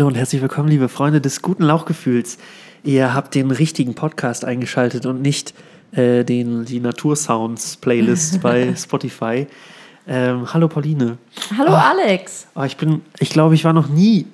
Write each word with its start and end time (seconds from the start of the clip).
Hallo 0.00 0.08
und 0.08 0.14
herzlich 0.14 0.40
willkommen, 0.40 0.70
liebe 0.70 0.88
Freunde 0.88 1.20
des 1.20 1.42
guten 1.42 1.62
Lauchgefühls. 1.62 2.38
Ihr 2.84 3.12
habt 3.12 3.34
den 3.34 3.50
richtigen 3.50 3.94
Podcast 3.94 4.46
eingeschaltet 4.46 5.04
und 5.04 5.20
nicht 5.20 5.52
äh, 5.92 6.24
den, 6.24 6.64
die 6.64 6.80
Natursounds-Playlist 6.80 8.40
bei 8.42 8.74
Spotify. 8.74 9.46
Ähm, 10.08 10.54
hallo 10.54 10.68
Pauline. 10.68 11.18
Hallo 11.54 11.72
oh, 11.72 11.74
Alex. 11.74 12.46
Oh, 12.54 12.62
ich 12.62 12.78
bin, 12.78 13.02
ich 13.18 13.28
glaube, 13.28 13.54
ich 13.54 13.66
war 13.66 13.74
noch 13.74 13.88
nie, 13.88 14.24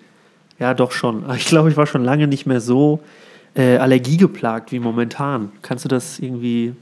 ja 0.61 0.73
doch 0.73 0.93
schon, 0.93 1.29
ich 1.35 1.47
glaube, 1.47 1.69
ich 1.69 1.77
war 1.77 1.89
schon 1.89 2.05
lange 2.05 2.29
nicht 2.29 2.47
mehr 2.47 2.61
so 2.61 3.01
äh, 3.57 3.79
allergiegeplagt 3.79 4.71
wie 4.71 4.79
momentan. 4.79 5.51
Kannst 5.63 5.85
du 5.85 5.89
das 5.89 6.21
irgendwie, 6.21 6.77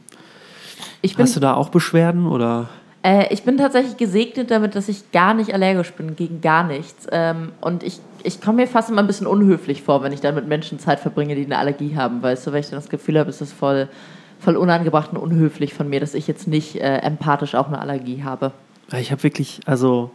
hast 1.17 1.37
du 1.37 1.41
da 1.41 1.55
auch 1.55 1.71
Beschwerden 1.71 2.27
oder? 2.27 2.69
Äh, 3.05 3.33
ich 3.33 3.43
bin 3.43 3.59
tatsächlich 3.59 3.99
gesegnet 3.99 4.51
damit, 4.51 4.75
dass 4.75 4.89
ich 4.89 5.13
gar 5.13 5.35
nicht 5.35 5.53
allergisch 5.53 5.93
bin 5.93 6.17
gegen 6.17 6.41
gar 6.41 6.65
nichts. 6.65 7.07
Ähm, 7.13 7.53
und 7.61 7.83
ich, 7.83 8.01
ich 8.23 8.41
komme 8.41 8.63
mir 8.63 8.67
fast 8.67 8.89
immer 8.89 9.03
ein 9.03 9.07
bisschen 9.07 9.27
unhöflich 9.27 9.83
vor, 9.83 10.03
wenn 10.03 10.13
ich 10.13 10.21
dann 10.21 10.35
mit 10.35 10.49
Menschen 10.49 10.79
Zeit 10.79 11.01
verbringe, 11.01 11.35
die 11.35 11.45
eine 11.45 11.59
Allergie 11.59 11.95
haben, 11.97 12.23
weißt 12.23 12.47
du, 12.47 12.53
weil 12.53 12.61
ich 12.61 12.71
dann 12.71 12.79
das 12.79 12.89
Gefühl 12.89 13.19
habe, 13.19 13.29
es 13.29 13.43
ist 13.43 13.53
voll, 13.53 13.89
voll 14.41 14.57
unangebracht 14.57 15.11
und 15.13 15.19
unhöflich 15.19 15.75
von 15.75 15.89
mir, 15.89 16.01
dass 16.01 16.15
ich 16.15 16.27
jetzt 16.27 16.49
nicht 16.49 16.77
äh, 16.77 16.97
empathisch 16.99 17.55
auch 17.55 17.69
eine 17.69 17.79
Allergie 17.79 18.25
habe. 18.25 18.53
Ich 18.99 19.13
habe 19.13 19.23
wirklich, 19.23 19.61
also 19.67 20.11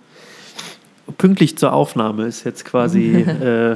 pünktlich 1.17 1.60
zur 1.60 1.73
Aufnahme 1.73 2.26
ist 2.26 2.44
jetzt 2.44 2.66
quasi, 2.66 3.14
äh, 3.42 3.76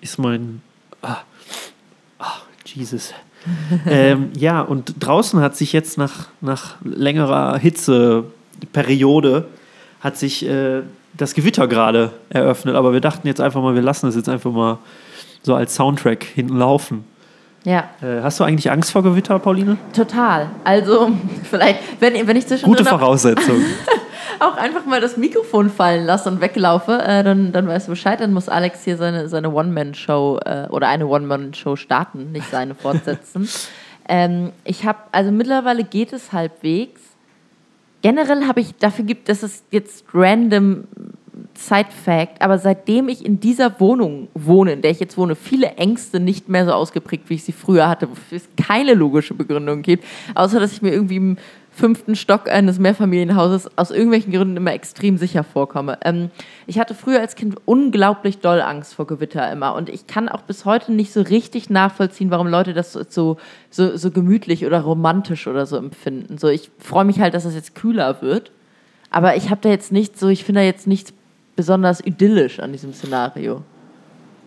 ist 0.00 0.18
mein, 0.18 0.62
ah, 1.02 1.16
ah 2.20 2.36
Jesus. 2.64 3.12
ähm, 3.86 4.30
ja, 4.36 4.60
und 4.60 4.94
draußen 5.00 5.40
hat 5.40 5.56
sich 5.56 5.72
jetzt 5.72 5.98
nach, 5.98 6.28
nach 6.40 6.76
längerer 6.84 7.58
Hitzeperiode 7.58 9.46
hat 10.00 10.16
sich 10.16 10.46
äh, 10.46 10.82
das 11.16 11.34
Gewitter 11.34 11.68
gerade 11.68 12.12
eröffnet. 12.30 12.74
Aber 12.74 12.92
wir 12.92 13.00
dachten 13.00 13.26
jetzt 13.26 13.40
einfach 13.40 13.62
mal, 13.62 13.74
wir 13.74 13.82
lassen 13.82 14.08
es 14.08 14.16
jetzt 14.16 14.28
einfach 14.28 14.50
mal 14.50 14.78
so 15.42 15.54
als 15.54 15.74
Soundtrack 15.74 16.24
hinten 16.24 16.56
laufen. 16.56 17.04
Ja. 17.64 17.90
Äh, 18.02 18.22
hast 18.22 18.40
du 18.40 18.44
eigentlich 18.44 18.70
Angst 18.70 18.90
vor 18.90 19.02
Gewitter, 19.02 19.38
Pauline? 19.38 19.76
Total. 19.94 20.48
Also, 20.64 21.10
vielleicht, 21.50 21.80
wenn, 22.00 22.26
wenn 22.26 22.36
ich 22.36 22.46
zwischendurch. 22.46 22.78
Gute 22.78 22.88
Voraussetzung. 22.88 23.56
auch 24.40 24.56
einfach 24.56 24.86
mal 24.86 25.00
das 25.00 25.16
Mikrofon 25.16 25.70
fallen 25.70 26.06
lasse 26.06 26.28
und 26.28 26.40
weglaufe, 26.40 27.00
äh, 27.02 27.22
dann, 27.22 27.52
dann 27.52 27.66
weißt 27.66 27.88
du 27.88 27.92
Bescheid. 27.92 28.20
Dann 28.20 28.32
muss 28.32 28.48
Alex 28.48 28.84
hier 28.84 28.96
seine, 28.96 29.28
seine 29.28 29.52
One-Man-Show 29.52 30.40
äh, 30.44 30.66
oder 30.70 30.88
eine 30.88 31.06
One-Man-Show 31.06 31.76
starten, 31.76 32.32
nicht 32.32 32.50
seine 32.50 32.74
fortsetzen. 32.74 33.48
ähm, 34.08 34.52
ich 34.64 34.84
habe, 34.84 34.98
also 35.12 35.30
mittlerweile 35.30 35.84
geht 35.84 36.12
es 36.12 36.32
halbwegs. 36.32 37.00
Generell 38.02 38.46
habe 38.46 38.60
ich, 38.60 38.74
dafür 38.76 39.04
gibt 39.04 39.28
es 39.28 39.64
jetzt 39.70 40.04
random 40.14 40.84
Side-Fact, 41.54 42.40
aber 42.40 42.58
seitdem 42.58 43.08
ich 43.08 43.24
in 43.24 43.40
dieser 43.40 43.78
Wohnung 43.80 44.28
wohne, 44.34 44.72
in 44.72 44.82
der 44.82 44.90
ich 44.90 45.00
jetzt 45.00 45.18
wohne, 45.18 45.36
viele 45.36 45.72
Ängste 45.72 46.18
nicht 46.18 46.48
mehr 46.48 46.64
so 46.64 46.72
ausgeprägt, 46.72 47.28
wie 47.28 47.34
ich 47.34 47.44
sie 47.44 47.52
früher 47.52 47.88
hatte, 47.88 48.10
wofür 48.10 48.36
es 48.36 48.48
keine 48.56 48.94
logische 48.94 49.34
Begründung 49.34 49.82
gibt, 49.82 50.04
außer 50.34 50.58
dass 50.60 50.72
ich 50.72 50.82
mir 50.82 50.92
irgendwie 50.92 51.16
im 51.16 51.36
fünften 51.80 52.14
Stock 52.14 52.48
eines 52.48 52.78
Mehrfamilienhauses 52.78 53.76
aus 53.76 53.90
irgendwelchen 53.90 54.32
Gründen 54.32 54.58
immer 54.58 54.72
extrem 54.72 55.16
sicher 55.16 55.42
vorkomme. 55.42 55.98
Ähm, 56.04 56.30
ich 56.66 56.78
hatte 56.78 56.94
früher 56.94 57.20
als 57.20 57.34
Kind 57.34 57.56
unglaublich 57.64 58.38
doll 58.38 58.60
Angst 58.60 58.94
vor 58.94 59.06
Gewitter 59.06 59.50
immer 59.50 59.74
und 59.74 59.88
ich 59.88 60.06
kann 60.06 60.28
auch 60.28 60.42
bis 60.42 60.66
heute 60.66 60.92
nicht 60.92 61.10
so 61.12 61.22
richtig 61.22 61.70
nachvollziehen, 61.70 62.30
warum 62.30 62.46
Leute 62.46 62.74
das 62.74 62.92
so, 62.92 63.38
so, 63.70 63.96
so 63.96 64.10
gemütlich 64.10 64.66
oder 64.66 64.82
romantisch 64.82 65.46
oder 65.46 65.64
so 65.64 65.76
empfinden. 65.78 66.36
So, 66.36 66.48
ich 66.48 66.70
freue 66.78 67.06
mich 67.06 67.18
halt, 67.18 67.32
dass 67.32 67.46
es 67.46 67.54
jetzt 67.54 67.74
kühler 67.74 68.20
wird, 68.20 68.52
aber 69.10 69.36
ich 69.36 69.48
habe 69.48 69.62
da 69.62 69.70
jetzt 69.70 69.90
nicht 69.90 70.18
so, 70.18 70.28
ich 70.28 70.44
finde 70.44 70.60
da 70.60 70.66
jetzt 70.66 70.86
nichts 70.86 71.14
besonders 71.56 72.04
idyllisch 72.04 72.60
an 72.60 72.72
diesem 72.72 72.92
Szenario. 72.92 73.62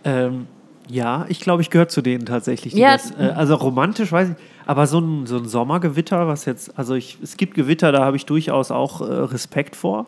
Ähm, 0.04 0.46
ja, 0.88 1.26
ich 1.28 1.40
glaube, 1.40 1.62
ich 1.62 1.70
gehöre 1.70 1.88
zu 1.88 2.02
denen 2.02 2.26
tatsächlich. 2.26 2.74
Ja. 2.74 2.92
Das, 2.92 3.10
äh, 3.12 3.32
also 3.34 3.54
romantisch 3.54 4.12
weiß 4.12 4.30
ich, 4.30 4.36
aber 4.66 4.86
so 4.86 4.98
ein, 4.98 5.26
so 5.26 5.36
ein 5.38 5.46
Sommergewitter, 5.46 6.26
was 6.26 6.44
jetzt, 6.44 6.78
also 6.78 6.94
ich, 6.94 7.18
es 7.22 7.36
gibt 7.36 7.54
Gewitter, 7.54 7.92
da 7.92 8.04
habe 8.04 8.16
ich 8.16 8.26
durchaus 8.26 8.70
auch 8.70 9.00
äh, 9.00 9.04
Respekt 9.04 9.76
vor. 9.76 10.06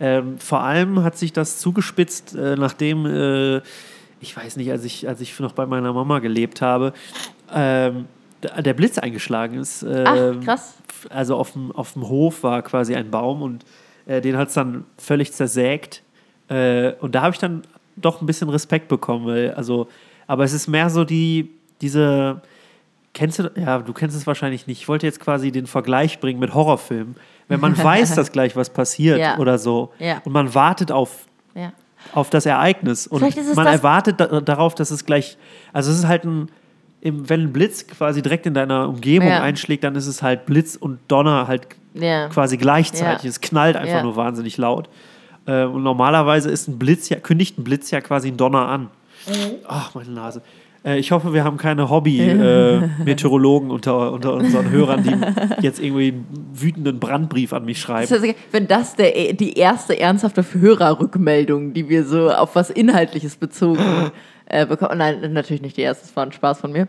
Ähm, 0.00 0.38
vor 0.38 0.60
allem 0.60 1.02
hat 1.02 1.16
sich 1.16 1.32
das 1.32 1.58
zugespitzt, 1.58 2.34
äh, 2.34 2.56
nachdem, 2.56 3.06
äh, 3.06 3.60
ich 4.20 4.36
weiß 4.36 4.56
nicht, 4.56 4.70
als 4.70 4.84
ich, 4.84 5.06
als 5.06 5.20
ich 5.20 5.38
noch 5.40 5.52
bei 5.52 5.66
meiner 5.66 5.92
Mama 5.92 6.18
gelebt 6.18 6.62
habe, 6.62 6.92
ähm, 7.52 8.06
der 8.42 8.74
Blitz 8.74 8.98
eingeschlagen 8.98 9.58
ist. 9.58 9.84
Ach, 9.84 10.16
ähm, 10.16 10.40
krass. 10.40 10.74
Also 11.10 11.36
auf 11.36 11.52
dem, 11.52 11.72
auf 11.72 11.94
dem 11.94 12.08
Hof 12.08 12.42
war 12.42 12.62
quasi 12.62 12.94
ein 12.94 13.10
Baum 13.10 13.42
und 13.42 13.64
äh, 14.06 14.20
den 14.20 14.36
hat 14.36 14.48
es 14.48 14.54
dann 14.54 14.84
völlig 14.98 15.32
zersägt. 15.32 16.02
Äh, 16.48 16.92
und 17.00 17.14
da 17.14 17.22
habe 17.22 17.32
ich 17.32 17.38
dann 17.38 17.62
doch 17.96 18.20
ein 18.20 18.26
bisschen 18.26 18.48
Respekt 18.48 18.88
bekommen, 18.88 19.26
weil, 19.26 19.52
also, 19.52 19.88
aber 20.26 20.44
es 20.44 20.52
ist 20.52 20.68
mehr 20.68 20.90
so 20.90 21.04
die, 21.04 21.50
diese, 21.80 22.40
Kennst 23.14 23.38
du, 23.38 23.48
ja, 23.54 23.78
du 23.78 23.92
kennst 23.92 24.16
es 24.16 24.26
wahrscheinlich 24.26 24.66
nicht. 24.66 24.80
Ich 24.80 24.88
wollte 24.88 25.06
jetzt 25.06 25.20
quasi 25.20 25.52
den 25.52 25.68
Vergleich 25.68 26.18
bringen 26.18 26.40
mit 26.40 26.52
Horrorfilmen. 26.52 27.14
Wenn 27.46 27.60
man 27.60 27.78
weiß, 27.82 28.16
dass 28.16 28.32
gleich 28.32 28.56
was 28.56 28.70
passiert 28.70 29.20
ja. 29.20 29.38
oder 29.38 29.56
so 29.56 29.92
ja. 30.00 30.20
und 30.24 30.32
man 30.32 30.52
wartet 30.52 30.90
auf, 30.90 31.26
ja. 31.54 31.72
auf 32.12 32.28
das 32.28 32.44
Ereignis 32.44 33.06
und 33.06 33.22
man 33.54 33.66
erwartet 33.68 34.18
da, 34.18 34.40
darauf, 34.40 34.74
dass 34.74 34.90
es 34.90 35.06
gleich, 35.06 35.38
also 35.72 35.92
es 35.92 35.98
ist 35.98 36.08
halt 36.08 36.24
ein, 36.24 36.48
wenn 37.02 37.42
ein 37.42 37.52
Blitz 37.52 37.86
quasi 37.86 38.20
direkt 38.20 38.46
in 38.46 38.54
deiner 38.54 38.88
Umgebung 38.88 39.28
einschlägt, 39.28 39.84
dann 39.84 39.94
ist 39.94 40.08
es 40.08 40.20
halt 40.20 40.44
Blitz 40.44 40.74
und 40.74 40.98
Donner 41.06 41.46
halt 41.46 41.68
quasi 42.30 42.56
gleichzeitig. 42.56 43.26
Es 43.26 43.40
knallt 43.40 43.76
einfach 43.76 44.02
nur 44.02 44.16
wahnsinnig 44.16 44.56
laut. 44.56 44.88
Äh, 45.46 45.64
und 45.64 45.84
normalerweise 45.84 46.50
ist 46.50 46.66
ein 46.66 46.78
Blitz 46.78 47.10
ja, 47.10 47.20
kündigt 47.20 47.58
ein 47.58 47.64
Blitz 47.64 47.92
ja 47.92 48.00
quasi 48.00 48.28
einen 48.28 48.38
Donner 48.38 48.66
an. 48.66 48.90
Ach, 49.66 49.94
meine 49.94 50.10
Nase. 50.10 50.42
Äh, 50.84 50.98
ich 50.98 51.10
hoffe, 51.10 51.32
wir 51.32 51.44
haben 51.44 51.56
keine 51.56 51.88
Hobby-Meteorologen 51.88 53.70
äh, 53.70 53.72
unter, 53.74 54.12
unter 54.12 54.34
unseren 54.34 54.70
Hörern, 54.70 55.02
die 55.02 55.62
jetzt 55.62 55.80
irgendwie 55.80 56.08
einen 56.08 56.50
wütenden 56.52 57.00
Brandbrief 57.00 57.52
an 57.52 57.64
mich 57.64 57.80
schreiben. 57.80 58.08
Das 58.08 58.22
heißt, 58.22 58.34
wenn 58.52 58.68
das 58.68 58.94
der, 58.96 59.32
die 59.32 59.54
erste 59.54 59.98
ernsthafte 59.98 60.44
Hörerrückmeldung, 60.52 61.72
die 61.72 61.88
wir 61.88 62.04
so 62.04 62.30
auf 62.30 62.54
was 62.54 62.70
Inhaltliches 62.70 63.36
bezogen 63.36 64.12
äh, 64.46 64.66
bekommen, 64.66 64.98
nein, 64.98 65.32
natürlich 65.32 65.62
nicht 65.62 65.78
die 65.78 65.82
erste, 65.82 66.04
das 66.06 66.14
war 66.14 66.26
ein 66.26 66.32
Spaß 66.32 66.60
von 66.60 66.72
mir, 66.72 66.88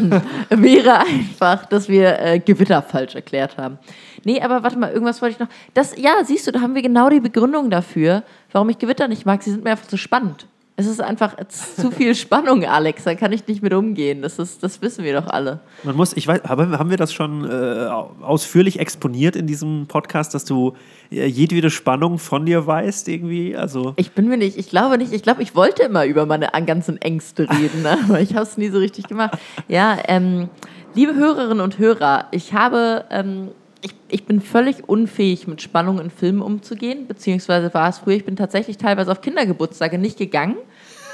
wäre 0.50 0.98
einfach, 0.98 1.66
dass 1.66 1.88
wir 1.88 2.18
äh, 2.18 2.40
Gewitter 2.40 2.82
falsch 2.82 3.14
erklärt 3.14 3.56
haben. 3.56 3.78
Nee, 4.24 4.40
aber 4.40 4.64
warte 4.64 4.76
mal, 4.76 4.90
irgendwas 4.90 5.22
wollte 5.22 5.34
ich 5.34 5.38
noch. 5.38 5.48
Das, 5.72 5.96
ja, 5.96 6.24
siehst 6.24 6.48
du, 6.48 6.52
da 6.52 6.60
haben 6.60 6.74
wir 6.74 6.82
genau 6.82 7.08
die 7.10 7.20
Begründung 7.20 7.70
dafür, 7.70 8.24
warum 8.50 8.68
ich 8.70 8.78
Gewitter 8.78 9.06
nicht 9.06 9.24
mag. 9.24 9.40
Sie 9.44 9.52
sind 9.52 9.62
mir 9.62 9.70
einfach 9.70 9.86
zu 9.86 9.96
spannend. 9.96 10.48
Es 10.78 10.86
ist 10.86 11.00
einfach 11.00 11.34
zu 11.48 11.90
viel 11.90 12.14
Spannung, 12.14 12.62
Alex. 12.64 13.04
Da 13.04 13.14
kann 13.14 13.32
ich 13.32 13.46
nicht 13.46 13.62
mit 13.62 13.72
umgehen. 13.72 14.20
Das, 14.20 14.38
ist, 14.38 14.62
das 14.62 14.82
wissen 14.82 15.04
wir 15.04 15.18
doch 15.18 15.26
alle. 15.28 15.60
Man 15.84 15.96
muss, 15.96 16.12
ich 16.14 16.26
weiß, 16.26 16.42
haben 16.44 16.90
wir 16.90 16.98
das 16.98 17.14
schon 17.14 17.48
äh, 17.48 17.88
ausführlich 18.20 18.78
exponiert 18.78 19.36
in 19.36 19.46
diesem 19.46 19.86
Podcast, 19.86 20.34
dass 20.34 20.44
du 20.44 20.74
äh, 21.10 21.24
jedwede 21.24 21.70
Spannung 21.70 22.18
von 22.18 22.44
dir 22.44 22.66
weißt 22.66 23.08
irgendwie? 23.08 23.56
Also 23.56 23.94
ich 23.96 24.12
bin 24.12 24.28
mir 24.28 24.36
nicht, 24.36 24.58
ich 24.58 24.68
glaube 24.68 24.98
nicht, 24.98 25.14
ich 25.14 25.22
glaube, 25.22 25.42
ich 25.42 25.54
wollte 25.54 25.84
immer 25.84 26.04
über 26.04 26.26
meine 26.26 26.50
ganzen 26.66 27.00
Ängste 27.00 27.48
reden, 27.48 27.80
ne? 27.82 27.96
aber 28.04 28.20
ich 28.20 28.34
habe 28.34 28.42
es 28.42 28.58
nie 28.58 28.68
so 28.68 28.78
richtig 28.78 29.08
gemacht. 29.08 29.38
Ja, 29.68 29.96
ähm, 30.08 30.50
liebe 30.94 31.14
Hörerinnen 31.14 31.60
und 31.60 31.78
Hörer, 31.78 32.26
ich 32.32 32.52
habe 32.52 33.06
ähm, 33.10 33.48
ich, 33.82 33.94
ich 34.08 34.24
bin 34.24 34.40
völlig 34.40 34.88
unfähig, 34.88 35.46
mit 35.46 35.62
Spannung 35.62 36.00
in 36.00 36.10
Filmen 36.10 36.42
umzugehen, 36.42 37.06
beziehungsweise 37.06 37.72
war 37.74 37.88
es 37.88 37.98
früher, 37.98 38.16
ich 38.16 38.24
bin 38.24 38.36
tatsächlich 38.36 38.78
teilweise 38.78 39.12
auf 39.12 39.20
Kindergeburtstage 39.20 39.98
nicht 39.98 40.18
gegangen, 40.18 40.56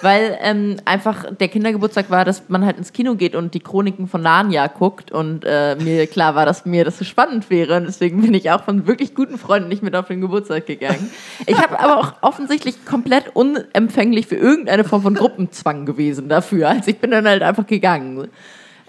weil 0.01 0.37
ähm, 0.41 0.77
einfach 0.85 1.27
der 1.35 1.49
Kindergeburtstag 1.49 2.11
war, 2.11 2.25
dass 2.25 2.49
man 2.49 2.65
halt 2.65 2.77
ins 2.77 2.93
Kino 2.93 3.15
geht 3.15 3.37
und 3.37 3.55
die 3.55 3.61
Chroniken 3.61 4.09
von 4.09 4.23
Narnia 4.23 4.67
guckt 4.67 5.13
und 5.13 5.45
äh, 5.45 5.77
mir 5.77 6.07
klar 6.07 6.35
war, 6.35 6.45
dass 6.45 6.67
mir 6.67 6.85
das 6.85 6.99
so 6.99 7.05
spannend 7.05 7.51
wäre 7.51 7.77
und 7.77 7.85
deswegen 7.85 8.21
bin 8.23 8.35
ich 8.35 8.51
auch 8.51 8.65
von 8.65 8.87
wirklich 8.87 9.15
guten 9.15 9.39
Freunden 9.39 9.69
nicht 9.69 9.83
mit 9.83 9.95
auf 9.95 10.09
den 10.09 10.21
Geburtstag 10.21 10.67
gegangen. 10.67 11.11
Ich 11.47 11.59
habe 11.59 11.79
aber 11.79 11.99
auch 11.99 12.15
offensichtlich 12.23 12.85
komplett 12.85 13.35
unempfänglich 13.35 14.27
für 14.27 14.37
irgendeine 14.37 14.85
Form 14.85 15.03
von 15.03 15.15
Gruppenzwang 15.15 15.87
gewesen 15.87 16.29
dafür, 16.29 16.71
also 16.71 16.91
ich 16.91 16.99
bin 16.99 17.11
dann 17.11 17.27
halt 17.27 17.43
einfach 17.43 17.67
gegangen. 17.67 18.29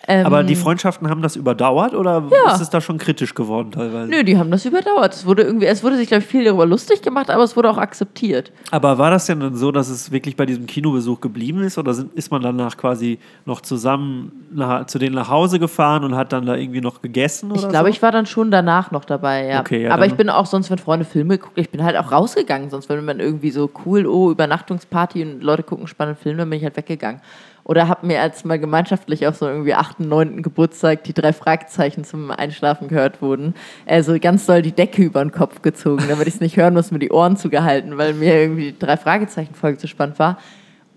Ähm, 0.06 0.26
Aber 0.26 0.44
die 0.44 0.56
Freundschaften 0.56 1.10
haben 1.10 1.22
das 1.22 1.38
überdauert 1.38 1.94
oder 1.94 2.24
ja. 2.30 2.54
ist 2.54 2.60
es 2.60 2.70
da 2.70 2.82
schon 2.82 2.98
kritisch 2.98 3.34
geworden 3.34 3.72
teilweise? 3.72 4.12
Nö, 4.12 4.26
die 4.26 4.38
haben 4.38 4.52
das 4.52 4.66
überdauert. 4.66 5.14
Es 5.14 5.26
wurde 5.26 5.44
irgendwie, 5.44 5.66
es 5.66 5.82
wurde 5.82 5.96
sich, 5.96 6.10
glaube 6.10 6.24
ich, 6.24 6.30
viel 6.30 6.44
darüber 6.44 6.66
lustig 6.66 7.02
gemacht, 7.02 7.30
aber 7.30 7.44
es 7.44 7.56
wurde 7.56 7.70
auch 7.70 7.78
akzeptiert. 7.78 8.52
Aber 8.72 8.98
war 8.98 9.12
das 9.12 9.28
denn 9.28 9.40
dann 9.40 9.56
so, 9.56 9.72
dass 9.72 9.88
es 9.88 10.12
wirklich 10.12 10.36
bei 10.36 10.46
diesem 10.46 10.66
Kinobesuch 10.66 11.22
geblieben 11.22 11.62
ist 11.62 11.78
oder 11.78 11.94
sind, 11.94 12.14
ist 12.16 12.32
man 12.32 12.42
danach 12.42 12.76
quasi 12.76 13.18
noch 13.46 13.62
zusammen 13.62 14.48
nach, 14.52 14.88
zu 14.88 15.00
denen 15.00 15.16
nach 15.16 15.30
Hause 15.30 15.58
gefahren 15.58 16.04
und 16.04 16.16
hat 16.16 16.34
dann 16.34 16.46
da 16.46 16.56
irgendwie 16.56 16.82
noch 16.82 17.02
gegessen? 17.02 17.50
Ich 17.56 17.62
glaube, 17.62 17.90
so? 17.90 17.96
ich 17.96 18.02
war 18.02 18.12
dann 18.12 18.26
schon 18.26 18.52
danach 18.52 18.92
noch 18.92 19.06
dabei, 19.06 19.46
ja. 19.46 19.62
Okay, 19.62 19.84
ja 19.84 19.92
aber 19.92 20.06
ich 20.06 20.16
bin 20.16 20.30
auch 20.30 20.48
sonst, 20.48 20.70
wenn 20.70 20.80
Freunde 20.80 21.06
Filme 21.06 21.38
gucken, 21.38 21.62
ich 21.64 21.70
bin 21.70 21.82
halt 21.82 21.96
auch 21.96 22.12
rausgegangen. 22.12 22.70
Sonst, 22.70 22.90
wenn 22.90 23.06
man 23.06 23.22
irgendwie 23.22 23.52
so 23.52 23.70
cool, 23.86 24.06
oh, 24.06 24.32
Übernachtungsparty 24.32 25.24
und 25.24 25.44
Leute 25.44 25.64
gucken 25.64 25.88
spannende 25.88 26.20
Filme, 26.20 26.40
dann 26.40 26.50
bin 26.50 26.58
ich 26.58 26.66
halt 26.66 26.76
weggegangen. 26.76 27.22
Oder 27.66 27.88
habe 27.88 28.06
mir 28.06 28.22
als 28.22 28.44
mal 28.44 28.60
gemeinschaftlich 28.60 29.26
auf 29.26 29.38
so 29.38 29.48
irgendwie 29.48 29.74
8., 29.74 30.02
9. 30.02 30.42
Geburtstag 30.42 31.06
die 31.06 31.14
drei 31.14 31.32
Fragezeichen 31.32 32.04
zum 32.04 32.30
Einschlafen 32.30 32.90
gehört 32.90 33.22
wurden, 33.22 33.56
also 33.86 34.20
ganz 34.20 34.46
doll 34.46 34.62
die 34.62 34.74
Decke 34.74 35.02
über 35.02 35.24
den 35.24 35.32
Kopf 35.32 35.62
gezogen, 35.62 36.04
damit 36.10 36.28
ich 36.28 36.36
es 36.36 36.42
nicht 36.42 36.58
hören 36.58 36.74
muss, 36.74 36.92
mir 36.92 37.00
die 37.00 37.12
Ohren 37.12 37.38
zugehalten, 37.38 37.98
weil 37.98 38.14
mir 38.14 38.42
irgendwie 38.42 38.74
die 38.74 38.80
drei 38.80 38.98
Fragezeichen-Folge 38.98 39.78
zu 39.78 39.88
spannend 39.88 40.20
war. 40.20 40.38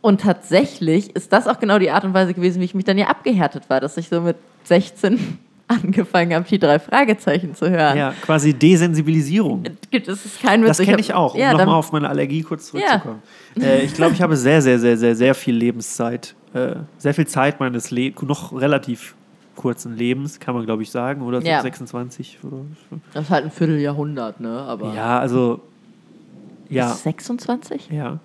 Und 0.00 0.20
tatsächlich 0.20 1.14
ist 1.16 1.32
das 1.32 1.48
auch 1.48 1.58
genau 1.58 1.78
die 1.78 1.90
Art 1.90 2.04
und 2.04 2.14
Weise 2.14 2.34
gewesen, 2.34 2.60
wie 2.60 2.64
ich 2.64 2.74
mich 2.74 2.84
dann 2.84 2.98
ja 2.98 3.06
abgehärtet 3.06 3.68
war, 3.68 3.80
dass 3.80 3.96
ich 3.96 4.08
so 4.08 4.20
mit 4.20 4.36
16 4.64 5.38
angefangen 5.68 6.32
habe, 6.34 6.44
die 6.48 6.58
drei 6.58 6.78
Fragezeichen 6.78 7.54
zu 7.54 7.68
hören. 7.68 7.98
Ja, 7.98 8.14
quasi 8.22 8.54
Desensibilisierung. 8.54 9.64
Das 9.90 10.24
ist 10.24 10.40
kein 10.40 10.62
Witz. 10.62 10.76
Das 10.76 10.86
kenne 10.86 11.00
ich 11.00 11.12
auch, 11.12 11.34
um 11.34 11.40
ja, 11.40 11.52
nochmal 11.52 11.74
auf 11.74 11.90
meine 11.90 12.08
Allergie 12.08 12.42
kurz 12.42 12.66
zurückzukommen. 12.66 13.20
Ja. 13.56 13.64
Äh, 13.64 13.82
ich 13.82 13.94
glaube, 13.94 14.14
ich 14.14 14.22
habe 14.22 14.36
sehr, 14.36 14.62
sehr, 14.62 14.78
sehr, 14.78 14.96
sehr, 14.96 15.16
sehr 15.16 15.34
viel 15.34 15.56
Lebenszeit, 15.56 16.36
äh, 16.56 16.76
sehr 16.98 17.14
viel 17.14 17.26
Zeit 17.26 17.60
meines 17.60 17.90
Lebens, 17.90 18.22
noch 18.22 18.58
relativ 18.58 19.14
kurzen 19.56 19.96
Lebens, 19.96 20.38
kann 20.40 20.54
man 20.54 20.64
glaube 20.64 20.82
ich 20.82 20.90
sagen, 20.90 21.22
oder 21.22 21.40
ja. 21.42 21.62
26 21.62 22.38
oder 22.44 22.56
so. 22.90 23.00
Das 23.12 23.24
ist 23.24 23.30
halt 23.30 23.44
ein 23.44 23.50
Vierteljahrhundert, 23.50 24.40
ne? 24.40 24.60
Aber 24.60 24.94
ja, 24.94 25.18
also 25.18 25.60
ja. 26.68 26.88
26? 26.92 27.90
Ja. 27.90 28.18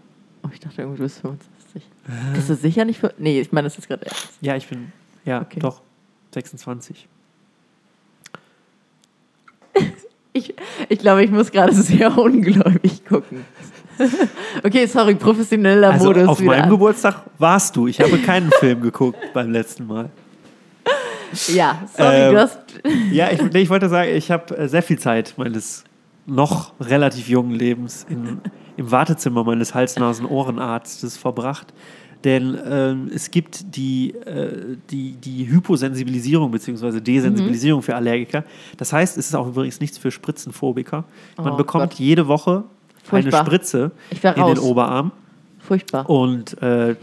Oh, 0.43 0.49
ich 0.53 0.59
dachte 0.59 0.81
irgendwie, 0.81 0.97
du 0.97 1.03
bist 1.03 1.19
65. 1.19 1.83
Äh. 2.07 2.33
Bist 2.33 2.49
du 2.49 2.55
sicher 2.55 2.85
nicht 2.85 2.99
für. 2.99 3.13
Nee, 3.17 3.41
ich 3.41 3.51
meine, 3.51 3.65
das 3.65 3.77
ist 3.77 3.87
gerade 3.87 4.05
ernst. 4.05 4.29
Ja, 4.41 4.55
ich 4.55 4.67
bin. 4.67 4.91
Ja, 5.25 5.41
okay. 5.41 5.59
doch. 5.59 5.81
26. 6.33 7.07
Ich, 10.33 10.55
ich 10.87 10.99
glaube, 10.99 11.25
ich 11.25 11.29
muss 11.29 11.51
gerade 11.51 11.73
sehr 11.75 12.17
ungläubig 12.17 13.03
gucken. 13.03 13.43
okay, 14.63 14.85
sorry, 14.85 15.15
professioneller 15.15 15.91
also 15.91 16.05
Modus. 16.07 16.27
Auf 16.27 16.41
meinem 16.41 16.63
an. 16.63 16.69
Geburtstag 16.69 17.23
warst 17.37 17.75
du. 17.75 17.87
Ich 17.87 17.99
habe 17.99 18.17
keinen 18.19 18.51
Film 18.59 18.81
geguckt 18.81 19.19
beim 19.33 19.51
letzten 19.51 19.87
Mal. 19.87 20.09
Ja, 21.47 21.81
sorry, 21.95 22.15
ähm, 22.15 22.33
du 22.33 22.39
hast. 22.39 22.59
ja, 23.11 23.29
ich, 23.31 23.41
ich 23.41 23.69
wollte 23.69 23.89
sagen, 23.89 24.11
ich 24.13 24.31
habe 24.31 24.57
äh, 24.57 24.67
sehr 24.67 24.83
viel 24.83 24.99
Zeit 24.99 25.33
meines 25.37 25.83
noch 26.25 26.73
relativ 26.79 27.29
jungen 27.29 27.51
Lebens 27.51 28.05
in, 28.09 28.41
im 28.77 28.91
Wartezimmer 28.91 29.43
meines 29.43 29.73
Hals-Nasen-Ohrenarztes 29.73 31.17
verbracht. 31.17 31.73
Denn 32.23 32.57
ähm, 32.69 33.09
es 33.13 33.31
gibt 33.31 33.75
die, 33.75 34.11
äh, 34.11 34.77
die, 34.91 35.13
die 35.13 35.47
Hyposensibilisierung 35.47 36.51
bzw. 36.51 36.99
Desensibilisierung 36.99 37.81
mhm. 37.81 37.83
für 37.83 37.95
Allergiker. 37.95 38.43
Das 38.77 38.93
heißt, 38.93 39.17
es 39.17 39.27
ist 39.27 39.35
auch 39.35 39.47
übrigens 39.47 39.79
nichts 39.79 39.97
für 39.97 40.11
Spritzenphobiker. 40.11 41.03
Man 41.37 41.53
oh, 41.53 41.57
bekommt 41.57 41.91
Gott. 41.91 41.99
jede 41.99 42.27
Woche 42.27 42.63
Furchtbar. 43.03 43.39
eine 43.39 43.47
Spritze 43.47 43.91
in 44.11 44.45
den 44.45 44.59
Oberarm. 44.59 45.11
Furchtbar. 45.59 46.09
Und 46.09 46.61
äh, 46.61 46.95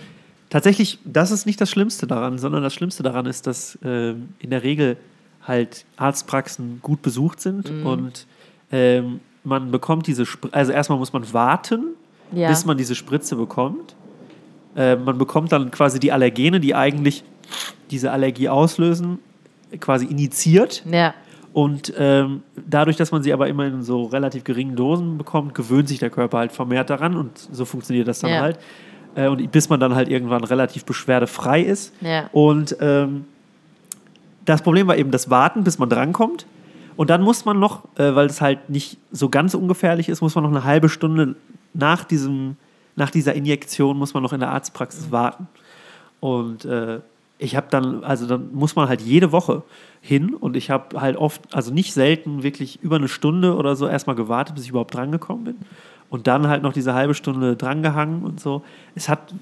tatsächlich, 0.51 0.99
das 1.05 1.31
ist 1.31 1.47
nicht 1.47 1.61
das 1.61 1.71
Schlimmste 1.71 2.07
daran, 2.07 2.39
sondern 2.39 2.63
das 2.63 2.75
Schlimmste 2.75 3.03
daran 3.03 3.27
ist, 3.27 3.47
dass 3.47 3.77
äh, 3.85 4.11
in 4.11 4.51
der 4.51 4.63
Regel 4.63 4.97
halt 5.43 5.85
Arztpraxen 5.97 6.81
gut 6.83 7.03
besucht 7.03 7.41
sind 7.41 7.73
mhm. 7.73 7.87
und 7.87 8.27
ähm, 8.71 9.21
man 9.45 9.71
bekommt 9.71 10.07
diese, 10.07 10.27
Spr 10.27 10.49
also 10.53 10.73
erstmal 10.73 10.99
muss 10.99 11.13
man 11.13 11.33
warten, 11.33 11.95
ja. 12.33 12.49
bis 12.49 12.65
man 12.67 12.77
diese 12.77 12.95
Spritze 12.95 13.37
bekommt. 13.37 13.95
Äh, 14.77 14.97
man 14.97 15.17
bekommt 15.17 15.53
dann 15.53 15.71
quasi 15.71 15.99
die 15.99 16.13
Allergene, 16.13 16.61
die 16.61 16.75
eigentlich 16.75 17.25
diese 17.91 18.13
Allergie 18.13 18.49
auslösen, 18.49 19.19
quasi 19.81 20.07
initiiert. 20.07 20.85
Ja. 20.91 21.15
Und 21.53 21.93
ähm, 21.97 22.43
dadurch, 22.69 22.97
dass 22.97 23.11
man 23.11 23.23
sie 23.23 23.33
aber 23.33 23.49
immer 23.49 23.67
in 23.67 23.83
so 23.83 24.05
relativ 24.05 24.45
geringen 24.45 24.77
Dosen 24.77 25.19
bekommt, 25.19 25.55
gewöhnt 25.55 25.89
sich 25.89 25.99
der 25.99 26.11
Körper 26.11 26.39
halt 26.39 26.53
vermehrt 26.53 26.91
daran 26.91 27.17
und 27.17 27.39
so 27.39 27.65
funktioniert 27.65 28.07
das 28.07 28.21
dann 28.21 28.31
ja. 28.31 28.41
halt. 28.41 28.59
Äh, 29.15 29.29
und 29.29 29.51
bis 29.51 29.69
man 29.69 29.81
dann 29.81 29.95
halt 29.95 30.09
irgendwann 30.09 30.45
relativ 30.45 30.85
beschwerdefrei 30.85 31.63
ist. 31.63 31.95
Ja. 32.01 32.29
Und 32.33 32.77
ähm, 32.81 33.25
das 34.45 34.63
Problem 34.63 34.87
war 34.87 34.97
eben 34.97 35.11
das 35.11 35.31
Warten, 35.31 35.65
bis 35.65 35.79
man 35.79 35.89
drankommt. 35.89 36.47
Und 36.97 37.11
dann 37.11 37.23
muss 37.23 37.45
man 37.45 37.59
noch, 37.59 37.85
äh, 37.97 38.15
weil 38.15 38.27
es 38.27 38.41
halt 38.41 38.71
nicht 38.71 38.99
so 39.11 39.29
ganz 39.29 39.55
ungefährlich 39.55 40.09
ist, 40.09 40.21
muss 40.21 40.35
man 40.35 40.45
noch 40.45 40.51
eine 40.51 40.65
halbe 40.65 40.89
Stunde 40.89 41.37
nach 41.75 42.05
diesem 42.05 42.57
nach 42.99 43.11
dieser 43.11 43.35
Injektion 43.35 43.97
muss 43.97 44.13
man 44.13 44.25
noch 44.25 44.33
in 44.33 44.41
der 44.41 44.51
Arztpraxis 44.51 45.13
warten. 45.13 45.47
Und 46.21 46.65
äh, 46.65 46.99
ich 47.39 47.57
habe 47.57 47.69
dann, 47.71 48.03
also 48.05 48.27
dann 48.27 48.53
muss 48.53 48.75
man 48.77 48.89
halt 48.89 49.01
jede 49.01 49.33
Woche 49.33 49.63
hin 50.01 50.35
und 50.35 50.57
ich 50.57 50.71
habe 50.71 51.01
halt 51.01 51.17
oft, 51.17 51.55
also 51.55 51.73
nicht 51.73 51.93
selten, 51.93 52.43
wirklich 52.43 52.83
über 52.83 52.97
eine 52.97 53.09
Stunde 53.09 53.55
oder 53.55 53.77
so 53.77 53.87
erstmal 53.87 54.17
gewartet, 54.17 54.57
bis 54.57 54.65
ich 54.65 54.71
überhaupt 54.71 54.95
drangekommen 54.95 55.45
bin. 55.45 55.57
Und 56.11 56.27
dann 56.27 56.49
halt 56.49 56.63
noch 56.63 56.73
diese 56.73 56.95
halbe 56.95 57.15
Stunde 57.15 57.55
drangehangen 57.55 58.23
und 58.25 58.41
so. 58.41 58.63
Es 58.95 59.09
hat 59.09 59.35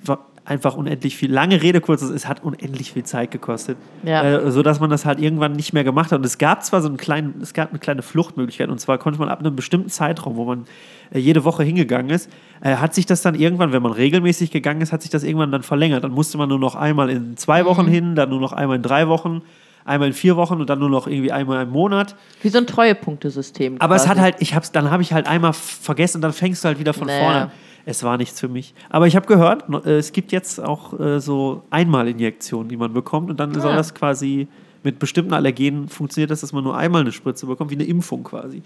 einfach 0.44 0.76
unendlich 0.76 1.16
viel, 1.16 1.32
lange 1.32 1.62
Rede, 1.62 1.80
kurzes, 1.80 2.10
es 2.10 2.28
hat 2.28 2.42
unendlich 2.42 2.92
viel 2.92 3.04
Zeit 3.04 3.30
gekostet. 3.30 3.76
Ja. 4.04 4.22
Äh, 4.22 4.50
sodass 4.50 4.80
man 4.80 4.90
das 4.90 5.04
halt 5.04 5.20
irgendwann 5.20 5.52
nicht 5.52 5.72
mehr 5.72 5.84
gemacht 5.84 6.12
hat. 6.12 6.18
Und 6.18 6.26
es 6.26 6.38
gab 6.38 6.64
zwar 6.64 6.82
so 6.82 6.88
einen 6.88 6.96
kleinen, 6.96 7.40
es 7.40 7.54
gab 7.54 7.70
eine 7.70 7.78
kleine 7.78 8.02
Fluchtmöglichkeit 8.02 8.68
und 8.68 8.78
zwar 8.80 8.98
konnte 8.98 9.18
man 9.18 9.28
ab 9.28 9.40
einem 9.40 9.56
bestimmten 9.56 9.88
Zeitraum, 9.88 10.36
wo 10.36 10.44
man 10.44 10.66
jede 11.14 11.44
Woche 11.44 11.62
hingegangen 11.62 12.10
ist, 12.10 12.30
äh, 12.60 12.76
hat 12.76 12.94
sich 12.94 13.06
das 13.06 13.22
dann 13.22 13.34
irgendwann, 13.34 13.72
wenn 13.72 13.82
man 13.82 13.92
regelmäßig 13.92 14.50
gegangen 14.50 14.80
ist, 14.80 14.92
hat 14.92 15.02
sich 15.02 15.10
das 15.10 15.22
irgendwann 15.22 15.52
dann 15.52 15.62
verlängert. 15.62 16.04
Dann 16.04 16.12
musste 16.12 16.38
man 16.38 16.48
nur 16.48 16.58
noch 16.58 16.74
einmal 16.74 17.10
in 17.10 17.36
zwei 17.36 17.64
Wochen 17.64 17.86
mhm. 17.86 17.90
hin, 17.90 18.14
dann 18.14 18.30
nur 18.30 18.40
noch 18.40 18.52
einmal 18.52 18.76
in 18.76 18.82
drei 18.82 19.08
Wochen 19.08 19.42
einmal 19.84 20.08
in 20.08 20.14
vier 20.14 20.36
Wochen 20.36 20.54
und 20.54 20.68
dann 20.68 20.80
nur 20.80 20.90
noch 20.90 21.06
irgendwie 21.06 21.30
einmal 21.30 21.62
im 21.62 21.70
Monat. 21.70 22.16
Wie 22.42 22.48
so 22.48 22.58
ein 22.58 22.66
Treuepunktesystem. 22.66 23.76
Aber 23.78 23.94
quasi. 23.94 24.04
es 24.04 24.10
hat 24.10 24.18
halt, 24.18 24.36
ich 24.40 24.52
hab's, 24.52 24.72
dann 24.72 24.90
habe 24.90 25.02
ich 25.02 25.12
halt 25.12 25.28
einmal 25.28 25.52
vergessen 25.52 26.18
und 26.18 26.22
dann 26.22 26.32
fängst 26.32 26.64
du 26.64 26.68
halt 26.68 26.80
wieder 26.80 26.92
von 26.92 27.06
naja. 27.06 27.20
vorne 27.20 27.40
an 27.42 27.50
es 27.86 28.02
war 28.02 28.18
nichts 28.18 28.40
für 28.40 28.48
mich. 28.48 28.74
Aber 28.90 29.06
ich 29.06 29.16
habe 29.16 29.26
gehört, 29.26 29.64
äh, 29.86 29.96
es 29.96 30.12
gibt 30.12 30.32
jetzt 30.32 30.62
auch 30.62 30.98
äh, 30.98 31.20
so 31.20 31.62
Einmalinjektionen, 31.70 32.68
die 32.68 32.76
man 32.76 32.92
bekommt 32.92 33.30
und 33.30 33.40
dann 33.40 33.54
ja. 33.54 33.60
soll 33.60 33.72
ah. 33.72 33.76
das 33.76 33.94
quasi 33.94 34.48
mit 34.82 34.98
bestimmten 34.98 35.32
Allergenen 35.32 35.88
funktioniert 35.88 36.30
das, 36.30 36.42
dass 36.42 36.52
man 36.52 36.62
nur 36.62 36.76
einmal 36.76 37.00
eine 37.00 37.12
Spritze 37.12 37.46
bekommt, 37.46 37.70
wie 37.70 37.74
eine 37.76 37.84
Impfung 37.84 38.24
quasi. 38.24 38.62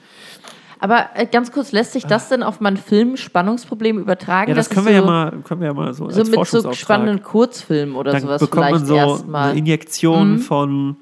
Aber 0.81 1.11
äh, 1.15 1.27
ganz 1.27 1.53
kurz, 1.53 1.73
lässt 1.73 1.93
sich 1.93 2.07
das 2.07 2.29
denn 2.29 2.43
auf 2.43 2.61
mein 2.61 2.77
Film-Spannungsproblem 2.77 3.99
übertragen? 3.99 4.51
Ja, 4.51 4.57
das 4.57 4.71
können 4.71 4.87
wir, 4.87 4.93
so, 4.93 5.01
ja 5.01 5.05
mal, 5.05 5.33
können 5.45 5.61
wir 5.61 5.69
ja 5.69 5.75
mal 5.75 5.93
so, 5.93 6.09
so 6.11 6.21
als 6.21 6.31
mit 6.31 6.47
so 6.47 6.73
spannenden 6.73 7.23
Kurzfilmen 7.23 7.95
oder 7.95 8.13
Dann 8.13 8.23
sowas 8.23 8.41
bekommt 8.41 8.67
vielleicht 8.67 8.87
man 8.87 8.87
so 8.87 8.95
erstmal. 8.95 9.51
Eine 9.51 9.59
Injektion 9.59 10.33
mhm. 10.33 10.39
von, 10.39 10.97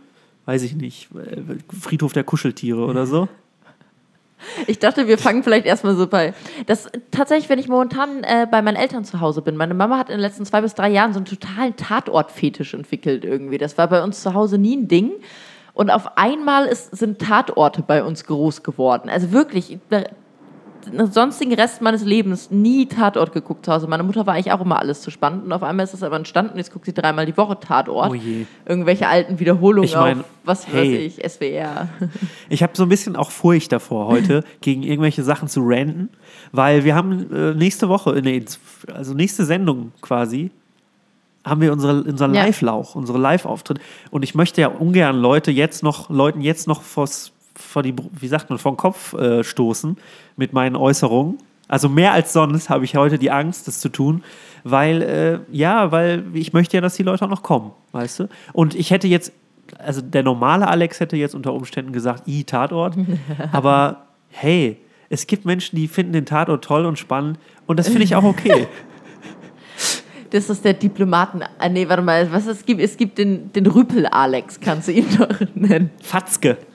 weiß 0.46 0.62
ich 0.64 0.74
nicht, 0.74 1.08
Friedhof 1.80 2.12
der 2.12 2.24
Kuscheltiere 2.24 2.84
oder 2.84 3.06
so. 3.06 3.28
Ich 4.68 4.78
dachte, 4.78 5.08
wir 5.08 5.18
fangen 5.18 5.42
vielleicht 5.42 5.66
erstmal 5.66 5.96
so 5.96 6.06
bei. 6.06 6.32
Das 6.66 6.88
tatsächlich, 7.10 7.48
wenn 7.48 7.58
ich 7.58 7.66
momentan 7.66 8.22
äh, 8.22 8.46
bei 8.48 8.62
meinen 8.62 8.76
Eltern 8.76 9.04
zu 9.04 9.20
Hause 9.20 9.42
bin. 9.42 9.56
Meine 9.56 9.74
Mama 9.74 9.98
hat 9.98 10.10
in 10.10 10.14
den 10.14 10.20
letzten 10.20 10.46
zwei 10.46 10.60
bis 10.60 10.74
drei 10.74 10.90
Jahren 10.90 11.12
so 11.12 11.18
einen 11.18 11.26
totalen 11.26 11.74
Tatortfetisch 11.74 12.72
entwickelt 12.72 13.24
irgendwie. 13.24 13.58
Das 13.58 13.76
war 13.78 13.88
bei 13.88 14.00
uns 14.00 14.22
zu 14.22 14.34
Hause 14.34 14.56
nie 14.58 14.76
ein 14.76 14.86
Ding. 14.86 15.10
Und 15.78 15.90
auf 15.90 16.18
einmal 16.18 16.66
ist, 16.66 16.96
sind 16.96 17.20
Tatorte 17.20 17.82
bei 17.82 18.02
uns 18.02 18.24
groß 18.24 18.64
geworden. 18.64 19.08
Also 19.08 19.30
wirklich, 19.30 19.78
den 20.84 21.12
sonstigen 21.12 21.54
Rest 21.54 21.82
meines 21.82 22.04
Lebens 22.04 22.50
nie 22.50 22.86
Tatort 22.86 23.32
geguckt 23.32 23.64
zu 23.64 23.72
Hause. 23.72 23.86
Meine 23.86 24.02
Mutter 24.02 24.26
war 24.26 24.34
eigentlich 24.34 24.50
auch 24.50 24.60
immer 24.60 24.80
alles 24.80 25.02
zu 25.02 25.12
spannend 25.12 25.44
und 25.44 25.52
auf 25.52 25.62
einmal 25.62 25.84
ist 25.84 25.94
es 25.94 26.02
aber 26.02 26.16
entstanden 26.16 26.54
und 26.54 26.58
jetzt 26.58 26.72
guckt 26.72 26.84
sie 26.84 26.92
dreimal 26.92 27.26
die 27.26 27.36
Woche 27.36 27.60
Tatort. 27.60 28.10
Oh 28.10 28.14
je. 28.14 28.46
Irgendwelche 28.66 29.06
alten 29.06 29.38
Wiederholungen 29.38 29.88
ich 29.88 29.94
mein, 29.94 30.18
auf, 30.18 30.26
was 30.42 30.66
hey, 30.66 31.06
weiß 31.06 31.16
ich, 31.16 31.30
SWR. 31.30 31.88
Ich 32.48 32.64
habe 32.64 32.72
so 32.74 32.82
ein 32.82 32.88
bisschen 32.88 33.14
auch 33.14 33.30
Furcht 33.30 33.70
davor 33.70 34.08
heute, 34.08 34.42
gegen 34.60 34.82
irgendwelche 34.82 35.22
Sachen 35.22 35.46
zu 35.46 35.60
ranten, 35.62 36.08
weil 36.50 36.82
wir 36.82 36.96
haben 36.96 37.32
äh, 37.32 37.54
nächste 37.54 37.88
Woche, 37.88 38.20
nee, 38.20 38.44
also 38.92 39.14
nächste 39.14 39.44
Sendung 39.44 39.92
quasi, 40.00 40.50
haben 41.44 41.60
wir 41.60 41.72
unsere, 41.72 42.02
unseren 42.02 42.34
ja. 42.34 42.44
Live-Lauch, 42.44 42.94
unsere 42.94 43.18
Live-Auftritt. 43.18 43.80
Und 44.10 44.22
ich 44.22 44.34
möchte 44.34 44.60
ja 44.60 44.68
ungern 44.68 45.16
Leute 45.16 45.50
jetzt 45.50 45.82
noch, 45.82 46.10
Leuten 46.10 46.40
jetzt 46.40 46.66
noch 46.66 46.82
vors 46.82 47.32
vor 47.58 47.82
die, 47.82 47.94
wie 48.12 48.28
sagt 48.28 48.50
man, 48.50 48.58
vor 48.58 48.72
den 48.72 48.76
Kopf 48.76 49.14
äh, 49.14 49.42
stoßen 49.42 49.96
mit 50.36 50.52
meinen 50.52 50.76
Äußerungen. 50.76 51.38
Also 51.66 51.88
mehr 51.88 52.12
als 52.12 52.32
sonst 52.32 52.70
habe 52.70 52.84
ich 52.84 52.96
heute 52.96 53.18
die 53.18 53.30
Angst, 53.30 53.68
das 53.68 53.80
zu 53.80 53.90
tun, 53.90 54.22
weil, 54.64 55.02
äh, 55.02 55.38
ja, 55.50 55.92
weil 55.92 56.24
ich 56.32 56.52
möchte 56.52 56.76
ja, 56.76 56.80
dass 56.80 56.94
die 56.94 57.02
Leute 57.02 57.24
auch 57.24 57.30
noch 57.30 57.42
kommen, 57.42 57.72
weißt 57.92 58.20
du? 58.20 58.28
Und 58.52 58.74
ich 58.74 58.90
hätte 58.90 59.06
jetzt, 59.06 59.32
also 59.78 60.00
der 60.00 60.22
normale 60.22 60.66
Alex 60.66 61.00
hätte 61.00 61.16
jetzt 61.16 61.34
unter 61.34 61.52
Umständen 61.52 61.92
gesagt, 61.92 62.26
i, 62.26 62.44
Tatort, 62.44 62.94
aber 63.52 64.06
hey, 64.30 64.78
es 65.10 65.26
gibt 65.26 65.44
Menschen, 65.44 65.76
die 65.76 65.88
finden 65.88 66.12
den 66.12 66.26
Tatort 66.26 66.64
toll 66.64 66.86
und 66.86 66.98
spannend 66.98 67.38
und 67.66 67.78
das 67.78 67.88
finde 67.88 68.04
ich 68.04 68.14
auch 68.14 68.24
okay. 68.24 68.66
Das 70.30 70.50
ist 70.50 70.64
der 70.64 70.74
Diplomaten. 70.74 71.42
Ah, 71.58 71.68
nee, 71.68 71.88
warte 71.88 72.02
mal, 72.02 72.30
was 72.32 72.46
es 72.46 72.64
gibt? 72.64 72.80
Es 72.80 72.96
gibt 72.96 73.18
den, 73.18 73.52
den 73.52 73.66
Rüpel-Alex, 73.66 74.60
kannst 74.60 74.88
du 74.88 74.92
ihn 74.92 75.06
doch 75.16 75.40
nennen. 75.54 75.90
Fatzke. 76.02 76.58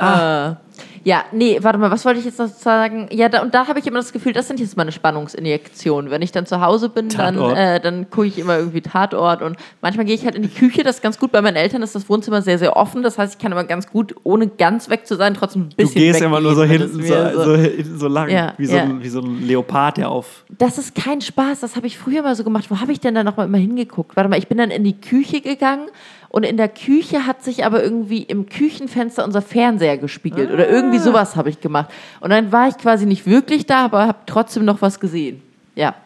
Ah. 0.00 0.50
Äh, 0.50 0.54
ja, 1.02 1.24
nee, 1.32 1.58
warte 1.62 1.78
mal, 1.78 1.90
was 1.90 2.04
wollte 2.04 2.18
ich 2.18 2.26
jetzt 2.26 2.38
noch 2.38 2.48
sagen? 2.48 3.08
Ja, 3.10 3.30
da, 3.30 3.40
und 3.40 3.54
da 3.54 3.66
habe 3.68 3.78
ich 3.78 3.86
immer 3.86 3.98
das 3.98 4.12
Gefühl, 4.12 4.34
das 4.34 4.48
sind 4.48 4.60
jetzt 4.60 4.76
meine 4.76 4.92
Spannungsinjektionen. 4.92 6.10
Wenn 6.10 6.20
ich 6.20 6.30
dann 6.30 6.44
zu 6.44 6.60
Hause 6.60 6.90
bin, 6.90 7.08
Tatort. 7.08 7.56
dann, 7.56 7.56
äh, 7.56 7.80
dann 7.80 8.10
gucke 8.10 8.26
ich 8.26 8.38
immer 8.38 8.58
irgendwie 8.58 8.82
Tatort 8.82 9.40
und 9.40 9.56
manchmal 9.80 10.04
gehe 10.04 10.14
ich 10.14 10.24
halt 10.24 10.34
in 10.34 10.42
die 10.42 10.48
Küche, 10.48 10.82
das 10.82 10.96
ist 10.96 11.02
ganz 11.02 11.18
gut. 11.18 11.32
Bei 11.32 11.40
meinen 11.40 11.56
Eltern 11.56 11.82
ist 11.82 11.94
das 11.94 12.08
Wohnzimmer 12.10 12.42
sehr, 12.42 12.58
sehr 12.58 12.76
offen. 12.76 13.02
Das 13.02 13.16
heißt, 13.16 13.34
ich 13.34 13.38
kann 13.38 13.50
immer 13.50 13.64
ganz 13.64 13.88
gut, 13.88 14.14
ohne 14.24 14.46
ganz 14.46 14.90
weg 14.90 15.06
zu 15.06 15.16
sein, 15.16 15.32
trotzdem 15.32 15.62
ein 15.62 15.68
bisschen. 15.70 15.94
Du 15.94 16.00
gehst 16.00 16.20
immer 16.20 16.40
nur 16.40 16.54
so 16.54 16.64
hinten, 16.64 17.02
so, 17.02 17.44
so, 17.44 17.96
so, 17.96 18.08
lang, 18.08 18.28
ja, 18.28 18.52
wie, 18.58 18.66
so 18.66 18.76
ja. 18.76 18.82
ein, 18.82 19.02
wie 19.02 19.08
so 19.08 19.20
ein 19.20 19.46
Leopard, 19.46 19.96
der 19.96 20.10
auf. 20.10 20.44
Das 20.50 20.76
ist 20.76 20.94
kein 20.94 21.22
Spaß, 21.22 21.60
das 21.60 21.76
habe 21.76 21.86
ich 21.86 21.96
früher 21.96 22.22
mal 22.22 22.34
so 22.34 22.44
gemacht. 22.44 22.70
Wo 22.70 22.78
habe 22.78 22.92
ich 22.92 23.00
denn 23.00 23.14
da 23.14 23.24
nochmal 23.24 23.46
immer 23.46 23.58
hingeguckt? 23.58 24.16
Warte 24.16 24.28
mal, 24.28 24.38
ich 24.38 24.48
bin 24.48 24.58
dann 24.58 24.70
in 24.70 24.84
die 24.84 25.00
Küche 25.00 25.40
gegangen 25.40 25.88
und 26.30 26.44
in 26.44 26.56
der 26.56 26.68
Küche 26.68 27.26
hat 27.26 27.42
sich 27.42 27.64
aber 27.64 27.82
irgendwie 27.82 28.22
im 28.22 28.48
Küchenfenster 28.48 29.24
unser 29.24 29.42
Fernseher 29.42 29.98
gespiegelt. 29.98 30.48
Ah. 30.50 30.54
Oder 30.54 30.70
irgendwie 30.70 30.98
ah. 30.98 31.02
sowas 31.02 31.34
habe 31.34 31.50
ich 31.50 31.60
gemacht. 31.60 31.90
Und 32.20 32.30
dann 32.30 32.52
war 32.52 32.68
ich 32.68 32.78
quasi 32.78 33.04
nicht 33.04 33.26
wirklich 33.26 33.66
da, 33.66 33.84
aber 33.84 34.06
habe 34.06 34.18
trotzdem 34.26 34.64
noch 34.64 34.80
was 34.80 35.00
gesehen. 35.00 35.42
Ja. 35.74 35.96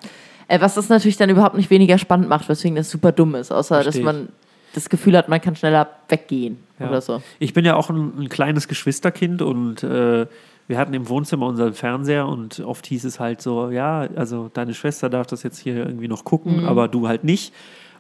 Äh, 0.48 0.62
was 0.62 0.74
das 0.74 0.88
natürlich 0.88 1.18
dann 1.18 1.28
überhaupt 1.28 1.56
nicht 1.56 1.68
weniger 1.68 1.98
spannend 1.98 2.30
macht, 2.30 2.48
weswegen 2.48 2.74
das 2.74 2.90
super 2.90 3.12
dumm 3.12 3.34
ist, 3.34 3.52
außer 3.52 3.82
Versteh 3.82 3.98
dass 3.98 4.04
man 4.04 4.28
das 4.72 4.88
Gefühl 4.88 5.16
hat, 5.16 5.28
man 5.28 5.42
kann 5.42 5.56
schneller 5.56 5.88
weggehen 6.08 6.58
ja. 6.80 6.88
oder 6.88 7.02
so. 7.02 7.22
Ich 7.38 7.52
bin 7.52 7.66
ja 7.66 7.76
auch 7.76 7.90
ein, 7.90 8.12
ein 8.18 8.28
kleines 8.30 8.66
Geschwisterkind 8.66 9.42
und 9.42 9.82
äh, 9.82 10.26
wir 10.66 10.78
hatten 10.78 10.94
im 10.94 11.08
Wohnzimmer 11.10 11.46
unseren 11.46 11.74
Fernseher 11.74 12.26
und 12.26 12.60
oft 12.60 12.86
hieß 12.86 13.04
es 13.04 13.20
halt 13.20 13.42
so, 13.42 13.70
ja, 13.70 14.08
also 14.16 14.50
deine 14.52 14.72
Schwester 14.72 15.10
darf 15.10 15.26
das 15.26 15.42
jetzt 15.42 15.58
hier 15.58 15.76
irgendwie 15.76 16.08
noch 16.08 16.24
gucken, 16.24 16.62
mhm. 16.62 16.68
aber 16.68 16.88
du 16.88 17.08
halt 17.08 17.24
nicht. 17.24 17.52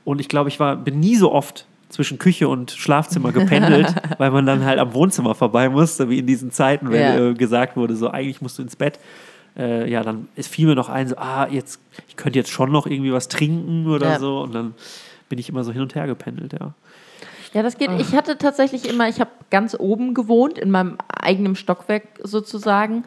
Und 0.04 0.20
ich 0.20 0.28
glaube, 0.28 0.48
ich 0.48 0.58
war, 0.58 0.76
bin 0.76 1.00
nie 1.00 1.16
so 1.16 1.30
oft 1.30 1.66
zwischen 1.94 2.18
Küche 2.18 2.48
und 2.48 2.72
Schlafzimmer 2.72 3.32
gependelt, 3.32 3.94
weil 4.18 4.30
man 4.30 4.44
dann 4.46 4.64
halt 4.64 4.78
am 4.78 4.92
Wohnzimmer 4.94 5.34
vorbei 5.34 5.68
musste, 5.68 6.10
wie 6.10 6.18
in 6.18 6.26
diesen 6.26 6.50
Zeiten, 6.50 6.90
wenn 6.90 7.00
ja. 7.00 7.30
äh, 7.30 7.34
gesagt 7.34 7.76
wurde, 7.76 7.96
so 7.96 8.10
eigentlich 8.10 8.42
musst 8.42 8.58
du 8.58 8.62
ins 8.62 8.76
Bett. 8.76 8.98
Äh, 9.56 9.88
ja, 9.88 10.02
dann 10.02 10.28
fiel 10.36 10.66
mir 10.66 10.74
noch 10.74 10.88
ein, 10.88 11.08
so, 11.08 11.16
ah, 11.16 11.46
jetzt, 11.48 11.80
ich 12.08 12.16
könnte 12.16 12.38
jetzt 12.38 12.50
schon 12.50 12.72
noch 12.72 12.86
irgendwie 12.86 13.12
was 13.12 13.28
trinken 13.28 13.86
oder 13.86 14.10
ja. 14.10 14.18
so. 14.18 14.40
Und 14.40 14.54
dann 14.54 14.74
bin 15.28 15.38
ich 15.38 15.48
immer 15.48 15.62
so 15.62 15.72
hin 15.72 15.82
und 15.82 15.94
her 15.94 16.06
gependelt, 16.06 16.52
ja. 16.52 16.74
Ja, 17.52 17.62
das 17.62 17.78
geht. 17.78 17.90
Ich 18.00 18.16
hatte 18.16 18.36
tatsächlich 18.36 18.88
immer, 18.88 19.08
ich 19.08 19.20
habe 19.20 19.30
ganz 19.48 19.76
oben 19.78 20.12
gewohnt, 20.12 20.58
in 20.58 20.72
meinem 20.72 20.98
eigenen 21.08 21.54
Stockwerk 21.54 22.02
sozusagen. 22.24 23.04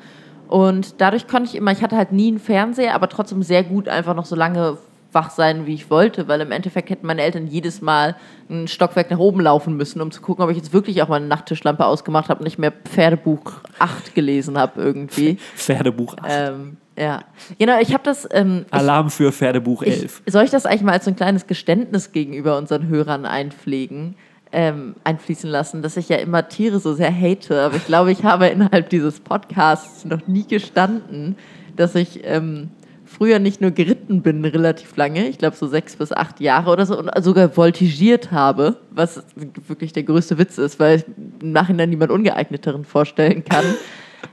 Und 0.48 1.01
dadurch 1.01 1.27
konnte 1.27 1.50
ich 1.50 1.56
immer, 1.56 1.74
ich 1.74 1.82
hatte 1.82 1.98
halt 1.98 2.13
nie 2.13 2.29
einen 2.29 2.39
Fernseher, 2.39 2.96
aber 2.96 3.10
trotzdem 3.10 3.44
sehr 3.44 3.63
gut 3.63 3.89
einfach 3.89 4.15
noch 4.15 4.25
so 4.25 4.38
lange 4.38 4.77
wach 5.17 5.31
sein, 5.31 5.65
wie 5.65 5.74
ich 5.74 5.89
wollte, 5.89 6.27
weil 6.27 6.41
im 6.41 6.51
Endeffekt 6.51 6.91
hätten 6.91 7.07
meine 7.07 7.24
Eltern 7.24 7.47
jedes 7.47 7.81
Mal 7.81 8.15
ein 8.51 8.67
Stockwerk 8.67 9.09
nach 9.09 9.17
oben 9.17 9.41
laufen 9.41 9.75
müssen, 9.75 10.00
um 10.00 10.12
zu 10.12 10.21
gucken, 10.21 10.43
ob 10.43 10.51
ich 10.51 10.57
jetzt 10.57 10.74
wirklich 10.74 11.01
auch 11.01 11.07
meine 11.07 11.25
Nachttischlampe 11.25 11.83
ausgemacht 11.83 12.29
habe 12.29 12.41
und 12.41 12.43
nicht 12.43 12.59
mehr 12.59 12.71
Pferdebuch 12.71 13.53
8 13.79 14.13
gelesen 14.13 14.59
habe 14.59 14.79
irgendwie. 14.79 15.39
Pferdebuch 15.55 16.15
8. 16.17 16.25
Ähm, 16.29 16.77
ja, 16.95 17.24
genau, 17.57 17.79
ich 17.79 17.93
habe 17.93 18.03
das. 18.03 18.29
Ähm, 18.31 18.65
Alarm 18.69 19.09
für 19.09 19.31
Pferdebuch 19.31 19.81
11. 19.81 20.21
Ich, 20.25 20.31
soll 20.31 20.43
ich 20.43 20.51
das 20.51 20.67
eigentlich 20.67 20.83
mal 20.83 20.91
als 20.91 21.05
so 21.05 21.12
ein 21.12 21.15
kleines 21.15 21.47
Geständnis 21.47 22.12
gegenüber 22.12 22.57
unseren 22.59 22.88
Hörern 22.88 23.25
einpflegen? 23.25 24.15
ähm, 24.51 24.95
einfließen 25.03 25.50
lassen, 25.50 25.81
dass 25.81 25.97
ich 25.97 26.09
ja 26.09 26.17
immer 26.17 26.47
Tiere 26.47 26.79
so 26.79 26.93
sehr 26.93 27.13
hate. 27.13 27.62
Aber 27.62 27.75
ich 27.75 27.86
glaube, 27.86 28.12
ich 28.12 28.24
habe 28.24 28.47
innerhalb 28.47 28.89
dieses 28.89 29.19
Podcasts 29.19 30.05
noch 30.05 30.25
nie 30.27 30.47
gestanden, 30.47 31.36
dass 31.75 31.95
ich 31.95 32.21
ähm, 32.24 32.69
früher 33.05 33.39
nicht 33.39 33.62
nur 33.62 33.71
geritten 34.08 34.22
bin, 34.22 34.46
relativ 34.46 34.96
lange, 34.96 35.28
ich 35.28 35.38
glaube 35.38 35.56
so 35.56 35.68
sechs 35.68 35.96
bis 35.96 36.12
acht 36.12 36.40
Jahre 36.40 36.72
oder 36.72 36.86
so, 36.86 36.98
und 36.98 37.12
sogar 37.24 37.50
voltigiert 37.50 38.32
habe, 38.32 38.78
was 38.92 39.24
wirklich 39.68 39.94
der 39.94 40.04
größte 40.04 40.38
Witz 40.38 40.58
ist, 40.58 40.80
weil 40.80 40.98
ich 40.98 41.06
im 41.42 41.52
Nachhinein 41.52 41.90
niemand 41.90 42.12
Ungeeigneteren 42.12 42.86
vorstellen 42.86 43.44
kann 43.44 43.66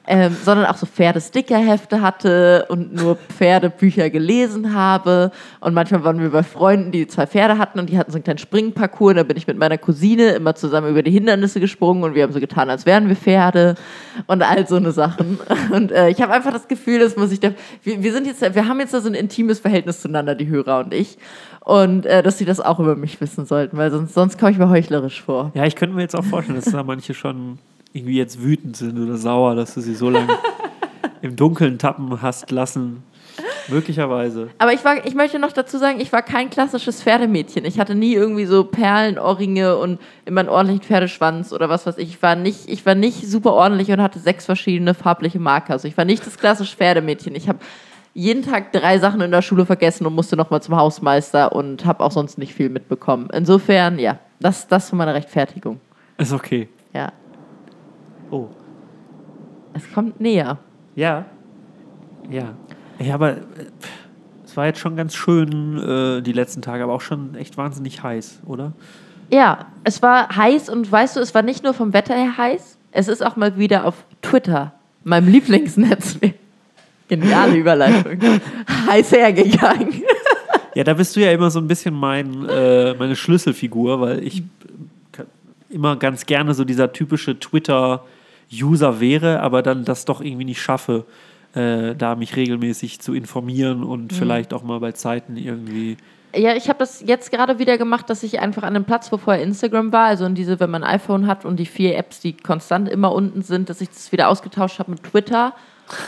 ähm, 0.07 0.37
sondern 0.45 0.67
auch 0.67 0.77
so 0.77 0.87
Pferdestickerhefte 0.87 2.03
hatte 2.03 2.67
und 2.69 2.95
nur 2.95 3.17
Pferdebücher 3.17 4.11
gelesen 4.11 4.75
habe. 4.75 5.31
Und 5.61 5.75
manchmal 5.75 6.05
waren 6.05 6.21
wir 6.21 6.31
bei 6.31 6.43
Freunden, 6.43 6.93
die 6.93 7.07
zwei 7.07 7.27
Pferde 7.27 7.59
hatten 7.59 7.79
und 7.79 7.89
die 7.89 7.97
hatten 7.97 8.11
so 8.11 8.17
einen 8.17 8.25
kleinen 8.25 8.39
Springparcours. 8.39 9.13
Und 9.13 9.17
da 9.17 9.23
bin 9.23 9.37
ich 9.37 9.47
mit 9.47 9.57
meiner 9.57 9.79
Cousine 9.79 10.33
immer 10.33 10.55
zusammen 10.55 10.91
über 10.91 11.03
die 11.03 11.11
Hindernisse 11.11 11.61
gesprungen 11.61 12.03
und 12.05 12.15
wir 12.15 12.23
haben 12.23 12.33
so 12.33 12.41
getan, 12.41 12.69
als 12.69 12.85
wären 12.87 13.09
wir 13.09 13.17
Pferde 13.17 13.77
und 14.27 14.43
all 14.43 14.67
so 14.67 14.77
eine 14.77 14.93
Sachen. 14.93 15.39
Und 15.71 15.91
äh, 15.91 16.11
ich 16.11 16.21
habe 16.21 16.33
einfach 16.33 16.53
das 16.53 16.69
Gefühl, 16.69 16.99
dass 16.99 17.17
man 17.17 17.29
sich 17.29 17.41
da. 17.41 17.53
Wir, 17.83 18.03
wir, 18.03 18.13
sind 18.13 18.27
jetzt, 18.27 18.43
wir 18.43 18.69
haben 18.69 18.81
jetzt 18.81 18.93
da 18.93 19.01
so 19.01 19.09
ein 19.09 19.15
intimes 19.15 19.61
Verhältnis 19.61 20.03
zueinander, 20.03 20.35
die 20.35 20.49
Hörer 20.49 20.81
und 20.81 20.93
ich. 20.93 21.19
Und 21.61 22.05
äh, 22.05 22.23
dass 22.23 22.37
sie 22.37 22.45
das 22.45 22.61
auch 22.61 22.79
über 22.79 22.95
mich 22.95 23.23
wissen 23.23 23.47
sollten, 23.47 23.79
weil 23.79 23.91
sonst, 23.91 24.13
sonst 24.13 24.39
komme 24.39 24.53
ich 24.53 24.59
mir 24.59 24.69
heuchlerisch 24.69 25.23
vor. 25.23 25.51
Ja, 25.55 25.65
ich 25.65 25.77
könnte 25.77 25.97
mir 25.97 26.03
jetzt 26.03 26.15
auch 26.15 26.25
vorstellen, 26.25 26.61
dass 26.61 26.71
da 26.71 26.83
manche 26.83 27.15
schon 27.15 27.59
irgendwie 27.95 28.17
jetzt 28.17 28.43
wütend 28.43 28.77
sind 28.77 28.99
oder 28.99 29.17
sauer, 29.17 29.55
dass 29.55 29.73
du 29.75 29.81
sie 29.81 29.95
so 29.95 30.11
lange 30.11 30.37
im 31.23 31.37
Dunkeln 31.37 31.79
tappen 31.79 32.21
hast 32.21 32.51
lassen. 32.51 33.03
Möglicherweise. 33.69 34.51
Aber 34.59 34.75
ich, 34.75 34.85
war, 34.85 35.07
ich 35.07 35.15
möchte 35.15 35.39
noch 35.39 35.53
dazu 35.53 35.79
sagen, 35.79 35.99
ich 35.99 36.13
war 36.13 36.21
kein 36.21 36.51
klassisches 36.51 37.03
Pferdemädchen. 37.03 37.65
Ich 37.65 37.81
hatte 37.81 37.95
nie 37.95 38.13
irgendwie 38.13 38.45
so 38.45 38.65
Perlenohrringe 38.65 39.77
und 39.77 40.01
immer 40.27 40.41
einen 40.41 40.51
ordentlichen 40.51 40.83
Pferdeschwanz 40.83 41.51
oder 41.53 41.71
was 41.71 41.87
weiß 41.87 41.97
ich. 41.97 42.11
Ich 42.11 42.23
war 42.23 42.37
nicht, 42.37 42.69
ich 42.69 42.85
war 42.85 42.95
nicht 42.95 43.27
super 43.27 43.55
ordentlich 43.55 43.91
und 43.91 44.03
hatte 44.03 44.19
sechs 44.19 44.45
verschiedene 44.45 44.93
farbliche 44.93 45.39
Marker. 45.39 45.73
Also 45.73 45.89
ich 45.89 45.97
war 45.97 46.05
nicht 46.05 46.27
das 46.27 46.37
klassische 46.37 46.77
Pferdemädchen. 46.77 47.35
Ich 47.35 47.49
habe 47.49 47.61
jeden 48.13 48.43
Tag 48.43 48.73
drei 48.73 48.99
Sachen 48.99 49.23
in 49.23 49.31
der 49.31 49.43
Schule 49.43 49.65
vergessen 49.65 50.07
und 50.07 50.15
musste 50.15 50.37
nochmal 50.37 50.61
zum 50.61 50.77
Hausmeister 50.77 51.53
und 51.53 51.87
habe 51.87 52.05
auch 52.05 52.13
sonst 52.13 52.37
nicht 52.37 52.55
viel 52.55 52.69
mitbekommen. 52.69 53.29
Insofern, 53.33 53.99
ja, 53.99 54.19
das, 54.41 54.69
das 54.69 54.91
für 54.91 54.97
meine 54.97 55.15
Rechtfertigung. 55.15 55.81
Ist 56.19 56.33
okay. 56.33 56.69
Oh. 58.35 58.49
Es 59.75 59.93
kommt 59.93 60.21
näher. 60.21 60.59
Ja. 60.97 61.25
Ja. 62.29 62.55
Ja, 62.99 63.15
aber 63.15 63.33
äh, 63.33 63.41
es 64.45 64.57
war 64.57 64.67
jetzt 64.67 64.81
schon 64.81 64.97
ganz 64.97 65.15
schön 65.15 65.79
äh, 65.79 66.21
die 66.21 66.33
letzten 66.33 66.61
Tage, 66.61 66.83
aber 66.83 66.95
auch 66.95 67.01
schon 67.01 67.37
echt 67.37 67.57
wahnsinnig 67.57 68.03
heiß, 68.03 68.41
oder? 68.47 68.73
Ja, 69.31 69.67
es 69.85 70.03
war 70.03 70.35
heiß 70.35 70.69
und 70.69 70.91
weißt 70.91 71.15
du, 71.17 71.21
es 71.21 71.33
war 71.33 71.43
nicht 71.43 71.63
nur 71.63 71.75
vom 71.75 71.93
Wetter 71.93 72.15
her 72.15 72.37
heiß, 72.37 72.77
es 72.91 73.07
ist 73.07 73.25
auch 73.25 73.37
mal 73.37 73.57
wieder 73.57 73.85
auf 73.85 74.05
Twitter, 74.21 74.73
meinem 75.05 75.29
Lieblingsnetzwerk. 75.29 76.35
Geniale 77.09 77.57
Überleitung. 77.57 78.19
heiß 78.89 79.13
hergegangen. 79.13 80.03
ja, 80.75 80.83
da 80.83 80.95
bist 80.95 81.15
du 81.15 81.21
ja 81.21 81.31
immer 81.31 81.51
so 81.51 81.61
ein 81.61 81.69
bisschen 81.69 81.95
mein, 81.95 82.49
äh, 82.49 82.95
meine 82.95 83.15
Schlüsselfigur, 83.15 84.01
weil 84.01 84.25
ich 84.25 84.43
immer 85.69 85.97
ganz 85.97 86.27
gerne 86.27 86.53
so 86.55 86.65
dieser 86.65 86.93
typische 86.93 87.39
Twitter- 87.39 88.03
User 88.53 89.01
wäre, 89.01 89.41
aber 89.41 89.63
dann 89.63 89.85
das 89.85 90.05
doch 90.05 90.21
irgendwie 90.21 90.45
nicht 90.45 90.61
schaffe, 90.61 91.07
äh, 91.55 91.95
da 91.95 92.17
mich 92.17 92.37
regelmäßig 92.37 93.01
zu 93.01 93.15
informieren 93.15 93.85
und 93.85 94.13
mhm. 94.13 94.17
vielleicht 94.17 94.53
auch 94.53 94.63
mal 94.63 94.81
bei 94.81 94.93
Zeiten 94.93 95.37
irgendwie. 95.37 95.97
Ja, 96.37 96.57
ich 96.57 96.69
habe 96.69 96.81
das 96.81 97.03
jetzt 97.07 97.31
gerade 97.31 97.59
wieder 97.59 97.79
gemacht, 97.79 98.11
dass 98.11 98.25
ich 98.25 98.41
einfach 98.41 98.65
an 98.65 98.75
dem 98.75 98.85
Platz, 98.85 99.13
wo 99.13 99.19
vorher 99.19 99.43
Instagram 99.43 99.93
war, 99.93 100.07
also 100.07 100.25
in 100.25 100.35
diese, 100.35 100.59
wenn 100.59 100.71
man 100.71 100.83
ein 100.83 100.97
iPhone 100.97 101.29
hat 101.29 101.45
und 101.45 101.59
die 101.61 101.67
vier 101.67 101.97
Apps, 101.97 102.21
die 102.21 102.37
konstant 102.37 102.89
immer 102.89 103.13
unten 103.13 103.43
sind, 103.43 103.69
dass 103.69 103.81
ich 103.81 103.89
das 103.89 104.11
wieder 104.11 104.29
ausgetauscht 104.29 104.81
habe 104.81 104.91
mit 104.91 105.05
Twitter 105.05 105.55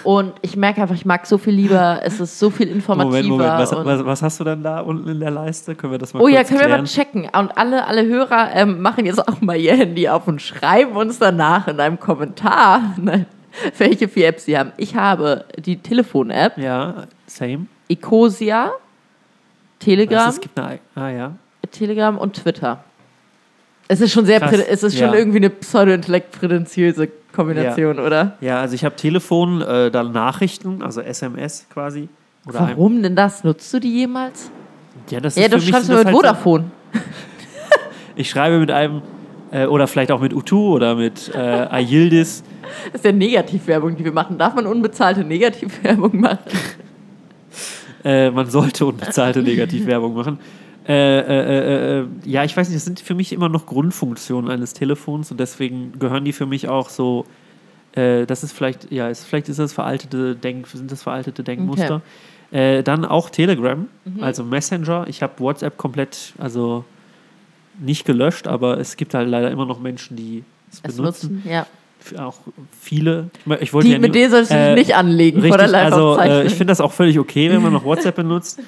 und 0.05 0.33
ich 0.43 0.57
merke 0.57 0.83
einfach, 0.83 0.95
ich 0.95 1.05
mag 1.05 1.27
so 1.27 1.39
viel 1.39 1.55
lieber, 1.55 2.01
es 2.03 2.19
ist 2.19 2.39
so 2.39 2.51
viel 2.51 2.69
informativer. 2.69 3.23
Moment, 3.23 3.29
Moment. 3.29 3.59
Was, 3.59 3.73
was, 3.73 4.05
was, 4.05 4.23
hast 4.23 4.41
du 4.41 4.45
denn 4.45 4.63
da 4.63 4.81
unten 4.81 5.09
in 5.09 5.21
der 5.21 5.31
Leiste? 5.31 5.75
Können 5.75 5.93
wir 5.93 5.99
das 5.99 6.15
mal 6.15 6.21
Oh 6.21 6.29
ja, 6.29 6.45
können 6.45 6.61
klären? 6.61 6.73
wir 6.73 6.79
mal 6.79 6.85
checken. 6.85 7.25
Und 7.25 7.57
alle, 7.57 7.87
alle 7.87 8.07
Hörer 8.07 8.55
ähm, 8.55 8.81
machen 8.81 9.05
jetzt 9.05 9.27
auch 9.27 9.41
mal 9.41 9.57
ihr 9.57 9.77
Handy 9.77 10.09
auf 10.09 10.27
und 10.29 10.41
schreiben 10.41 10.97
uns 10.97 11.19
danach 11.19 11.69
in 11.69 11.79
einem 11.79 12.01
Kommentar, 12.01 12.97
welche 13.79 14.09
vier 14.09 14.29
Apps 14.29 14.47
sie 14.47 14.57
haben. 14.59 14.73
Ich 14.77 14.97
habe 14.97 15.45
die 15.59 15.77
Telefon-App. 15.77 16.57
Ja, 16.57 17.07
same. 17.27 17.67
Ecosia, 17.89 18.73
Telegram. 19.79 20.29
es 20.29 20.41
gibt 20.41 20.59
eine, 20.59 20.79
ah 20.95 21.09
ja. 21.11 21.33
Telegram 21.71 22.17
und 22.17 22.35
Twitter. 22.35 22.83
Es 23.89 24.01
ist 24.01 24.13
schon 24.13 24.27
sehr, 24.27 24.43
es 24.43 24.83
ist 24.83 24.99
schon 24.99 25.13
ja. 25.13 25.15
irgendwie 25.15 25.39
eine 25.39 25.51
pseudo-intellekt-prätentiöse 25.51 27.09
Kombination, 27.37 27.97
ja. 27.97 28.03
oder? 28.03 28.37
Ja, 28.41 28.61
also 28.61 28.75
ich 28.75 28.85
habe 28.85 28.97
Telefon, 28.97 29.63
äh, 29.63 29.91
dann 29.91 30.13
Nachrichten, 30.13 30.83
also 30.83 31.01
SMS 31.01 31.67
quasi. 31.73 32.09
Warum 32.45 33.03
denn 33.03 33.17
das? 33.17 33.45
Nutzt 33.45 33.73
du 33.75 33.81
die 33.81 33.93
jemals? 33.93 34.51
Ja, 35.11 35.21
das 35.21 35.37
ist 35.37 35.43
ja 35.43 35.49
du 35.49 35.61
schreibst 35.61 35.89
mit 35.89 35.99
halt 35.99 36.11
Vodafone. 36.11 36.71
ich 38.17 38.31
schreibe 38.31 38.59
mit 38.59 38.71
einem, 38.71 39.03
äh, 39.51 39.67
oder 39.67 39.87
vielleicht 39.87 40.11
auch 40.11 40.21
mit 40.21 40.33
Utu 40.33 40.75
oder 40.75 40.95
mit 40.95 41.31
äh, 41.35 41.39
Ayildis. 41.39 42.43
Das 42.93 43.01
ist 43.01 43.05
ja 43.05 43.13
Negativwerbung, 43.13 43.97
die 43.97 44.05
wir 44.05 44.13
machen. 44.13 44.37
Darf 44.39 44.55
man 44.55 44.67
unbezahlte 44.67 45.23
Negativwerbung 45.23 46.21
machen? 46.21 46.39
äh, 48.05 48.29
man 48.31 48.51
sollte 48.51 48.85
unbezahlte 48.87 49.41
Negativwerbung 49.41 50.15
machen. 50.15 50.39
Äh, 50.89 51.19
äh, 51.19 51.21
äh, 51.21 52.01
äh, 52.01 52.07
ja, 52.25 52.45
ich 52.45 52.57
weiß 52.57 52.69
nicht, 52.69 52.77
das 52.77 52.85
sind 52.85 53.01
für 53.01 53.15
mich 53.15 53.33
immer 53.33 53.49
noch 53.49 53.67
Grundfunktionen 53.67 54.51
eines 54.51 54.73
Telefons 54.73 55.31
und 55.31 55.41
deswegen 55.41 55.99
gehören 55.99 56.25
die 56.25 56.33
für 56.33 56.47
mich 56.47 56.69
auch 56.69 56.91
so. 56.91 57.27
Äh, 57.93 58.27
das 58.27 58.45
ist 58.45 58.53
vielleicht, 58.53 58.93
ja, 58.93 59.09
ist, 59.09 59.25
vielleicht 59.25 59.49
ist 59.49 59.59
das 59.59 59.73
veraltete 59.73 60.37
Denk, 60.37 60.69
sind 60.69 60.93
das 60.93 61.03
veraltete 61.03 61.43
Denkmuster. 61.43 62.03
Okay. 62.53 62.79
Äh, 62.79 62.83
dann 62.85 63.05
auch 63.05 63.31
Telegram, 63.31 63.89
mhm. 64.05 64.23
also 64.23 64.45
Messenger. 64.45 65.07
Ich 65.09 65.23
habe 65.23 65.33
WhatsApp 65.39 65.77
komplett, 65.77 66.35
also 66.39 66.85
nicht 67.81 68.05
gelöscht, 68.05 68.47
aber 68.47 68.79
es 68.79 68.97
gibt 68.97 69.15
halt 69.15 69.29
leider 69.29 69.51
immer 69.51 69.67
noch 69.67 69.81
Menschen, 69.81 70.17
die 70.17 70.45
es, 70.71 70.81
benutzen. 70.81 71.37
Nutzen, 71.37 71.51
ja 71.51 71.67
auch 72.17 72.39
viele. 72.81 73.31
Ich 73.61 73.73
wollte 73.73 73.89
die, 73.89 73.95
ja 73.95 73.99
mit 73.99 74.15
denen 74.15 74.31
solltest 74.31 74.53
du 74.53 74.57
äh, 74.57 74.75
nicht 74.75 74.95
anlegen 74.95 75.41
richtig, 75.41 75.51
vor 75.51 75.59
der 75.59 75.69
live 75.69 75.93
Also 75.93 76.19
äh, 76.19 76.47
ich 76.47 76.53
finde 76.53 76.67
das 76.67 76.81
auch 76.81 76.93
völlig 76.93 77.19
okay, 77.19 77.51
wenn 77.51 77.63
man 77.63 77.73
noch 77.73 77.85
WhatsApp 77.85 78.17
benutzt. 78.17 78.61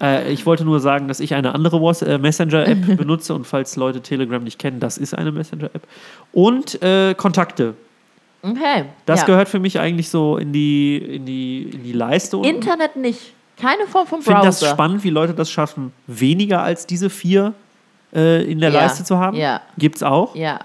Äh, 0.00 0.32
ich 0.32 0.46
wollte 0.46 0.64
nur 0.64 0.80
sagen, 0.80 1.08
dass 1.08 1.20
ich 1.20 1.34
eine 1.34 1.54
andere 1.54 1.76
äh, 1.76 2.18
Messenger-App 2.18 2.96
benutze 2.96 3.34
und 3.34 3.46
falls 3.46 3.76
Leute 3.76 4.00
Telegram 4.00 4.42
nicht 4.42 4.58
kennen, 4.58 4.80
das 4.80 4.98
ist 4.98 5.14
eine 5.14 5.32
Messenger-App. 5.32 5.82
Und 6.32 6.82
äh, 6.82 7.14
Kontakte. 7.14 7.74
Okay. 8.42 8.84
Das 9.06 9.20
ja. 9.20 9.26
gehört 9.26 9.48
für 9.48 9.60
mich 9.60 9.78
eigentlich 9.78 10.10
so 10.10 10.36
in 10.36 10.52
die, 10.52 10.98
in 10.98 11.24
die, 11.24 11.70
in 11.72 11.82
die 11.82 11.92
Leiste. 11.92 12.36
Internet 12.38 12.96
nicht. 12.96 13.32
Keine 13.56 13.86
Form 13.86 14.06
von 14.06 14.18
Browser. 14.18 14.30
Ich 14.30 14.36
finde 14.36 14.48
das 14.48 14.70
spannend, 14.70 15.04
wie 15.04 15.10
Leute 15.10 15.32
das 15.32 15.50
schaffen, 15.50 15.92
weniger 16.06 16.62
als 16.62 16.86
diese 16.86 17.08
vier 17.08 17.54
äh, 18.12 18.42
in 18.50 18.58
der 18.58 18.70
ja. 18.70 18.80
Leiste 18.80 19.04
zu 19.04 19.18
haben. 19.18 19.36
Ja. 19.36 19.60
Gibt's 19.78 20.02
auch. 20.02 20.34
Ja. 20.34 20.60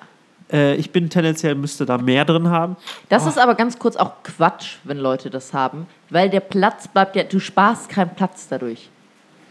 Ich 0.51 0.89
bin 0.89 1.11
tendenziell, 1.11 1.53
müsste 1.53 1.85
da 1.85 1.99
mehr 1.99 2.25
drin 2.25 2.49
haben. 2.49 2.75
Das 3.07 3.27
oh. 3.27 3.29
ist 3.29 3.37
aber 3.37 3.53
ganz 3.53 3.77
kurz 3.77 3.95
auch 3.95 4.13
Quatsch, 4.23 4.77
wenn 4.83 4.97
Leute 4.97 5.29
das 5.29 5.53
haben, 5.53 5.85
weil 6.09 6.27
der 6.27 6.39
Platz 6.39 6.87
bleibt 6.87 7.15
ja, 7.15 7.21
du 7.21 7.39
sparst 7.39 7.87
keinen 7.87 8.15
Platz 8.15 8.47
dadurch. 8.47 8.89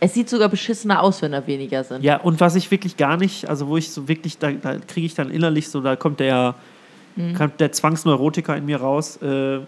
Es 0.00 0.14
sieht 0.14 0.28
sogar 0.28 0.48
beschissener 0.48 1.02
aus, 1.02 1.22
wenn 1.22 1.32
da 1.32 1.46
weniger 1.46 1.82
sind. 1.84 2.04
Ja, 2.04 2.18
und 2.18 2.40
was 2.40 2.54
ich 2.54 2.70
wirklich 2.70 2.96
gar 2.96 3.16
nicht, 3.16 3.48
also 3.48 3.68
wo 3.68 3.76
ich 3.76 3.90
so 3.90 4.08
wirklich, 4.08 4.38
da, 4.38 4.52
da 4.52 4.76
kriege 4.78 5.06
ich 5.06 5.14
dann 5.14 5.30
innerlich 5.30 5.68
so, 5.68 5.80
da 5.80 5.96
kommt 5.96 6.20
der, 6.20 6.54
mhm. 7.16 7.34
kommt 7.34 7.60
der 7.60 7.72
Zwangsneurotiker 7.72 8.56
in 8.56 8.66
mir 8.66 8.80
raus, 8.80 9.18
äh, 9.22 9.58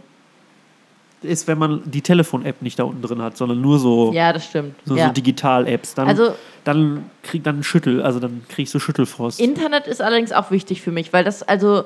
ist, 1.22 1.46
wenn 1.49 1.58
man 1.58 1.82
die 1.84 2.00
Telefon-App 2.00 2.62
nicht 2.62 2.78
da 2.78 2.84
unten 2.84 3.02
drin 3.02 3.20
hat, 3.20 3.37
sondern 3.37 3.60
nur 3.60 3.78
so, 3.78 4.12
ja, 4.12 4.32
das 4.32 4.46
stimmt. 4.46 4.75
so, 4.84 4.96
ja. 4.96 5.08
so 5.08 5.12
Digital-Apps. 5.12 5.94
Dann, 5.94 6.08
also, 6.08 6.34
dann 6.64 7.10
krieg 7.22 7.44
dann 7.44 7.62
Schüttel, 7.62 8.02
also 8.02 8.20
dann 8.20 8.42
kriege 8.49 8.62
ich 8.62 8.70
so 8.70 8.78
Schüttelfrost. 8.78 9.40
Internet 9.40 9.87
ist 9.87 10.00
allerdings 10.00 10.32
auch 10.32 10.50
wichtig 10.50 10.80
für 10.80 10.92
mich, 10.92 11.12
weil 11.12 11.25
das, 11.25 11.42
also 11.42 11.84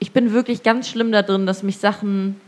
ich 0.00 0.12
bin 0.12 0.32
wirklich 0.32 0.62
ganz 0.62 0.88
schlimm 0.88 1.12
da 1.12 1.22
drin, 1.22 1.46
dass 1.46 1.62
mich 1.62 1.78
Sachen 1.78 2.40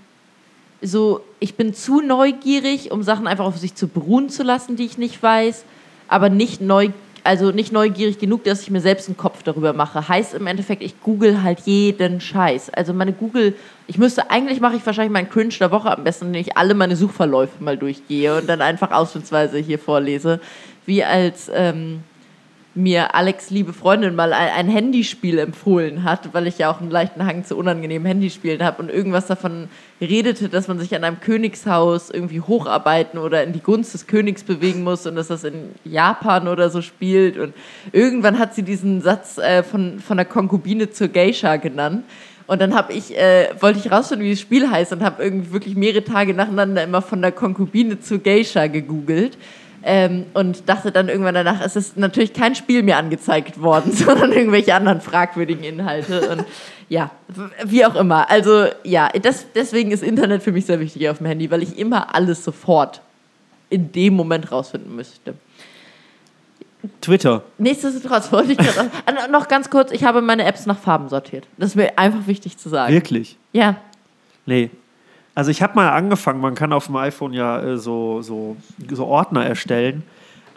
so, 0.82 1.20
ich 1.40 1.54
bin 1.54 1.74
zu 1.74 2.00
neugierig, 2.00 2.90
um 2.90 3.02
Sachen 3.02 3.26
einfach 3.26 3.44
auf 3.44 3.58
sich 3.58 3.74
zu 3.74 3.88
beruhen 3.88 4.28
zu 4.28 4.42
lassen, 4.42 4.76
die 4.76 4.84
ich 4.84 4.98
nicht 4.98 5.22
weiß, 5.22 5.64
aber 6.08 6.28
nicht 6.28 6.60
neu, 6.60 6.90
also 7.24 7.50
nicht 7.50 7.72
neugierig 7.72 8.18
genug, 8.18 8.44
dass 8.44 8.62
ich 8.62 8.70
mir 8.70 8.80
selbst 8.80 9.08
einen 9.08 9.16
Kopf 9.16 9.42
darüber 9.42 9.72
mache. 9.72 10.08
Heißt 10.08 10.34
im 10.34 10.46
Endeffekt, 10.46 10.82
ich 10.82 11.00
google 11.00 11.42
halt 11.42 11.60
jeden 11.60 12.20
Scheiß. 12.20 12.70
Also 12.70 12.92
meine 12.92 13.12
Google, 13.12 13.54
ich 13.86 13.98
müsste, 13.98 14.30
eigentlich 14.30 14.60
mache 14.60 14.76
ich 14.76 14.86
wahrscheinlich 14.86 15.12
meinen 15.12 15.28
Cringe 15.28 15.54
der 15.58 15.70
Woche 15.70 15.90
am 15.90 16.04
besten, 16.04 16.26
wenn 16.26 16.40
ich 16.40 16.56
alle 16.56 16.74
meine 16.74 16.96
Suchverläufe 16.96 17.62
mal 17.62 17.76
durchgehe 17.76 18.36
und 18.38 18.48
dann 18.48 18.62
einfach 18.62 18.92
ausschnittsweise 18.92 19.58
hier 19.58 19.78
vorlese, 19.78 20.40
wie 20.84 21.02
als 21.02 21.50
ähm, 21.52 22.04
mir 22.76 23.14
Alex 23.14 23.50
liebe 23.50 23.72
Freundin 23.72 24.14
mal 24.14 24.32
ein, 24.32 24.68
Handyspiel 24.68 25.38
empfohlen 25.38 26.04
hat, 26.04 26.34
weil 26.34 26.46
ich 26.46 26.58
ja 26.58 26.70
auch 26.70 26.80
einen 26.80 26.90
leichten 26.90 27.24
Hang 27.24 27.44
zu 27.44 27.56
unangenehmen 27.56 28.06
Handyspielen 28.06 28.62
habe 28.62 28.82
und 28.82 28.90
irgendwas 28.90 29.26
davon 29.26 29.68
redete, 30.00 30.48
dass 30.48 30.68
man 30.68 30.78
sich 30.78 30.94
an 30.94 31.02
einem 31.02 31.20
Königshaus 31.20 32.10
irgendwie 32.10 32.40
hocharbeiten 32.40 33.18
oder 33.18 33.42
in 33.42 33.52
die 33.52 33.62
Gunst 33.62 33.94
des 33.94 34.06
Königs 34.06 34.44
bewegen 34.44 34.84
muss 34.84 35.06
und 35.06 35.16
dass 35.16 35.28
das 35.28 35.44
in 35.44 35.70
Japan 35.84 36.48
oder 36.48 36.68
so 36.68 36.82
spielt. 36.82 37.38
Und 37.38 37.54
irgendwann 37.92 38.38
hat 38.38 38.54
sie 38.54 38.62
diesen 38.62 39.00
Satz 39.00 39.38
äh, 39.38 39.62
von, 39.62 39.98
von 39.98 40.18
der 40.18 40.26
Konkubine 40.26 40.90
zur 40.90 41.08
Geisha 41.08 41.56
genannt. 41.56 42.04
Und 42.46 42.60
dann 42.60 42.74
habe 42.74 42.92
ich, 42.92 43.16
äh, 43.16 43.48
wollte 43.58 43.80
ich 43.80 43.90
rausfinden, 43.90 44.26
wie 44.26 44.30
das 44.30 44.40
Spiel 44.40 44.70
heißt 44.70 44.92
und 44.92 45.02
habe 45.02 45.22
irgendwie 45.22 45.52
wirklich 45.52 45.76
mehrere 45.76 46.04
Tage 46.04 46.34
nacheinander 46.34 46.84
immer 46.84 47.02
von 47.02 47.22
der 47.22 47.32
Konkubine 47.32 48.00
zur 48.00 48.18
Geisha 48.18 48.66
gegoogelt 48.66 49.36
ähm, 49.88 50.26
und 50.34 50.68
dachte 50.68 50.90
dann 50.90 51.08
irgendwann 51.08 51.36
danach, 51.36 51.60
es 51.60 51.76
ist 51.76 51.96
natürlich 51.96 52.32
kein 52.32 52.56
Spiel 52.56 52.82
mir 52.82 52.96
angezeigt 52.96 53.62
worden, 53.62 53.92
sondern 53.92 54.32
irgendwelche 54.32 54.74
anderen 54.74 55.00
fragwürdigen 55.00 55.62
Inhalte. 55.62 56.28
Und 56.28 56.44
ja, 56.88 57.12
wie 57.64 57.86
auch 57.86 57.94
immer. 57.94 58.28
Also 58.28 58.66
ja, 58.82 59.08
das, 59.10 59.46
deswegen 59.54 59.92
ist 59.92 60.02
Internet 60.02 60.42
für 60.42 60.50
mich 60.50 60.66
sehr 60.66 60.80
wichtig 60.80 61.08
auf 61.08 61.18
dem 61.18 61.26
Handy, 61.28 61.52
weil 61.52 61.62
ich 61.62 61.78
immer 61.78 62.16
alles 62.16 62.42
sofort 62.42 63.00
in 63.70 63.92
dem 63.92 64.14
Moment 64.14 64.50
rausfinden 64.50 64.94
müsste. 64.94 65.34
Twitter. 67.00 67.44
Nichtsdestotrotz 67.58 68.32
wollte 68.32 68.52
ich 68.52 68.58
gerade 68.58 68.90
noch 69.30 69.46
ganz 69.46 69.70
kurz, 69.70 69.92
ich 69.92 70.02
habe 70.02 70.20
meine 70.20 70.44
Apps 70.44 70.66
nach 70.66 70.78
Farben 70.78 71.08
sortiert. 71.08 71.46
Das 71.58 71.70
ist 71.70 71.76
mir 71.76 71.96
einfach 71.96 72.26
wichtig 72.26 72.58
zu 72.58 72.68
sagen. 72.68 72.92
Wirklich? 72.92 73.36
Ja. 73.52 73.76
Nee, 74.46 74.70
also 75.36 75.50
ich 75.50 75.62
habe 75.62 75.74
mal 75.74 75.90
angefangen, 75.90 76.40
man 76.40 76.54
kann 76.54 76.72
auf 76.72 76.86
dem 76.86 76.96
iPhone 76.96 77.34
ja 77.34 77.60
äh, 77.60 77.78
so, 77.78 78.22
so, 78.22 78.56
so 78.90 79.06
Ordner 79.06 79.44
erstellen. 79.44 80.02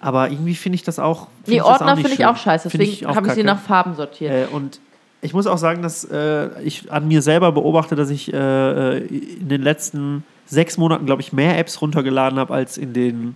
Aber 0.01 0.31
irgendwie 0.31 0.55
finde 0.55 0.77
ich 0.77 0.83
das 0.83 0.99
auch. 0.99 1.27
Die 1.45 1.61
Ordner 1.61 1.97
finde 1.97 2.13
ich 2.13 2.25
auch 2.25 2.37
scheiße, 2.37 2.69
deswegen 2.69 3.05
habe 3.13 3.27
ich 3.27 3.33
sie 3.33 3.43
nach 3.43 3.59
Farben 3.59 3.95
sortiert. 3.95 4.31
Äh, 4.31 4.55
und 4.55 4.79
ich 5.21 5.33
muss 5.33 5.47
auch 5.47 5.57
sagen, 5.57 5.81
dass 5.81 6.05
äh, 6.05 6.61
ich 6.63 6.89
an 6.89 7.09
mir 7.09 7.21
selber 7.21 7.51
beobachte, 7.51 7.95
dass 7.95 8.09
ich 8.09 8.31
äh, 8.33 8.37
äh 8.37 9.05
in 9.05 9.49
den 9.49 9.61
letzten 9.61 10.23
sechs 10.45 10.77
Monaten, 10.77 11.05
glaube 11.05 11.21
ich, 11.21 11.33
mehr 11.33 11.59
Apps 11.59 11.81
runtergeladen 11.81 12.39
habe 12.39 12.53
als 12.53 12.77
in 12.77 12.93
den. 12.93 13.35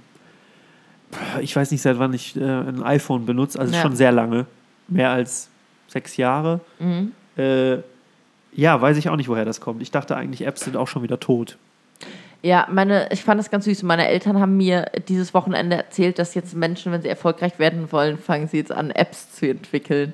Ich 1.42 1.54
weiß 1.54 1.72
nicht, 1.72 1.82
seit 1.82 2.00
wann 2.00 2.14
ich 2.14 2.38
ein 2.38 2.82
iPhone 2.84 3.26
benutze, 3.26 3.60
also 3.60 3.72
ja. 3.72 3.82
schon 3.82 3.96
sehr 3.98 4.14
lange. 4.14 4.46
Mehr 4.88 5.12
als 5.12 5.50
sechs 5.90 6.16
Jahre. 6.16 6.62
Mhm. 6.80 7.12
Ja, 8.56 8.82
weiß 8.82 8.98
ich 8.98 9.10
auch 9.10 9.16
nicht, 9.16 9.30
woher 9.30 9.46
das 9.46 9.62
kommt. 9.62 9.82
Ich 9.82 9.92
dachte 9.92 10.16
eigentlich, 10.16 10.46
Apps 10.46 10.66
sind 10.66 10.78
auch 10.78 10.88
schon 10.88 11.04
wieder 11.04 11.20
tot. 11.20 11.58
Ja, 12.46 12.68
meine, 12.70 13.08
ich 13.10 13.24
fand 13.24 13.40
das 13.40 13.50
ganz 13.50 13.64
süß. 13.64 13.84
Meine 13.84 14.06
Eltern 14.06 14.38
haben 14.38 14.58
mir 14.58 14.92
dieses 15.08 15.34
Wochenende 15.34 15.78
erzählt, 15.78 16.20
dass 16.20 16.36
jetzt 16.36 16.54
Menschen, 16.54 16.92
wenn 16.92 17.02
sie 17.02 17.08
erfolgreich 17.08 17.58
werden 17.58 17.90
wollen, 17.94 18.18
fangen 18.18 18.50
sie 18.50 18.58
jetzt 18.58 18.72
an, 18.74 18.92
Apps 18.92 19.32
zu 19.32 19.50
entwickeln. 19.50 20.14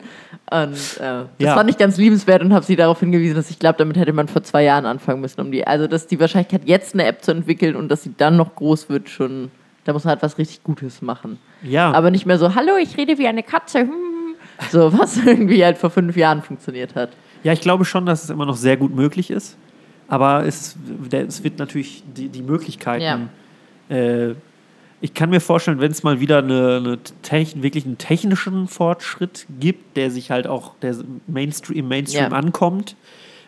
Und 0.51 0.73
äh, 0.73 0.99
das 0.99 1.27
ja. 1.39 1.55
fand 1.55 1.71
ich 1.71 1.79
ganz 1.79 1.97
liebenswert 1.97 2.43
und 2.43 2.53
habe 2.53 2.63
sie 2.63 2.75
darauf 2.75 2.99
hingewiesen, 2.99 3.35
dass 3.35 3.49
ich 3.49 3.57
glaube, 3.57 3.79
damit 3.79 3.97
hätte 3.97 4.13
man 4.13 4.27
vor 4.27 4.43
zwei 4.43 4.63
Jahren 4.63 4.85
anfangen 4.85 5.21
müssen. 5.21 5.41
Um 5.41 5.51
die, 5.51 5.65
also, 5.65 5.87
dass 5.87 6.05
die 6.05 6.19
Wahrscheinlichkeit, 6.19 6.61
jetzt 6.65 6.93
eine 6.93 7.05
App 7.05 7.23
zu 7.23 7.31
entwickeln 7.31 7.75
und 7.75 7.89
dass 7.89 8.03
sie 8.03 8.13
dann 8.15 8.37
noch 8.37 8.53
groß 8.53 8.89
wird, 8.89 9.09
schon, 9.09 9.49
da 9.85 9.93
muss 9.93 10.03
man 10.03 10.11
halt 10.11 10.21
was 10.21 10.37
richtig 10.37 10.61
Gutes 10.61 11.01
machen. 11.01 11.39
Ja. 11.63 11.91
Aber 11.93 12.11
nicht 12.11 12.27
mehr 12.27 12.37
so, 12.37 12.53
hallo, 12.53 12.77
ich 12.79 12.95
rede 12.95 13.17
wie 13.17 13.27
eine 13.27 13.41
Katze. 13.41 13.79
Hm. 13.79 14.35
So, 14.69 14.95
was 14.95 15.17
irgendwie 15.25 15.65
halt 15.65 15.79
vor 15.79 15.89
fünf 15.89 16.15
Jahren 16.15 16.43
funktioniert 16.43 16.93
hat. 16.93 17.09
Ja, 17.43 17.53
ich 17.53 17.61
glaube 17.61 17.85
schon, 17.85 18.05
dass 18.05 18.23
es 18.23 18.29
immer 18.29 18.45
noch 18.45 18.57
sehr 18.57 18.77
gut 18.77 18.93
möglich 18.93 19.29
ist. 19.29 19.57
Aber 20.07 20.45
es, 20.45 20.75
es 21.11 21.43
wird 21.43 21.59
natürlich 21.59 22.03
die, 22.17 22.29
die 22.29 22.41
Möglichkeiten. 22.41 23.29
Ja. 23.89 23.95
Äh, 23.95 24.35
ich 25.01 25.13
kann 25.13 25.29
mir 25.29 25.39
vorstellen, 25.39 25.79
wenn 25.79 25.91
es 25.91 26.03
mal 26.03 26.19
wieder 26.19 26.39
eine, 26.39 26.77
eine 26.77 26.99
Techn, 27.21 27.63
wirklich 27.63 27.85
einen 27.85 27.97
technischen 27.97 28.67
Fortschritt 28.67 29.45
gibt, 29.59 29.95
der 29.95 30.11
sich 30.11 30.29
halt 30.31 30.47
auch 30.47 30.73
der 30.81 30.95
Mainstream, 31.27 31.77
im 31.77 31.87
Mainstream 31.87 32.31
ja. 32.31 32.37
ankommt, 32.37 32.95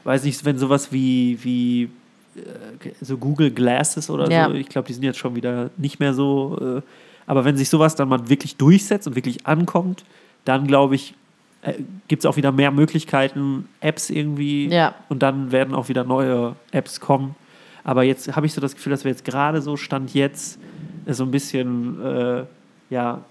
weiß 0.03 0.23
nicht, 0.23 0.45
wenn 0.45 0.57
sowas 0.57 0.91
wie, 0.91 1.39
wie 1.43 1.89
äh, 2.35 2.91
so 3.01 3.17
Google 3.17 3.51
Glasses 3.51 4.09
oder 4.09 4.29
ja. 4.31 4.47
so, 4.47 4.53
ich 4.53 4.69
glaube, 4.69 4.87
die 4.87 4.93
sind 4.93 5.03
jetzt 5.03 5.19
schon 5.19 5.35
wieder 5.35 5.71
nicht 5.77 5.99
mehr 5.99 6.13
so, 6.13 6.77
äh, 6.77 6.81
aber 7.25 7.43
wenn 7.43 7.57
sich 7.57 7.69
sowas 7.69 7.95
dann 7.95 8.07
mal 8.07 8.29
wirklich 8.29 8.55
durchsetzt 8.55 9.07
und 9.07 9.15
wirklich 9.15 9.45
ankommt, 9.45 10.05
dann 10.45 10.67
glaube 10.67 10.95
ich, 10.95 11.15
äh, 11.61 11.73
gibt 12.07 12.23
es 12.23 12.25
auch 12.25 12.37
wieder 12.37 12.51
mehr 12.51 12.71
Möglichkeiten, 12.71 13.67
Apps 13.79 14.09
irgendwie. 14.09 14.67
Ja. 14.67 14.95
Und 15.09 15.21
dann 15.21 15.51
werden 15.51 15.75
auch 15.75 15.89
wieder 15.89 16.03
neue 16.03 16.55
Apps 16.71 16.99
kommen. 16.99 17.35
Aber 17.83 18.03
jetzt 18.03 18.35
habe 18.35 18.45
ich 18.45 18.53
so 18.53 18.61
das 18.61 18.75
Gefühl, 18.75 18.91
dass 18.91 19.03
wir 19.03 19.11
jetzt 19.11 19.25
gerade 19.25 19.61
so 19.61 19.77
Stand 19.77 20.13
jetzt 20.13 20.59
äh, 21.05 21.13
so 21.13 21.23
ein 21.23 21.31
bisschen 21.31 22.03
äh, 22.03 22.43
ja, 22.89 23.21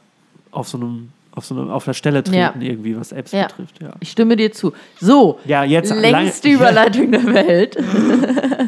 auf 0.50 0.68
so 0.68 0.78
einem 0.78 1.10
auf 1.32 1.44
so 1.44 1.60
eine, 1.60 1.72
auf 1.72 1.84
der 1.84 1.94
Stelle 1.94 2.24
treten 2.24 2.60
ja. 2.60 2.68
irgendwie, 2.68 2.96
was 2.96 3.12
Apps 3.12 3.32
ja. 3.32 3.46
betrifft. 3.46 3.80
Ja. 3.80 3.92
Ich 4.00 4.10
stimme 4.10 4.36
dir 4.36 4.50
zu. 4.52 4.72
So, 5.00 5.38
ja, 5.44 5.62
jetzt 5.62 5.94
längste 5.94 6.48
Überleitung 6.50 7.12
der 7.12 7.24
Welt. 7.24 7.76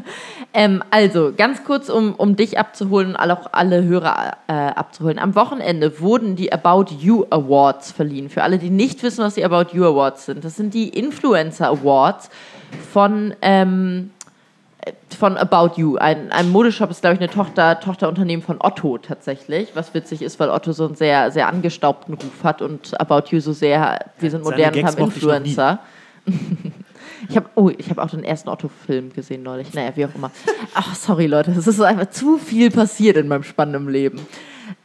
ähm, 0.54 0.82
also, 0.90 1.32
ganz 1.34 1.64
kurz, 1.64 1.88
um, 1.88 2.14
um 2.14 2.36
dich 2.36 2.58
abzuholen, 2.58 3.16
auch 3.16 3.48
alle 3.52 3.84
Hörer 3.84 4.36
äh, 4.48 4.52
abzuholen. 4.52 5.18
Am 5.18 5.34
Wochenende 5.34 6.00
wurden 6.00 6.36
die 6.36 6.52
About 6.52 6.92
You 6.94 7.24
Awards 7.30 7.92
verliehen. 7.92 8.28
Für 8.28 8.42
alle, 8.42 8.58
die 8.58 8.68
nicht 8.68 9.02
wissen, 9.02 9.24
was 9.24 9.34
die 9.34 9.44
About 9.44 9.74
You 9.74 9.84
Awards 9.84 10.26
sind. 10.26 10.44
Das 10.44 10.56
sind 10.56 10.74
die 10.74 10.90
Influencer 10.90 11.68
Awards 11.68 12.28
von 12.92 13.34
ähm, 13.40 14.10
von 15.18 15.36
About 15.36 15.80
You. 15.80 15.96
Ein, 15.96 16.32
ein 16.32 16.50
Modeshop 16.50 16.90
ist, 16.90 17.02
glaube 17.02 17.14
ich, 17.14 17.20
eine 17.20 17.30
Tochter, 17.30 17.78
Tochterunternehmen 17.78 18.44
von 18.44 18.56
Otto 18.60 18.98
tatsächlich. 18.98 19.70
Was 19.74 19.94
witzig 19.94 20.22
ist, 20.22 20.40
weil 20.40 20.50
Otto 20.50 20.72
so 20.72 20.86
einen 20.86 20.96
sehr, 20.96 21.30
sehr 21.30 21.46
angestaubten 21.46 22.14
Ruf 22.14 22.42
hat 22.44 22.62
und 22.62 23.00
About 23.00 23.28
You 23.30 23.40
so 23.40 23.52
sehr, 23.52 24.06
wir 24.18 24.30
sind 24.30 24.42
modern 24.42 24.74
und 24.74 24.84
haben 24.84 24.98
Influencer. 24.98 25.78
Ich 27.28 27.36
habe 27.36 27.48
oh, 27.54 27.70
ich 27.70 27.98
auch 27.98 28.10
den 28.10 28.24
ersten 28.24 28.48
Otto-Film 28.48 29.12
gesehen 29.12 29.42
neulich. 29.42 29.72
Naja, 29.74 29.92
wie 29.94 30.06
auch 30.06 30.14
immer. 30.14 30.30
Ach, 30.74 30.94
sorry, 30.94 31.26
Leute. 31.26 31.52
Es 31.52 31.66
ist 31.66 31.80
einfach 31.80 32.10
zu 32.10 32.38
viel 32.38 32.70
passiert 32.70 33.16
in 33.16 33.28
meinem 33.28 33.44
spannenden 33.44 33.88
Leben. 33.88 34.20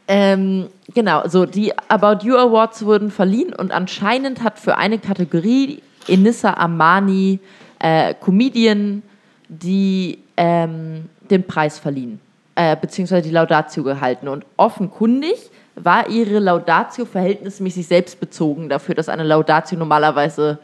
Ähm, 0.08 0.68
genau, 0.94 1.28
so 1.28 1.46
die 1.46 1.74
About 1.90 2.26
You 2.26 2.38
Awards 2.38 2.86
wurden 2.86 3.12
verliehen 3.12 3.54
und 3.54 3.72
anscheinend 3.72 4.42
hat 4.44 4.58
für 4.58 4.78
eine 4.78 5.00
Kategorie 5.00 5.82
Enissa 6.08 6.54
Amani 6.54 7.40
äh, 7.80 8.14
Comedian 8.14 9.04
die 9.50 10.20
ähm, 10.38 11.10
den 11.30 11.44
Preis 11.46 11.80
verliehen, 11.80 12.20
äh, 12.56 12.76
beziehungsweise 12.76 13.24
die 13.24 13.34
Laudatio 13.34 13.84
gehalten. 13.84 14.28
Und 14.28 14.46
offenkundig 14.56 15.50
war 15.76 16.10
ihre 16.10 16.40
Laudatio 16.40 17.06
verhältnismäßig 17.06 17.88
selbstbezogen 17.88 18.70
dafür, 18.70 18.96
dass 18.96 19.10
eine 19.10 19.24
Laudatio 19.24 19.78
normalerweise 19.78 20.60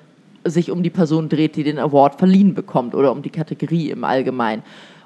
sich 0.45 0.71
um 0.71 0.83
die 0.83 0.89
Person 0.89 1.29
dreht, 1.29 1.55
die 1.55 1.63
den 1.63 1.79
Award 1.79 2.15
verliehen 2.15 2.53
bekommt 2.53 2.95
oder 2.95 3.11
um 3.11 3.21
die 3.21 3.29
Kategorie 3.29 3.89
im 3.89 4.03
Allgemeinen. 4.03 4.63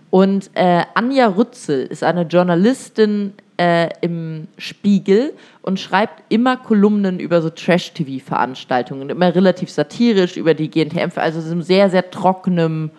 Und 0.10 0.50
äh, 0.54 0.84
Anja 0.94 1.28
Rützel 1.28 1.86
ist 1.86 2.04
eine 2.04 2.22
Journalistin 2.24 3.34
äh, 3.58 3.90
im 4.02 4.48
Spiegel 4.58 5.34
und 5.62 5.80
schreibt 5.80 6.24
immer 6.30 6.58
Kolumnen 6.58 7.20
über 7.20 7.42
so 7.42 7.50
Trash-TV-Veranstaltungen, 7.50 9.10
immer 9.10 9.36
relativ 9.36 9.70
satirisch 9.70 10.38
über 10.38 10.54
die 10.54 10.70
GNTM, 10.70 11.10
also 11.16 11.42
so 11.42 11.52
einem 11.52 11.62
sehr, 11.62 11.90
sehr 11.90 12.10
trockenem 12.10 12.92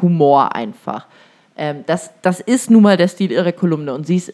Humor 0.00 0.54
einfach. 0.54 1.06
Ähm, 1.56 1.84
das, 1.86 2.10
das 2.22 2.40
ist 2.40 2.70
nun 2.70 2.82
mal 2.82 2.96
der 2.96 3.08
Stil 3.08 3.32
ihrer 3.32 3.52
Kolumne. 3.52 3.92
Und 3.94 4.06
sie 4.06 4.16
ist 4.16 4.32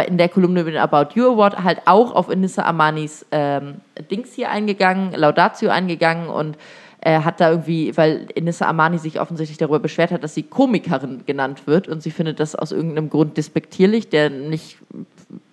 bei, 0.00 0.06
in 0.06 0.16
der 0.16 0.30
Kolumne 0.30 0.64
den 0.64 0.78
About 0.78 1.14
You 1.14 1.32
Award 1.32 1.62
halt 1.62 1.82
auch 1.84 2.14
auf 2.14 2.30
Inissa 2.30 2.62
Amanis 2.62 3.26
ähm, 3.32 3.82
Dings 4.10 4.32
hier 4.32 4.50
eingegangen, 4.50 5.12
Laudatio 5.12 5.68
eingegangen 5.68 6.28
und 6.28 6.56
äh, 7.02 7.20
hat 7.20 7.40
da 7.40 7.50
irgendwie, 7.50 7.94
weil 7.96 8.26
Inissa 8.34 8.66
Amani 8.66 8.98
sich 8.98 9.20
offensichtlich 9.20 9.58
darüber 9.58 9.78
beschwert 9.78 10.10
hat, 10.10 10.24
dass 10.24 10.34
sie 10.34 10.42
Komikerin 10.42 11.24
genannt 11.26 11.66
wird 11.66 11.86
und 11.86 12.02
sie 12.02 12.10
findet 12.10 12.40
das 12.40 12.54
aus 12.54 12.72
irgendeinem 12.72 13.10
Grund 13.10 13.36
despektierlich, 13.36 14.08
der 14.08 14.30
nicht 14.30 14.78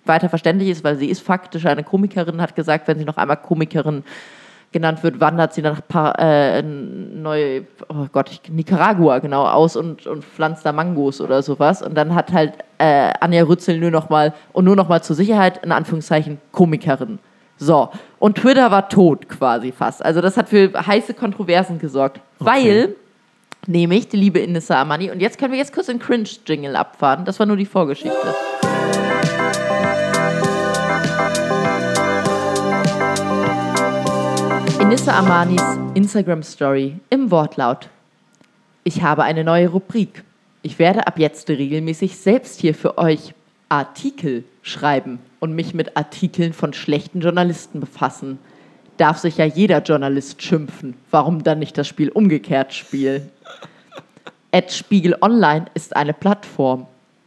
weiter 0.06 0.30
verständlich 0.30 0.70
ist, 0.70 0.82
weil 0.82 0.96
sie 0.96 1.10
ist 1.10 1.20
faktisch 1.20 1.66
eine 1.66 1.84
Komikerin, 1.84 2.40
hat 2.40 2.56
gesagt, 2.56 2.88
wenn 2.88 2.98
sie 2.98 3.04
noch 3.04 3.18
einmal 3.18 3.36
Komikerin 3.36 4.02
genannt 4.72 5.02
wird, 5.02 5.20
wandert 5.20 5.54
sie 5.54 5.62
nach 5.62 5.80
pa 5.86 6.12
äh, 6.12 6.62
neu, 6.62 7.62
oh 7.88 8.06
Gott, 8.12 8.40
Nicaragua 8.50 9.18
genau 9.18 9.46
aus 9.46 9.76
und, 9.76 10.06
und 10.06 10.24
pflanzt 10.24 10.66
da 10.66 10.72
Mangos 10.72 11.20
oder 11.20 11.42
sowas. 11.42 11.82
Und 11.82 11.94
dann 11.94 12.14
hat 12.14 12.32
halt 12.32 12.52
äh, 12.78 13.12
Anja 13.20 13.42
Rützel 13.44 13.78
nur 13.78 13.90
noch 13.90 14.10
mal 14.10 14.34
und 14.52 14.64
nur 14.64 14.76
noch 14.76 14.88
mal 14.88 15.02
zur 15.02 15.16
Sicherheit 15.16 15.64
in 15.64 15.72
Anführungszeichen 15.72 16.38
Komikerin. 16.52 17.18
So 17.56 17.88
und 18.18 18.36
Twitter 18.36 18.70
war 18.70 18.88
tot 18.88 19.28
quasi 19.28 19.72
fast. 19.72 20.04
Also 20.04 20.20
das 20.20 20.36
hat 20.36 20.48
für 20.48 20.70
heiße 20.74 21.14
Kontroversen 21.14 21.78
gesorgt, 21.78 22.20
okay. 22.38 22.50
weil 22.50 22.94
nämlich 23.66 24.08
die 24.08 24.16
liebe 24.16 24.38
Inissa 24.38 24.80
Amani 24.80 25.10
und 25.10 25.20
jetzt 25.20 25.38
können 25.38 25.52
wir 25.52 25.58
jetzt 25.58 25.72
kurz 25.72 25.86
den 25.86 25.98
Cringe 25.98 26.28
Jingle 26.46 26.76
abfahren. 26.76 27.24
Das 27.24 27.38
war 27.38 27.46
nur 27.46 27.56
die 27.56 27.66
Vorgeschichte. 27.66 28.34
Inissa 34.88 35.18
Amanis 35.18 35.62
Instagram 35.92 36.42
Story 36.42 36.96
im 37.10 37.30
Wortlaut. 37.30 37.90
Ich 38.84 39.02
habe 39.02 39.22
eine 39.22 39.44
neue 39.44 39.68
Rubrik. 39.68 40.24
Ich 40.62 40.78
werde 40.78 41.06
ab 41.06 41.18
jetzt 41.18 41.50
regelmäßig 41.50 42.16
selbst 42.16 42.58
hier 42.58 42.74
für 42.74 42.96
euch 42.96 43.34
Artikel 43.68 44.44
schreiben 44.62 45.18
und 45.40 45.52
mich 45.52 45.74
mit 45.74 45.94
Artikeln 45.98 46.54
von 46.54 46.72
schlechten 46.72 47.20
Journalisten 47.20 47.80
befassen. 47.80 48.38
Darf 48.96 49.18
sich 49.18 49.36
ja 49.36 49.44
jeder 49.44 49.82
Journalist 49.82 50.40
schimpfen. 50.42 50.94
Warum 51.10 51.44
dann 51.44 51.58
nicht 51.58 51.76
das 51.76 51.86
Spiel 51.86 52.08
umgekehrt 52.08 52.72
spielen? 52.72 53.28
Ad 54.52 54.70
Spiegel 54.70 55.18
Online 55.20 55.66
ist 55.74 55.96
eine 55.96 56.14
Plattform. 56.14 56.86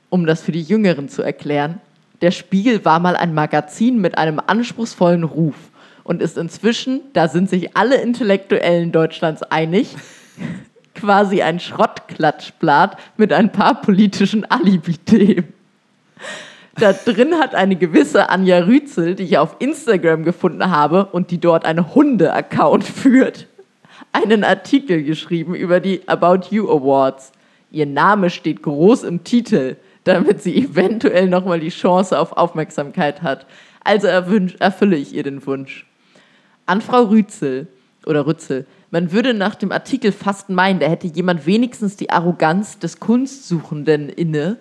Um 0.10 0.26
das 0.26 0.42
für 0.42 0.52
die 0.52 0.64
Jüngeren 0.64 1.10
zu 1.10 1.22
erklären, 1.22 1.80
der 2.22 2.32
Spiegel 2.32 2.84
war 2.86 3.00
mal 3.00 3.16
ein 3.16 3.36
Magazin 3.36 4.02
mit 4.02 4.18
einem 4.18 4.42
anspruchsvollen 4.48 5.24
Ruf 5.24 5.71
und 6.04 6.22
ist 6.22 6.38
inzwischen, 6.38 7.02
da 7.14 7.28
sind 7.28 7.50
sich 7.50 7.76
alle 7.76 8.02
Intellektuellen 8.02 8.92
Deutschlands 8.92 9.44
einig, 9.44 9.96
quasi 10.96 11.42
ein 11.42 11.60
Schrottklatschblatt 11.60 12.98
mit 13.18 13.34
ein 13.34 13.52
paar 13.52 13.82
politischen 13.82 14.50
Alibi-Themen. 14.50 15.54
Da 16.76 16.94
drin 16.94 17.36
hat 17.36 17.54
eine 17.54 17.76
gewisse 17.76 18.30
Anja 18.30 18.60
Rützel, 18.60 19.16
die 19.16 19.24
ich 19.24 19.38
auf 19.38 19.58
Instagram 19.60 20.24
gefunden 20.24 20.70
habe 20.70 21.06
und 21.06 21.32
die 21.32 21.40
dort 21.40 21.66
einen 21.66 21.94
Hunde-Account 21.94 22.84
führt, 22.86 23.48
einen 24.12 24.44
Artikel 24.44 25.04
geschrieben 25.04 25.54
über 25.56 25.80
die 25.80 26.08
About 26.08 26.48
You 26.50 26.70
Awards. 26.70 27.32
Ihr 27.72 27.86
Name 27.86 28.30
steht 28.30 28.64
groß 28.64 29.04
im 29.04 29.24
Titel, 29.24 29.78
damit 30.04 30.42
sie 30.42 30.58
eventuell 30.58 31.30
nochmal 31.30 31.60
die 31.60 31.70
Chance 31.70 32.18
auf 32.18 32.34
Aufmerksamkeit 32.34 33.22
hat. 33.22 33.46
Also 33.84 34.08
erfülle 34.08 34.96
ich 34.96 35.14
ihr 35.14 35.24
den 35.24 35.46
Wunsch 35.46 35.86
an 36.72 36.80
Frau 36.80 37.04
Rützel 37.04 37.68
oder 38.06 38.26
Rützel. 38.26 38.66
Man 38.92 39.12
würde 39.12 39.34
nach 39.34 39.56
dem 39.56 39.74
Artikel 39.74 40.14
fast 40.14 40.50
meinen, 40.50 40.80
da 40.80 40.88
hätte 40.88 41.08
jemand 41.08 41.46
wenigstens 41.46 41.98
die 41.98 42.12
Arroganz 42.12 42.80
des 42.80 43.02
Kunstsuchenden 43.02 44.08
inne, 44.08 44.56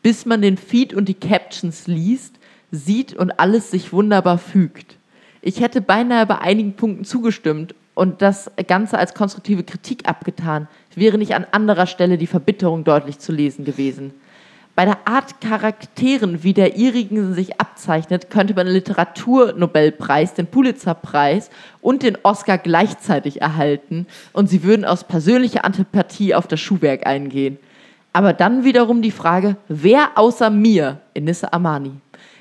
bis 0.00 0.26
man 0.26 0.42
den 0.42 0.58
Feed 0.58 0.94
und 0.94 1.08
die 1.08 1.14
Captions 1.14 1.88
liest, 1.88 2.36
sieht 2.70 3.16
und 3.16 3.40
alles 3.40 3.72
sich 3.72 3.92
wunderbar 3.92 4.38
fügt. 4.38 4.96
Ich 5.42 5.60
hätte 5.60 5.80
beinahe 5.80 6.24
bei 6.24 6.38
einigen 6.38 6.74
Punkten 6.74 7.04
zugestimmt 7.04 7.74
und 7.96 8.22
das 8.22 8.48
Ganze 8.68 8.96
als 8.96 9.14
konstruktive 9.14 9.64
Kritik 9.64 10.08
abgetan, 10.08 10.68
wäre 10.94 11.18
nicht 11.18 11.34
an 11.34 11.46
anderer 11.50 11.88
Stelle 11.88 12.16
die 12.16 12.28
Verbitterung 12.28 12.84
deutlich 12.84 13.18
zu 13.18 13.32
lesen 13.32 13.64
gewesen. 13.64 14.14
Bei 14.76 14.84
der 14.84 15.08
Art 15.08 15.40
Charakteren, 15.40 16.42
wie 16.42 16.52
der 16.52 16.76
ihrigen 16.76 17.32
sich 17.32 17.58
abzeichnet, 17.58 18.28
könnte 18.28 18.52
man 18.52 18.66
den 18.66 18.74
Literaturnobelpreis, 18.74 20.34
den 20.34 20.48
Pulitzerpreis 20.48 21.48
und 21.80 22.02
den 22.02 22.18
Oscar 22.22 22.58
gleichzeitig 22.58 23.40
erhalten 23.40 24.06
und 24.34 24.50
sie 24.50 24.62
würden 24.62 24.84
aus 24.84 25.04
persönlicher 25.04 25.64
Antipathie 25.64 26.34
auf 26.34 26.46
das 26.46 26.60
Schuhwerk 26.60 27.06
eingehen. 27.06 27.56
Aber 28.12 28.34
dann 28.34 28.64
wiederum 28.64 29.00
die 29.00 29.12
Frage, 29.12 29.56
wer 29.68 30.10
außer 30.18 30.50
mir, 30.50 31.00
Enissa 31.14 31.48
Amani, 31.52 31.92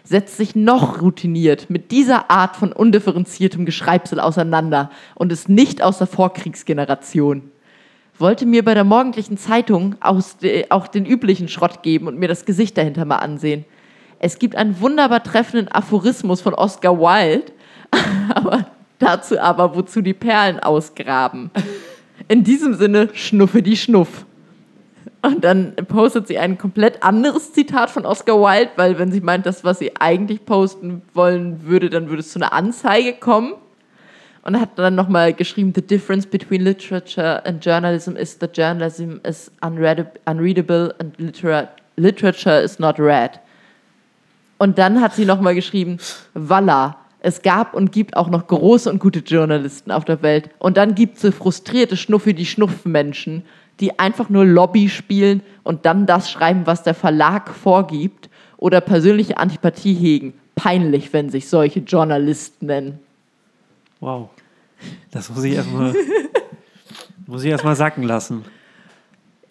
setzt 0.04 0.36
sich 0.36 0.58
noch 0.58 1.02
routiniert 1.02 1.70
mit 1.70 1.92
dieser 1.92 2.30
Art 2.30 2.58
von 2.58 2.74
undifferenziertem 2.74 3.66
Geschreibsel 3.66 4.20
auseinander 4.20 4.92
und 5.16 5.32
ist 5.32 5.48
nicht 5.48 5.82
aus 5.82 6.00
der 6.00 6.08
Vorkriegsgeneration 6.08 7.50
wollte 8.18 8.46
mir 8.46 8.64
bei 8.64 8.74
der 8.74 8.84
morgendlichen 8.84 9.38
Zeitung 9.38 9.96
auch 10.02 10.88
den 10.88 11.06
üblichen 11.06 11.48
Schrott 11.48 11.84
geben 11.84 12.08
und 12.08 12.18
mir 12.18 12.28
das 12.28 12.46
Gesicht 12.46 12.78
dahinter 12.78 13.06
mal 13.06 13.18
ansehen. 13.18 13.66
Es 14.20 14.40
gibt 14.40 14.56
einen 14.56 14.80
wunderbar 14.80 15.24
treffenden 15.24 15.68
Aphorismus 15.68 16.42
von 16.42 16.54
Oscar 16.54 16.98
Wilde, 17.00 17.52
aber 18.34 18.68
dazu 19.00 19.40
aber, 19.40 19.76
wozu 19.76 20.02
die 20.02 20.14
Perlen 20.14 20.60
ausgraben. 20.60 21.52
In 22.28 22.44
diesem 22.44 22.74
Sinne, 22.76 23.10
schnuffe 23.14 23.62
die 23.62 23.78
Schnuff. 23.78 24.26
Und 25.22 25.44
dann 25.44 25.76
postet 25.88 26.28
sie 26.28 26.38
ein 26.38 26.58
komplett 26.58 27.04
anderes 27.04 27.52
Zitat 27.52 27.90
von 27.90 28.06
Oscar 28.06 28.36
Wilde, 28.36 28.72
weil 28.78 28.98
wenn 29.00 29.12
sie 29.12 29.22
meint, 29.22 29.46
das, 29.46 29.64
was 29.64 29.80
sie 29.80 29.96
eigentlich 30.00 30.46
posten 30.46 31.02
wollen 31.14 31.66
würde, 31.66 31.90
dann 31.90 32.10
würde 32.10 32.22
es 32.22 32.32
zu 32.32 32.40
einer 32.40 32.54
Anzeige 32.54 33.14
kommen 33.14 33.54
und 34.46 34.60
hat 34.60 34.78
dann 34.78 34.96
nochmal 34.96 35.34
geschrieben, 35.34 35.74
the 35.76 35.82
difference 35.82 36.26
between 36.26 36.62
literature 36.62 37.44
and 37.46 37.66
journalism 37.66 38.16
is 38.16 38.38
that 38.38 38.56
journalism 38.56 39.18
is 39.28 39.52
unreadable 39.62 40.94
and 41.00 41.18
literature 41.98 42.62
is 42.62 42.80
not 42.80 43.00
read. 43.00 43.40
Und 44.58 44.78
dann 44.78 45.02
hat 45.02 45.16
sie 45.16 45.26
nochmal 45.26 45.56
geschrieben, 45.56 45.98
voila, 46.34 46.96
es 47.20 47.42
gab 47.42 47.74
und 47.74 47.92
gibt 47.92 48.16
auch 48.16 48.30
noch 48.30 48.46
große 48.46 48.90
und 48.90 49.00
gute 49.00 49.20
Journalisten 49.20 49.92
auf 49.92 50.06
der 50.06 50.22
Welt. 50.22 50.52
Und 50.60 50.78
dann 50.78 50.94
gibt 50.94 51.16
es 51.16 51.24
so 51.24 51.32
frustrierte 51.32 51.98
Schnuffi, 51.98 52.36
die 52.36 52.46
Schnuffmenschen, 52.46 53.44
die 53.80 53.98
einfach 53.98 54.30
nur 54.30 54.46
Lobby 54.46 54.90
spielen 54.90 55.42
und 55.64 55.88
dann 55.88 56.06
das 56.06 56.30
schreiben, 56.30 56.62
was 56.66 56.84
der 56.84 56.94
Verlag 56.94 57.50
vorgibt 57.50 58.30
oder 58.58 58.80
persönliche 58.80 59.38
Antipathie 59.38 59.96
hegen. 59.96 60.34
Peinlich, 60.54 61.12
wenn 61.14 61.32
sich 61.32 61.50
solche 61.50 61.80
Journalisten 61.80 62.68
nennen. 62.68 63.00
Wow. 64.06 64.30
Das 65.10 65.32
muss 65.32 65.44
ich 65.44 65.56
erstmal 65.56 65.92
muss 67.26 67.44
ich 67.44 67.50
erstmal 67.50 67.76
sacken 67.76 68.04
lassen. 68.04 68.46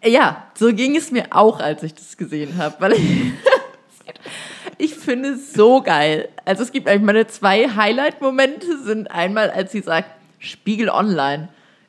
Ja, 0.05 0.47
so 0.55 0.73
ging 0.73 0.95
es 0.95 1.11
mir 1.11 1.27
auch, 1.31 1.59
als 1.59 1.83
ich 1.83 1.93
das 1.93 2.17
gesehen 2.17 2.57
habe, 2.57 2.77
weil 2.79 2.93
ich, 2.93 3.33
ich 4.79 4.95
finde 4.95 5.31
es 5.31 5.55
so 5.55 5.83
geil. 5.83 6.29
Also 6.45 6.63
es 6.63 6.71
gibt 6.71 6.87
eigentlich 6.87 7.03
meine 7.03 7.27
zwei 7.27 7.69
Highlight-Momente 7.69 8.81
sind 8.85 9.11
einmal, 9.11 9.51
als 9.51 9.73
sie 9.73 9.81
sagt, 9.81 10.11
Spiegel 10.39 10.89
Online 10.89 11.49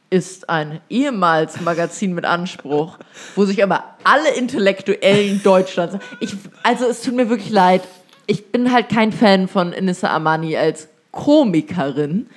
ist 0.09 0.49
ein 0.49 0.81
ehemals 0.89 1.61
Magazin 1.61 2.15
mit 2.15 2.25
Anspruch, 2.25 2.97
wo 3.35 3.45
sich 3.45 3.61
aber 3.61 3.83
alle 4.03 4.33
Intellektuellen 4.33 5.43
Deutschlands, 5.43 6.03
ich, 6.19 6.35
also 6.63 6.85
es 6.85 7.03
tut 7.03 7.13
mir 7.13 7.29
wirklich 7.29 7.51
leid, 7.51 7.83
ich 8.25 8.51
bin 8.51 8.71
halt 8.71 8.89
kein 8.89 9.11
Fan 9.11 9.47
von 9.47 9.71
Inissa 9.71 10.15
Amani 10.15 10.57
als 10.57 10.87
Komikerin, 11.11 12.27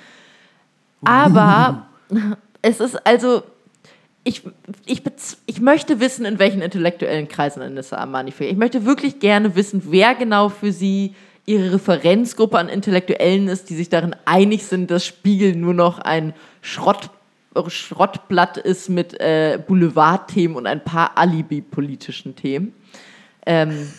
aber 1.03 1.87
es 2.61 2.79
ist 2.79 2.95
also, 3.05 3.43
ich, 4.23 4.43
ich, 4.85 5.01
ich 5.45 5.61
möchte 5.61 5.99
wissen, 5.99 6.25
in 6.25 6.39
welchen 6.39 6.61
intellektuellen 6.61 7.27
Kreisen 7.27 7.61
Anissa 7.61 7.97
Amani 7.97 8.31
fällt. 8.31 8.51
Ich 8.51 8.57
möchte 8.57 8.85
wirklich 8.85 9.19
gerne 9.19 9.55
wissen, 9.55 9.83
wer 9.87 10.15
genau 10.15 10.49
für 10.49 10.71
sie 10.71 11.15
ihre 11.45 11.73
Referenzgruppe 11.73 12.59
an 12.59 12.69
Intellektuellen 12.69 13.47
ist, 13.47 13.69
die 13.69 13.75
sich 13.75 13.89
darin 13.89 14.15
einig 14.25 14.65
sind, 14.65 14.91
dass 14.91 15.05
Spiegel 15.05 15.55
nur 15.55 15.73
noch 15.73 15.97
ein 15.97 16.33
Schrott, 16.61 17.09
Schrottblatt 17.67 18.57
ist 18.57 18.89
mit 18.89 19.19
äh, 19.19 19.59
Boulevardthemen 19.65 20.55
und 20.55 20.67
ein 20.67 20.83
paar 20.83 21.17
Alibi-politischen 21.17 22.35
Themen. 22.35 22.73
Ähm, 23.47 23.91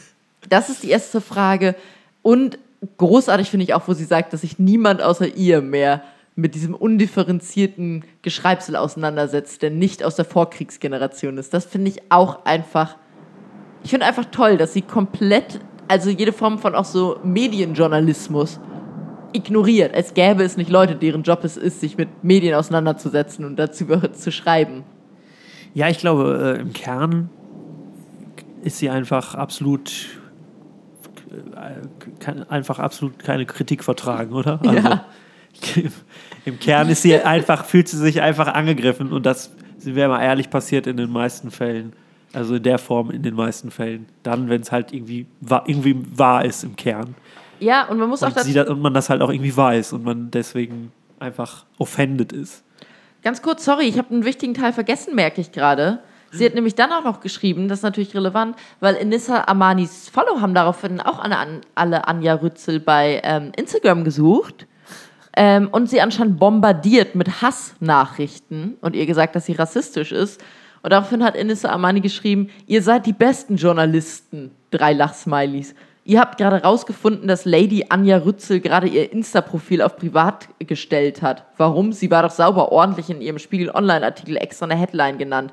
das 0.48 0.68
ist 0.68 0.84
die 0.84 0.90
erste 0.90 1.20
Frage. 1.20 1.74
Und 2.22 2.58
großartig 2.98 3.50
finde 3.50 3.64
ich 3.64 3.74
auch, 3.74 3.88
wo 3.88 3.94
sie 3.94 4.04
sagt, 4.04 4.32
dass 4.32 4.42
sich 4.42 4.58
niemand 4.60 5.02
außer 5.02 5.34
ihr 5.34 5.60
mehr 5.60 6.04
mit 6.40 6.54
diesem 6.54 6.74
undifferenzierten 6.74 8.04
Geschreibsel 8.22 8.76
auseinandersetzt, 8.76 9.62
der 9.62 9.70
nicht 9.70 10.02
aus 10.04 10.16
der 10.16 10.24
Vorkriegsgeneration 10.24 11.38
ist. 11.38 11.52
Das 11.54 11.66
finde 11.66 11.90
ich 11.90 12.02
auch 12.10 12.44
einfach, 12.44 12.96
ich 13.84 13.90
finde 13.90 14.06
einfach 14.06 14.26
toll, 14.26 14.56
dass 14.56 14.72
sie 14.72 14.82
komplett, 14.82 15.60
also 15.88 16.10
jede 16.10 16.32
Form 16.32 16.58
von 16.58 16.74
auch 16.74 16.84
so 16.84 17.18
Medienjournalismus 17.22 18.60
ignoriert, 19.32 19.94
als 19.94 20.14
gäbe 20.14 20.42
es 20.42 20.56
nicht 20.56 20.70
Leute, 20.70 20.96
deren 20.96 21.22
Job 21.22 21.44
es 21.44 21.56
ist, 21.56 21.80
sich 21.80 21.96
mit 21.96 22.24
Medien 22.24 22.54
auseinanderzusetzen 22.54 23.44
und 23.44 23.56
dazu 23.56 23.86
zu 24.12 24.32
schreiben. 24.32 24.84
Ja, 25.74 25.88
ich 25.88 25.98
glaube, 25.98 26.56
äh, 26.56 26.60
im 26.60 26.72
Kern 26.72 27.30
ist 28.62 28.78
sie 28.78 28.90
einfach 28.90 29.34
absolut 29.34 30.20
äh, 31.30 31.86
kann 32.18 32.42
einfach 32.50 32.80
absolut 32.80 33.18
keine 33.20 33.46
Kritik 33.46 33.84
vertragen, 33.84 34.34
oder? 34.34 34.60
Also, 34.62 34.88
ja. 34.88 35.04
Im 36.44 36.58
Kern 36.58 36.88
ist 36.88 37.02
sie 37.02 37.16
einfach, 37.16 37.64
fühlt 37.64 37.88
sie 37.88 37.98
sich 37.98 38.22
einfach 38.22 38.48
angegriffen 38.48 39.12
und 39.12 39.26
das, 39.26 39.52
sind 39.78 39.94
wir 39.94 40.08
mal 40.08 40.22
ehrlich, 40.22 40.50
passiert 40.50 40.86
in 40.86 40.96
den 40.96 41.10
meisten 41.10 41.50
Fällen. 41.50 41.92
Also 42.32 42.54
in 42.54 42.62
der 42.62 42.78
Form 42.78 43.10
in 43.10 43.22
den 43.22 43.34
meisten 43.34 43.70
Fällen. 43.70 44.06
Dann, 44.22 44.48
wenn 44.48 44.60
es 44.60 44.70
halt 44.70 44.92
irgendwie, 44.92 45.26
irgendwie 45.66 45.96
wahr 46.12 46.44
ist 46.44 46.62
im 46.62 46.76
Kern. 46.76 47.14
Ja, 47.58 47.88
und 47.88 47.98
man 47.98 48.08
muss 48.08 48.22
und 48.22 48.28
auch 48.28 48.34
dazu. 48.34 48.70
Und 48.70 48.80
man 48.80 48.94
das 48.94 49.10
halt 49.10 49.20
auch 49.20 49.30
irgendwie 49.30 49.56
weiß 49.56 49.92
und 49.92 50.04
man 50.04 50.30
deswegen 50.30 50.92
einfach 51.18 51.64
offended 51.78 52.32
ist. 52.32 52.62
Ganz 53.22 53.42
kurz, 53.42 53.64
sorry, 53.64 53.84
ich 53.84 53.98
habe 53.98 54.14
einen 54.14 54.24
wichtigen 54.24 54.54
Teil 54.54 54.72
vergessen, 54.72 55.14
merke 55.14 55.40
ich 55.40 55.52
gerade. 55.52 55.98
Sie 56.32 56.44
hat 56.44 56.54
nämlich 56.54 56.76
dann 56.76 56.92
auch 56.92 57.02
noch 57.02 57.20
geschrieben, 57.20 57.68
das 57.68 57.80
ist 57.80 57.82
natürlich 57.82 58.14
relevant, 58.14 58.56
weil 58.78 58.94
Inissa 58.94 59.44
Amanis 59.48 60.08
Follow 60.08 60.40
haben 60.40 60.54
daraufhin 60.54 61.00
auch 61.00 61.18
alle, 61.18 61.60
alle 61.74 62.06
Anja 62.06 62.34
Rützel 62.34 62.78
bei 62.78 63.20
ähm, 63.24 63.50
Instagram 63.56 64.04
gesucht 64.04 64.66
ähm, 65.36 65.68
und 65.70 65.88
sie 65.88 66.00
anscheinend 66.00 66.38
bombardiert 66.38 67.14
mit 67.14 67.42
Hassnachrichten 67.42 68.76
und 68.80 68.96
ihr 68.96 69.06
gesagt, 69.06 69.36
dass 69.36 69.46
sie 69.46 69.52
rassistisch 69.52 70.12
ist. 70.12 70.40
Und 70.82 70.92
daraufhin 70.92 71.22
hat 71.22 71.36
Inissa 71.36 71.70
Amani 71.70 72.00
geschrieben, 72.00 72.48
ihr 72.66 72.82
seid 72.82 73.06
die 73.06 73.12
besten 73.12 73.56
Journalisten. 73.56 74.50
Drei 74.70 74.92
Lachsmilies. 74.92 75.74
Ihr 76.04 76.18
habt 76.18 76.38
gerade 76.38 76.62
rausgefunden, 76.62 77.28
dass 77.28 77.44
Lady 77.44 77.86
Anja 77.88 78.16
Rützel 78.18 78.60
gerade 78.60 78.88
ihr 78.88 79.12
Insta-Profil 79.12 79.82
auf 79.82 79.96
privat 79.96 80.48
gestellt 80.58 81.20
hat. 81.22 81.44
Warum? 81.58 81.92
Sie 81.92 82.10
war 82.10 82.22
doch 82.22 82.30
sauber 82.30 82.72
ordentlich 82.72 83.10
in 83.10 83.20
ihrem 83.20 83.38
Spiegel 83.38 83.70
Online-Artikel 83.70 84.36
extra 84.36 84.64
eine 84.64 84.76
Headline 84.76 85.18
genannt. 85.18 85.52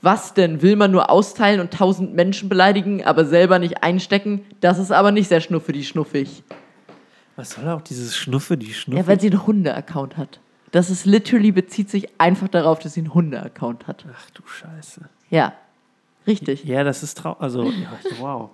Was 0.00 0.32
denn? 0.32 0.62
Will 0.62 0.76
man 0.76 0.92
nur 0.92 1.10
austeilen 1.10 1.60
und 1.60 1.72
tausend 1.72 2.14
Menschen 2.14 2.48
beleidigen, 2.48 3.04
aber 3.04 3.24
selber 3.24 3.58
nicht 3.58 3.82
einstecken? 3.82 4.46
Das 4.60 4.78
ist 4.78 4.92
aber 4.92 5.10
nicht 5.10 5.28
sehr 5.28 5.40
schnuffe, 5.40 5.72
die 5.72 5.84
schnuffig. 5.84 6.44
Was 7.38 7.50
soll 7.50 7.68
auch 7.68 7.82
dieses 7.82 8.16
Schnuffe, 8.16 8.56
die 8.56 8.74
Schnuffe? 8.74 9.00
Ja, 9.00 9.06
weil 9.06 9.20
sie 9.20 9.30
einen 9.30 9.46
Hunde-Account 9.46 10.16
hat. 10.16 10.40
Das 10.72 10.90
ist 10.90 11.06
literally 11.06 11.52
bezieht 11.52 11.88
sich 11.88 12.20
einfach 12.20 12.48
darauf, 12.48 12.80
dass 12.80 12.94
sie 12.94 13.00
einen 13.00 13.14
Hunde-Account 13.14 13.86
hat. 13.86 14.04
Ach 14.12 14.30
du 14.30 14.42
Scheiße. 14.44 15.02
Ja, 15.30 15.52
richtig. 16.26 16.64
Ja, 16.64 16.82
das 16.82 17.04
ist 17.04 17.16
traurig. 17.16 17.40
Also, 17.40 17.70
ja, 17.70 17.92
wow. 18.18 18.50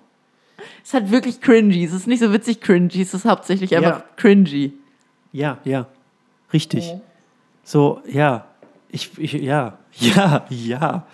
Es 0.83 0.89
ist 0.89 0.95
halt 0.95 1.11
wirklich 1.11 1.41
cringy. 1.41 1.83
Es 1.83 1.95
ist 1.95 2.07
nicht 2.07 2.21
so 2.21 2.31
witzig 2.31 2.61
cringy, 2.61 3.01
es 3.01 3.15
ist 3.15 3.25
hauptsächlich 3.25 3.75
einfach 3.75 4.01
ja. 4.01 4.05
cringy. 4.17 4.75
Ja, 5.33 5.57
ja. 5.65 5.87
Richtig. 6.53 6.85
Oh. 6.93 7.01
So, 7.63 8.03
ja. 8.07 8.45
Ich, 8.91 9.19
ich, 9.19 9.33
ja. 9.33 9.79
Ja, 9.95 10.45
ja. 10.51 11.07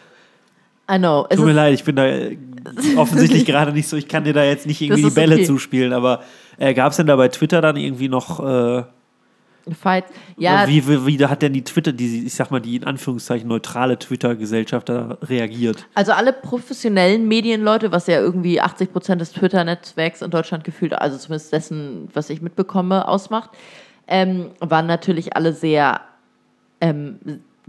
I 0.91 0.99
know. 0.99 1.27
Tut 1.31 1.45
mir 1.45 1.53
leid, 1.53 1.75
ich 1.75 1.85
bin 1.85 1.97
da 1.97 2.07
äh, 2.07 2.37
offensichtlich 2.97 3.45
gerade 3.45 3.73
nicht 3.73 3.89
so, 3.89 3.97
ich 3.97 4.09
kann 4.09 4.25
dir 4.25 4.33
da 4.33 4.45
jetzt 4.45 4.67
nicht 4.67 4.81
irgendwie 4.81 5.03
die 5.03 5.11
Bälle 5.11 5.37
okay. 5.37 5.45
zuspielen, 5.45 5.93
aber 5.93 6.23
äh, 6.59 6.75
gab 6.75 6.91
es 6.91 6.97
denn 6.97 7.07
da 7.07 7.17
bei 7.17 7.29
Twitter 7.29 7.61
dann 7.61 7.77
irgendwie 7.77 8.09
noch. 8.09 8.41
Äh, 8.41 8.85
Fight. 9.75 10.07
Ja. 10.37 10.67
Wie, 10.67 10.89
wie, 10.89 11.07
wie 11.07 11.27
hat 11.27 11.43
denn 11.43 11.53
die 11.53 11.63
Twitter, 11.63 11.93
die, 11.93 12.27
ich 12.27 12.35
sag 12.35 12.51
mal, 12.51 12.61
die 12.61 12.77
in 12.77 12.85
Anführungszeichen 12.85 13.47
neutrale 13.47 13.99
Twitter-Gesellschaft 13.99 14.89
da 14.89 15.19
reagiert? 15.23 15.87
Also 15.95 16.13
alle 16.13 16.33
professionellen 16.33 17.29
Medienleute, 17.29 17.93
was 17.93 18.07
ja 18.07 18.21
irgendwie 18.21 18.61
80 18.61 18.91
Prozent 18.91 19.21
des 19.21 19.33
Twitter-Netzwerks 19.33 20.23
in 20.23 20.31
Deutschland 20.31 20.65
gefühlt, 20.65 20.95
also 20.95 21.19
zumindest 21.19 21.53
dessen, 21.53 22.09
was 22.15 22.31
ich 22.31 22.41
mitbekomme, 22.41 23.07
ausmacht, 23.07 23.51
ähm, 24.09 24.51
waren 24.61 24.87
natürlich 24.87 25.37
alle 25.37 25.53
sehr 25.53 26.01
ähm, 26.81 27.19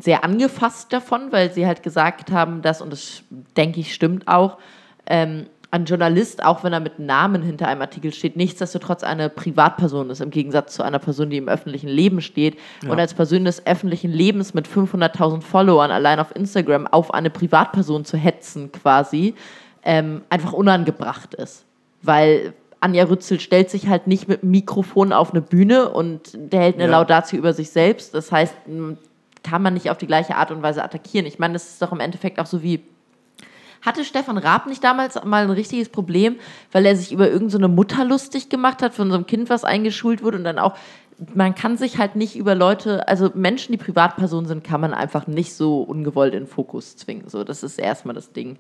sehr 0.02 0.24
angefasst 0.24 0.92
davon, 0.92 1.32
weil 1.32 1.52
sie 1.52 1.68
halt 1.68 1.84
gesagt 1.84 2.32
haben, 2.32 2.62
dass, 2.62 2.82
und 2.82 2.92
das 2.92 3.24
denke 3.56 3.80
ich 3.80 3.94
stimmt 3.94 4.28
auch, 4.28 4.58
ähm, 5.06 5.46
ein 5.72 5.86
Journalist, 5.86 6.44
auch 6.44 6.66
wenn 6.66 6.74
er 6.74 6.82
mit 6.82 7.00
Namen 7.00 7.42
hinter 7.42 7.70
einem 7.70 7.82
Artikel 7.82 8.12
steht, 8.12 8.36
nichtsdestotrotz 8.36 9.04
eine 9.04 9.30
Privatperson 9.30 10.10
ist, 10.10 10.20
im 10.20 10.30
Gegensatz 10.30 10.74
zu 10.74 10.84
einer 10.84 11.00
Person, 11.00 11.30
die 11.30 11.38
im 11.38 11.48
öffentlichen 11.48 11.88
Leben 11.88 12.20
steht. 12.20 12.58
Ja. 12.84 12.92
Und 12.92 13.00
als 13.00 13.14
Person 13.14 13.46
des 13.46 13.66
öffentlichen 13.66 14.12
Lebens 14.12 14.54
mit 14.54 14.68
500.000 14.68 15.42
Followern 15.42 15.92
allein 15.92 16.20
auf 16.20 16.36
Instagram 16.36 16.88
auf 16.88 17.14
eine 17.14 17.30
Privatperson 17.30 18.04
zu 18.04 18.18
hetzen 18.18 18.72
quasi, 18.74 19.34
ähm, 19.84 20.24
einfach 20.30 20.52
unangebracht 20.52 21.36
ist. 21.36 21.64
Weil 22.02 22.54
Anja 22.82 23.06
Rützel 23.06 23.40
stellt 23.40 23.70
sich 23.70 23.88
halt 23.88 24.08
nicht 24.08 24.28
mit 24.28 24.44
Mikrofon 24.44 25.14
auf 25.14 25.32
eine 25.32 25.42
Bühne 25.42 25.90
und 25.90 26.32
der 26.34 26.62
hält 26.62 26.76
eine 26.76 26.86
ja. 26.86 26.92
Laudatio 26.92 27.40
über 27.40 27.54
sich 27.54 27.70
selbst. 27.70 28.14
Das 28.14 28.32
heißt, 28.32 28.56
kann 29.44 29.62
man 29.62 29.74
nicht 29.74 29.90
auf 29.90 29.98
die 29.98 30.08
gleiche 30.08 30.36
Art 30.36 30.52
und 30.52 30.62
Weise 30.62 30.84
attackieren. 30.84 31.26
Ich 31.26 31.40
meine, 31.40 31.54
das 31.54 31.70
ist 31.70 31.82
doch 31.82 31.92
im 31.92 32.00
Endeffekt 32.00 32.40
auch 32.40 32.46
so 32.46 32.62
wie 32.62 32.84
hatte 33.82 34.06
Stefan 34.06 34.38
Raab 34.38 34.68
nicht 34.68 34.84
damals 34.84 35.16
mal 35.24 35.44
ein 35.44 35.50
richtiges 35.50 35.90
Problem, 35.90 36.38
weil 36.72 36.86
er 36.86 36.96
sich 36.96 37.12
über 37.12 37.30
irgendeine 37.30 37.66
so 37.66 37.72
Mutter 37.72 38.06
lustig 38.06 38.50
gemacht 38.50 38.82
hat 38.82 38.94
von 38.94 39.10
so 39.10 39.16
einem 39.16 39.26
Kind, 39.26 39.50
was 39.50 39.64
eingeschult 39.64 40.24
wurde 40.24 40.38
und 40.38 40.44
dann 40.44 40.60
auch, 40.60 40.78
man 41.34 41.56
kann 41.56 41.78
sich 41.78 41.98
halt 41.98 42.16
nicht 42.16 42.36
über 42.36 42.56
Leute, 42.56 43.08
also 43.08 43.32
Menschen, 43.34 43.72
die 43.72 43.78
Privatpersonen 43.78 44.48
sind, 44.48 44.64
kann 44.64 44.82
man 44.82 44.94
einfach 44.94 45.28
nicht 45.28 45.54
so 45.54 45.82
ungewollt 45.82 46.34
in 46.34 46.48
Fokus 46.48 46.96
zwingen. 46.96 47.28
So, 47.28 47.44
das 47.44 47.64
ist 47.64 47.80
erstmal 47.80 48.16
das 48.16 48.32
Ding. 48.32 48.58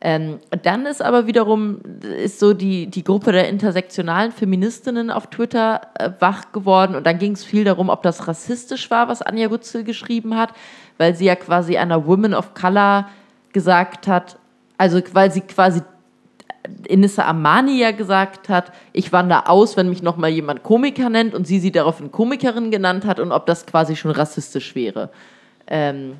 Ähm, 0.00 0.38
dann 0.62 0.86
ist 0.86 1.02
aber 1.02 1.26
wiederum 1.26 1.80
ist 2.22 2.38
so 2.38 2.54
die, 2.54 2.86
die 2.86 3.02
Gruppe 3.02 3.32
der 3.32 3.48
intersektionalen 3.48 4.30
Feministinnen 4.30 5.10
auf 5.10 5.26
Twitter 5.26 5.80
äh, 5.98 6.10
wach 6.20 6.52
geworden 6.52 6.94
und 6.94 7.04
dann 7.04 7.18
ging 7.18 7.32
es 7.32 7.44
viel 7.44 7.64
darum, 7.64 7.88
ob 7.88 8.04
das 8.04 8.28
rassistisch 8.28 8.92
war, 8.92 9.08
was 9.08 9.22
Anja 9.22 9.48
Rützel 9.48 9.82
geschrieben 9.82 10.36
hat, 10.36 10.52
weil 10.98 11.16
sie 11.16 11.24
ja 11.24 11.34
quasi 11.34 11.76
einer 11.78 12.06
Woman 12.06 12.32
of 12.32 12.54
Color 12.54 13.08
gesagt 13.52 14.06
hat, 14.06 14.38
also 14.76 15.00
weil 15.14 15.32
sie 15.32 15.40
quasi 15.40 15.82
Inissa 16.86 17.26
Amani 17.26 17.80
ja 17.80 17.90
gesagt 17.90 18.48
hat, 18.48 18.72
ich 18.92 19.12
wandere 19.12 19.48
aus, 19.48 19.76
wenn 19.76 19.88
mich 19.88 20.02
nochmal 20.02 20.30
jemand 20.30 20.62
Komiker 20.62 21.10
nennt 21.10 21.34
und 21.34 21.46
sie 21.46 21.58
sie 21.58 21.72
daraufhin 21.72 22.12
Komikerin 22.12 22.70
genannt 22.70 23.04
hat 23.04 23.18
und 23.18 23.32
ob 23.32 23.46
das 23.46 23.66
quasi 23.66 23.96
schon 23.96 24.10
rassistisch 24.12 24.76
wäre. 24.76 25.10
Ähm, 25.66 26.14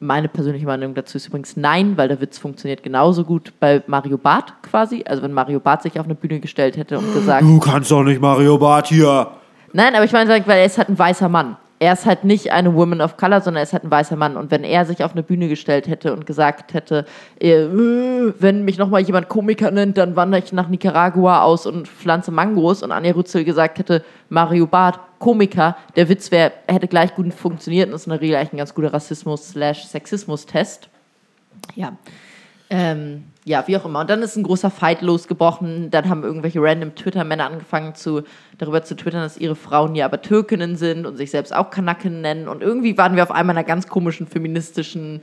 meine 0.00 0.28
persönliche 0.28 0.66
Meinung 0.66 0.94
dazu 0.94 1.16
ist 1.16 1.28
übrigens 1.28 1.56
nein, 1.56 1.96
weil 1.96 2.08
der 2.08 2.20
Witz 2.20 2.38
funktioniert 2.38 2.82
genauso 2.82 3.24
gut 3.24 3.52
bei 3.60 3.82
Mario 3.86 4.18
Barth 4.18 4.52
quasi. 4.62 5.04
Also 5.06 5.22
wenn 5.22 5.32
Mario 5.32 5.60
Barth 5.60 5.82
sich 5.82 5.98
auf 5.98 6.06
eine 6.06 6.14
Bühne 6.14 6.40
gestellt 6.40 6.76
hätte 6.76 6.98
und 6.98 7.12
gesagt... 7.14 7.42
Du 7.42 7.58
kannst 7.58 7.90
doch 7.90 8.02
nicht 8.02 8.20
Mario 8.20 8.58
Barth 8.58 8.88
hier. 8.88 9.28
Nein, 9.72 9.94
aber 9.94 10.04
ich 10.04 10.12
meine, 10.12 10.30
weil 10.30 10.58
er 10.58 10.66
ist 10.66 10.78
halt 10.78 10.88
ein 10.88 10.98
weißer 10.98 11.28
Mann. 11.28 11.56
Er 11.78 11.92
ist 11.92 12.06
halt 12.06 12.24
nicht 12.24 12.52
eine 12.52 12.74
Woman 12.74 13.02
of 13.02 13.18
Color, 13.18 13.42
sondern 13.42 13.60
er 13.60 13.64
ist 13.64 13.74
halt 13.74 13.84
ein 13.84 13.90
weißer 13.90 14.16
Mann. 14.16 14.36
Und 14.36 14.50
wenn 14.50 14.64
er 14.64 14.86
sich 14.86 15.04
auf 15.04 15.12
eine 15.12 15.22
Bühne 15.22 15.48
gestellt 15.48 15.88
hätte 15.88 16.12
und 16.14 16.24
gesagt 16.24 16.72
hätte, 16.72 17.04
äh, 17.38 17.66
wenn 18.38 18.64
mich 18.64 18.78
nochmal 18.78 19.02
jemand 19.02 19.28
Komiker 19.28 19.70
nennt, 19.70 19.98
dann 19.98 20.16
wandere 20.16 20.42
ich 20.42 20.52
nach 20.52 20.68
Nicaragua 20.68 21.42
aus 21.42 21.66
und 21.66 21.86
pflanze 21.86 22.30
Mangos 22.30 22.82
und 22.82 22.92
Anja 22.92 23.12
Rützel 23.12 23.44
gesagt 23.44 23.78
hätte, 23.78 24.02
Mario 24.30 24.66
Barth, 24.66 24.98
Komiker, 25.18 25.76
der 25.96 26.08
Witz 26.08 26.30
wär, 26.30 26.52
hätte 26.66 26.88
gleich 26.88 27.14
gut 27.14 27.32
funktioniert 27.34 27.88
und 27.88 27.94
ist 27.94 28.06
in 28.06 28.10
der 28.10 28.20
Regel 28.20 28.36
eigentlich 28.36 28.54
ein 28.54 28.58
ganz 28.58 28.74
guter 28.74 28.92
Rassismus-Sexismus-Test. 28.92 30.88
Ja. 31.74 31.92
Ähm, 32.68 33.24
ja, 33.44 33.62
wie 33.68 33.76
auch 33.76 33.84
immer. 33.84 34.00
Und 34.00 34.10
dann 34.10 34.22
ist 34.22 34.36
ein 34.36 34.42
großer 34.42 34.70
Fight 34.70 35.02
losgebrochen. 35.02 35.90
Dann 35.90 36.08
haben 36.08 36.24
irgendwelche 36.24 36.60
random 36.60 36.96
Twitter-Männer 36.96 37.46
angefangen, 37.46 37.94
zu, 37.94 38.22
darüber 38.58 38.82
zu 38.82 38.96
twittern, 38.96 39.22
dass 39.22 39.36
ihre 39.36 39.54
Frauen 39.54 39.94
ja 39.94 40.04
aber 40.04 40.20
Türkinnen 40.20 40.76
sind 40.76 41.06
und 41.06 41.16
sich 41.16 41.30
selbst 41.30 41.54
auch 41.54 41.70
Kanaken 41.70 42.20
nennen. 42.22 42.48
Und 42.48 42.62
irgendwie 42.62 42.98
waren 42.98 43.14
wir 43.14 43.22
auf 43.22 43.30
einmal 43.30 43.54
in 43.54 43.58
einer 43.58 43.66
ganz 43.66 43.86
komischen 43.86 44.26
feministischen 44.26 45.22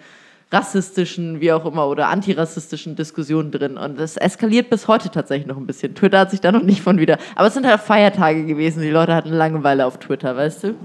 rassistischen, 0.54 1.42
wie 1.42 1.52
auch 1.52 1.66
immer, 1.66 1.88
oder 1.88 2.08
antirassistischen 2.10 2.96
Diskussionen 2.96 3.52
drin. 3.52 3.76
Und 3.76 4.00
es 4.00 4.18
eskaliert 4.18 4.70
bis 4.70 4.88
heute 4.88 5.10
tatsächlich 5.10 5.48
noch 5.48 5.58
ein 5.58 5.66
bisschen. 5.66 5.96
Twitter 5.96 6.20
hat 6.20 6.32
sich 6.32 6.42
da 6.42 6.52
noch 6.52 6.64
nicht 6.64 6.82
von 6.82 7.00
wieder. 7.00 7.18
Aber 7.36 7.48
es 7.48 7.56
sind 7.56 7.66
halt 7.66 7.82
Feiertage 7.82 8.46
gewesen. 8.46 8.82
Die 8.84 8.90
Leute 8.90 9.16
hatten 9.16 9.32
Langeweile 9.32 9.86
auf 9.86 9.98
Twitter, 9.98 10.38
weißt 10.38 10.64
du? 10.66 10.76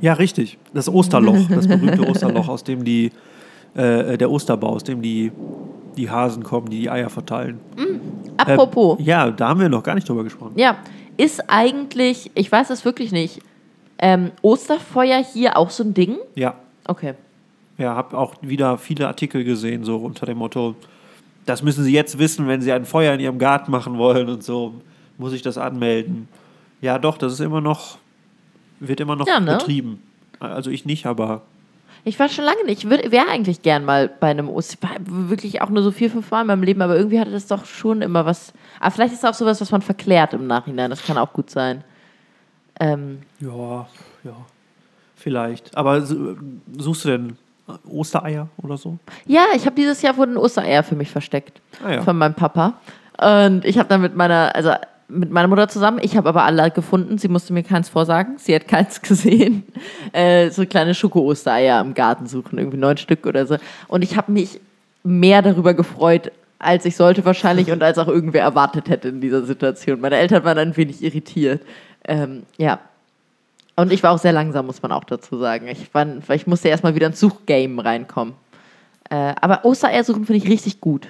Ja, 0.00 0.14
richtig. 0.14 0.56
Das 0.72 0.88
Osterloch, 0.88 1.36
das 1.50 1.68
berühmte 1.68 2.08
Osterloch, 2.08 2.48
aus 2.48 2.64
dem 2.64 2.84
die, 2.84 3.10
äh, 3.74 4.16
der 4.16 4.30
Osterbau, 4.30 4.70
aus 4.70 4.84
dem 4.84 5.02
die, 5.02 5.32
die 5.96 6.10
Hasen 6.10 6.42
kommen, 6.42 6.68
die 6.70 6.80
die 6.80 6.90
Eier 6.90 7.10
verteilen. 7.10 7.60
Mhm. 7.76 8.00
Apropos. 8.36 8.98
Äh, 9.00 9.02
ja, 9.04 9.30
da 9.30 9.48
haben 9.48 9.60
wir 9.60 9.68
noch 9.68 9.82
gar 9.82 9.94
nicht 9.94 10.08
drüber 10.08 10.24
gesprochen. 10.24 10.52
Ja, 10.56 10.76
ist 11.16 11.48
eigentlich, 11.48 12.30
ich 12.34 12.50
weiß 12.50 12.70
es 12.70 12.84
wirklich 12.84 13.12
nicht, 13.12 13.40
ähm, 13.98 14.30
Osterfeuer 14.42 15.22
hier 15.22 15.56
auch 15.56 15.70
so 15.70 15.84
ein 15.84 15.94
Ding? 15.94 16.16
Ja. 16.34 16.54
Okay 16.86 17.14
ja, 17.80 17.96
habe 17.96 18.16
auch 18.16 18.34
wieder 18.42 18.76
viele 18.76 19.08
Artikel 19.08 19.42
gesehen, 19.42 19.84
so 19.84 19.96
unter 19.96 20.26
dem 20.26 20.38
Motto, 20.38 20.76
das 21.46 21.62
müssen 21.62 21.82
Sie 21.82 21.92
jetzt 21.92 22.18
wissen, 22.18 22.46
wenn 22.46 22.60
Sie 22.60 22.70
ein 22.70 22.84
Feuer 22.84 23.14
in 23.14 23.20
Ihrem 23.20 23.38
Garten 23.38 23.70
machen 23.70 23.96
wollen 23.96 24.28
und 24.28 24.44
so, 24.44 24.74
muss 25.16 25.32
ich 25.32 25.40
das 25.40 25.56
anmelden. 25.56 26.28
Ja, 26.82 26.98
doch, 26.98 27.16
das 27.16 27.32
ist 27.32 27.40
immer 27.40 27.62
noch, 27.62 27.96
wird 28.80 29.00
immer 29.00 29.16
noch 29.16 29.26
ja, 29.26 29.40
ne? 29.40 29.56
betrieben. 29.56 30.02
Also 30.38 30.70
ich 30.70 30.84
nicht, 30.84 31.06
aber. 31.06 31.42
Ich 32.04 32.18
war 32.18 32.28
schon 32.28 32.44
lange 32.44 32.64
nicht. 32.64 32.84
Ich 32.84 32.90
wäre 32.90 33.28
eigentlich 33.28 33.62
gern 33.62 33.84
mal 33.84 34.08
bei 34.08 34.28
einem 34.28 34.48
Oster. 34.48 34.88
Wirklich 35.00 35.60
auch 35.62 35.68
nur 35.68 35.82
so 35.82 35.90
vier, 35.90 36.10
fünf 36.10 36.30
Mal 36.30 36.42
in 36.42 36.46
meinem 36.46 36.62
Leben, 36.62 36.82
aber 36.82 36.96
irgendwie 36.96 37.20
hatte 37.20 37.30
das 37.30 37.46
doch 37.46 37.64
schon 37.64 38.02
immer 38.02 38.24
was. 38.24 38.52
Aber 38.78 38.90
vielleicht 38.90 39.12
ist 39.12 39.20
es 39.20 39.24
auch 39.24 39.34
sowas, 39.34 39.60
was 39.60 39.70
man 39.70 39.82
verklärt 39.82 40.32
im 40.32 40.46
Nachhinein. 40.46 40.90
Das 40.90 41.04
kann 41.04 41.18
auch 41.18 41.32
gut 41.32 41.50
sein. 41.50 41.84
Ähm. 42.78 43.20
Ja, 43.40 43.86
ja. 44.24 44.36
Vielleicht. 45.16 45.76
Aber 45.76 46.00
suchst 46.00 47.04
du 47.04 47.08
denn 47.08 47.36
Ostereier 47.88 48.48
oder 48.62 48.76
so? 48.76 48.98
Ja, 49.26 49.46
ich 49.54 49.66
habe 49.66 49.76
dieses 49.76 50.00
Jahr 50.02 50.16
wurden 50.16 50.36
Ostereier 50.36 50.82
für 50.82 50.96
mich 50.96 51.10
versteckt. 51.10 51.60
Ah, 51.84 51.92
ja. 51.92 52.02
Von 52.02 52.16
meinem 52.16 52.34
Papa. 52.34 52.74
Und 53.20 53.66
ich 53.66 53.78
habe 53.78 53.88
dann 53.88 54.00
mit 54.00 54.16
meiner, 54.16 54.54
also 54.54 54.72
mit 55.10 55.30
meiner 55.30 55.48
Mutter 55.48 55.68
zusammen. 55.68 55.98
Ich 56.02 56.16
habe 56.16 56.28
aber 56.28 56.44
alle 56.44 56.70
gefunden. 56.70 57.18
Sie 57.18 57.28
musste 57.28 57.52
mir 57.52 57.62
keins 57.62 57.88
vorsagen. 57.88 58.38
Sie 58.38 58.54
hat 58.54 58.68
keins 58.68 59.02
gesehen. 59.02 59.64
Äh, 60.12 60.50
so 60.50 60.64
kleine 60.66 60.94
Schoko-Ostereier 60.94 61.80
im 61.80 61.94
Garten 61.94 62.26
suchen, 62.26 62.58
irgendwie 62.58 62.78
neun 62.78 62.96
Stück 62.96 63.26
oder 63.26 63.46
so. 63.46 63.56
Und 63.88 64.02
ich 64.02 64.16
habe 64.16 64.32
mich 64.32 64.60
mehr 65.02 65.42
darüber 65.42 65.74
gefreut, 65.74 66.32
als 66.58 66.84
ich 66.84 66.96
sollte 66.96 67.24
wahrscheinlich 67.24 67.70
und 67.70 67.82
als 67.82 67.98
auch 67.98 68.08
irgendwer 68.08 68.42
erwartet 68.42 68.88
hätte 68.88 69.08
in 69.08 69.20
dieser 69.20 69.42
Situation. 69.44 70.00
Meine 70.00 70.16
Eltern 70.16 70.44
waren 70.44 70.58
ein 70.58 70.76
wenig 70.76 71.02
irritiert. 71.02 71.62
Ähm, 72.04 72.42
ja. 72.58 72.78
Und 73.76 73.92
ich 73.92 74.02
war 74.02 74.12
auch 74.12 74.18
sehr 74.18 74.32
langsam, 74.32 74.66
muss 74.66 74.82
man 74.82 74.92
auch 74.92 75.04
dazu 75.04 75.38
sagen. 75.38 75.66
Ich, 75.68 75.92
war, 75.94 76.06
ich 76.34 76.46
musste 76.46 76.68
erstmal 76.68 76.94
wieder 76.94 77.06
ins 77.06 77.20
Suchgame 77.20 77.82
reinkommen. 77.82 78.34
Äh, 79.08 79.34
aber 79.40 79.64
Ostereier 79.64 80.04
suchen 80.04 80.26
finde 80.26 80.44
ich 80.44 80.50
richtig 80.50 80.80
gut. 80.80 81.08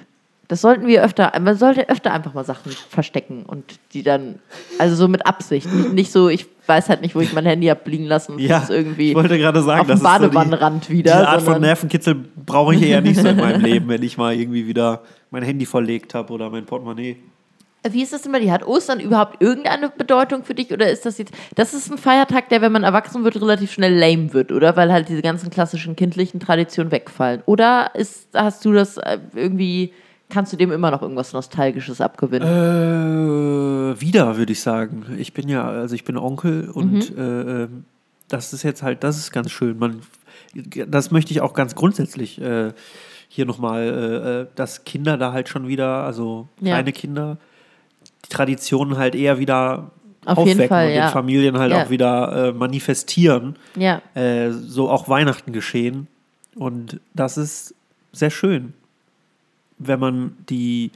Das 0.51 0.59
sollten 0.59 0.85
wir 0.85 1.01
öfter, 1.01 1.31
man 1.39 1.55
sollte 1.55 1.87
öfter 1.87 2.11
einfach 2.11 2.33
mal 2.33 2.43
Sachen 2.43 2.73
verstecken 2.73 3.45
und 3.47 3.63
die 3.93 4.03
dann, 4.03 4.39
also 4.79 4.97
so 4.97 5.07
mit 5.07 5.25
Absicht. 5.25 5.73
Nicht, 5.73 5.93
nicht 5.93 6.11
so, 6.11 6.27
ich 6.27 6.45
weiß 6.65 6.89
halt 6.89 7.01
nicht, 7.01 7.15
wo 7.15 7.21
ich 7.21 7.31
mein 7.31 7.45
Handy 7.45 7.67
habe 7.67 7.89
liegen 7.89 8.03
lassen. 8.03 8.37
Ja, 8.37 8.61
irgendwie 8.67 9.11
ich 9.11 9.15
wollte 9.15 9.37
gerade 9.37 9.61
sagen, 9.61 9.79
auf 9.79 9.87
dem 9.87 10.01
Badewannenrand 10.01 10.83
so 10.83 10.91
die, 10.91 10.97
wieder. 10.97 11.13
Diese 11.13 11.29
Art 11.29 11.41
von 11.41 11.61
Nervenkitzel 11.61 12.15
brauche 12.45 12.75
ich 12.75 12.81
eher 12.81 12.99
nicht 12.99 13.17
so 13.17 13.29
in 13.29 13.37
meinem 13.37 13.61
Leben, 13.65 13.87
wenn 13.87 14.03
ich 14.03 14.17
mal 14.17 14.35
irgendwie 14.35 14.67
wieder 14.67 15.03
mein 15.29 15.43
Handy 15.43 15.65
verlegt 15.65 16.13
habe 16.15 16.33
oder 16.33 16.49
mein 16.49 16.65
Portemonnaie. 16.65 17.15
Wie 17.89 18.03
ist 18.03 18.11
das 18.11 18.23
denn 18.23 18.33
bei 18.33 18.41
dir? 18.41 18.51
Hat 18.51 18.67
Ostern 18.67 18.99
überhaupt 18.99 19.41
irgendeine 19.41 19.87
Bedeutung 19.87 20.43
für 20.43 20.53
dich 20.53 20.73
oder 20.73 20.91
ist 20.91 21.05
das 21.05 21.17
jetzt. 21.17 21.33
Das 21.55 21.73
ist 21.73 21.89
ein 21.89 21.97
Feiertag, 21.97 22.49
der, 22.49 22.61
wenn 22.61 22.73
man 22.73 22.83
erwachsen 22.83 23.23
wird, 23.23 23.41
relativ 23.41 23.71
schnell 23.71 23.97
lame 23.97 24.33
wird, 24.33 24.51
oder? 24.51 24.75
Weil 24.75 24.91
halt 24.91 25.07
diese 25.07 25.21
ganzen 25.21 25.49
klassischen 25.49 25.95
kindlichen 25.95 26.41
Traditionen 26.41 26.91
wegfallen. 26.91 27.41
Oder 27.45 27.91
ist, 27.93 28.27
hast 28.33 28.65
du 28.65 28.73
das 28.73 28.97
äh, 28.97 29.17
irgendwie 29.33 29.93
kannst 30.31 30.51
du 30.53 30.57
dem 30.57 30.71
immer 30.71 30.89
noch 30.89 31.01
irgendwas 31.01 31.33
Nostalgisches 31.33 32.01
abgewinnen? 32.01 32.47
Äh, 32.47 34.01
wieder, 34.01 34.37
würde 34.37 34.51
ich 34.51 34.61
sagen. 34.61 35.05
Ich 35.17 35.33
bin 35.33 35.47
ja, 35.47 35.67
also 35.67 35.93
ich 35.93 36.03
bin 36.03 36.17
Onkel 36.17 36.69
und 36.69 37.15
mhm. 37.15 37.17
äh, 37.17 37.63
ähm, 37.63 37.85
das 38.29 38.53
ist 38.53 38.63
jetzt 38.63 38.81
halt, 38.81 39.03
das 39.03 39.17
ist 39.17 39.31
ganz 39.31 39.51
schön. 39.51 39.77
Man, 39.77 40.01
das 40.87 41.11
möchte 41.11 41.31
ich 41.31 41.41
auch 41.41 41.53
ganz 41.53 41.75
grundsätzlich 41.75 42.41
äh, 42.41 42.71
hier 43.27 43.45
nochmal, 43.45 43.83
äh, 43.83 44.41
äh, 44.41 44.47
dass 44.55 44.85
Kinder 44.85 45.17
da 45.17 45.33
halt 45.33 45.49
schon 45.49 45.67
wieder, 45.67 46.03
also 46.03 46.47
kleine 46.59 46.89
ja. 46.89 46.95
Kinder, 46.95 47.37
die 48.25 48.29
Traditionen 48.29 48.97
halt 48.97 49.13
eher 49.13 49.37
wieder 49.37 49.91
auf 50.25 50.37
aufwecken 50.37 50.67
Fall, 50.69 50.87
und 50.87 50.93
ja. 50.93 51.07
den 51.07 51.11
Familien 51.11 51.57
halt 51.59 51.71
ja. 51.71 51.83
auch 51.83 51.89
wieder 51.89 52.49
äh, 52.49 52.51
manifestieren. 52.53 53.57
Ja. 53.75 54.01
Äh, 54.13 54.51
so 54.51 54.89
auch 54.89 55.09
Weihnachten 55.09 55.51
geschehen. 55.51 56.07
Und 56.55 56.99
das 57.13 57.37
ist 57.37 57.75
sehr 58.13 58.29
schön 58.29 58.73
wenn 59.87 59.99
man 59.99 60.37
die, 60.49 60.91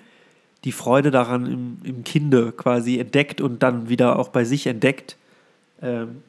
die 0.64 0.72
Freude 0.72 1.12
daran 1.12 1.46
im, 1.46 1.78
im 1.84 2.04
Kinde 2.04 2.52
quasi 2.52 3.00
entdeckt 3.00 3.42
und 3.42 3.64
dann 3.64 3.90
wieder 3.90 4.18
auch 4.20 4.30
bei 4.30 4.44
sich 4.44 4.68
entdeckt. 4.68 5.18
Ähm, 5.82 6.24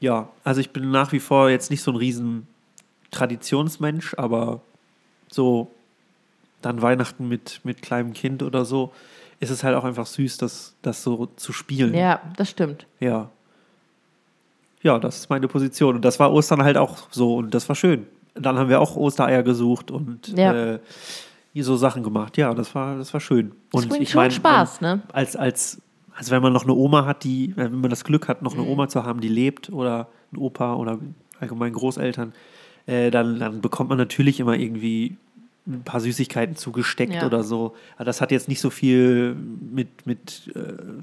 ja, 0.00 0.28
also 0.44 0.60
ich 0.60 0.70
bin 0.70 0.90
nach 0.90 1.12
wie 1.12 1.20
vor 1.20 1.50
jetzt 1.50 1.70
nicht 1.70 1.82
so 1.82 1.90
ein 1.90 1.96
riesen 1.96 2.46
Traditionsmensch, 3.10 4.14
aber 4.16 4.60
so 5.28 5.70
dann 6.62 6.82
Weihnachten 6.82 7.28
mit, 7.28 7.60
mit 7.64 7.82
kleinem 7.82 8.12
Kind 8.12 8.42
oder 8.42 8.64
so, 8.64 8.92
ist 9.40 9.50
es 9.50 9.64
halt 9.64 9.74
auch 9.74 9.84
einfach 9.84 10.06
süß, 10.06 10.36
das, 10.36 10.74
das 10.82 11.02
so 11.02 11.26
zu 11.36 11.52
spielen. 11.52 11.94
Ja, 11.94 12.20
das 12.36 12.50
stimmt. 12.50 12.86
Ja. 13.00 13.30
Ja, 14.82 14.98
das 14.98 15.16
ist 15.16 15.30
meine 15.30 15.48
Position. 15.48 15.96
Und 15.96 16.04
das 16.04 16.18
war 16.20 16.32
Ostern 16.32 16.62
halt 16.62 16.76
auch 16.76 17.08
so 17.10 17.36
und 17.36 17.52
das 17.54 17.68
war 17.68 17.76
schön. 17.76 18.06
Dann 18.34 18.58
haben 18.58 18.68
wir 18.68 18.80
auch 18.80 18.96
Ostereier 18.96 19.42
gesucht 19.42 19.90
und 19.90 20.28
ja. 20.38 20.74
äh, 20.74 20.78
hier 21.52 21.64
so 21.64 21.76
Sachen 21.76 22.02
gemacht. 22.02 22.36
Ja, 22.36 22.54
das 22.54 22.74
war, 22.74 22.96
das 22.96 23.12
war 23.12 23.20
schön. 23.20 23.52
Und 23.72 23.90
das 23.90 23.98
ich 23.98 24.10
schon 24.10 24.22
mein, 24.22 24.30
Spaß, 24.30 24.80
ne? 24.80 25.02
Als, 25.12 25.36
als, 25.36 25.80
also 26.14 26.30
wenn 26.30 26.42
man 26.42 26.52
noch 26.52 26.64
eine 26.64 26.74
Oma 26.74 27.06
hat, 27.06 27.24
die, 27.24 27.52
wenn 27.56 27.80
man 27.80 27.90
das 27.90 28.04
Glück 28.04 28.28
hat, 28.28 28.42
noch 28.42 28.54
eine 28.54 28.62
mhm. 28.62 28.68
Oma 28.68 28.88
zu 28.88 29.04
haben, 29.04 29.20
die 29.20 29.28
lebt 29.28 29.70
oder 29.70 30.08
ein 30.32 30.38
Opa 30.38 30.74
oder 30.74 30.98
allgemein 31.40 31.72
Großeltern, 31.72 32.32
äh, 32.86 33.10
dann, 33.10 33.38
dann 33.38 33.60
bekommt 33.60 33.88
man 33.88 33.98
natürlich 33.98 34.40
immer 34.40 34.56
irgendwie 34.56 35.16
ein 35.66 35.82
paar 35.82 36.00
Süßigkeiten 36.00 36.56
zugesteckt 36.56 37.14
ja. 37.14 37.26
oder 37.26 37.42
so. 37.42 37.74
Aber 37.96 38.04
das 38.04 38.20
hat 38.20 38.30
jetzt 38.30 38.48
nicht 38.48 38.60
so 38.60 38.70
viel 38.70 39.34
mit, 39.34 40.06
mit, 40.06 40.50
äh, 40.54 41.02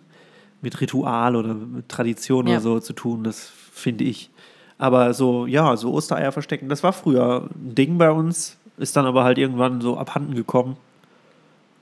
mit 0.62 0.79
Ritual 0.81 1.36
oder 1.36 1.53
mit 1.53 1.89
Tradition 1.89 2.47
ja. 2.47 2.53
oder 2.53 2.62
so 2.62 2.79
zu 2.79 2.93
tun, 2.93 3.23
das 3.23 3.51
finde 3.71 4.03
ich. 4.03 4.29
Aber 4.77 5.13
so, 5.13 5.45
ja, 5.45 5.75
so 5.75 5.93
Ostereier 5.93 6.31
verstecken, 6.31 6.69
das 6.69 6.83
war 6.83 6.93
früher 6.93 7.49
ein 7.55 7.75
Ding 7.75 7.97
bei 7.97 8.12
uns. 8.12 8.57
Ist 8.77 8.95
dann 8.95 9.05
aber 9.05 9.23
halt 9.23 9.37
irgendwann 9.37 9.81
so 9.81 9.97
abhanden 9.97 10.35
gekommen. 10.35 10.77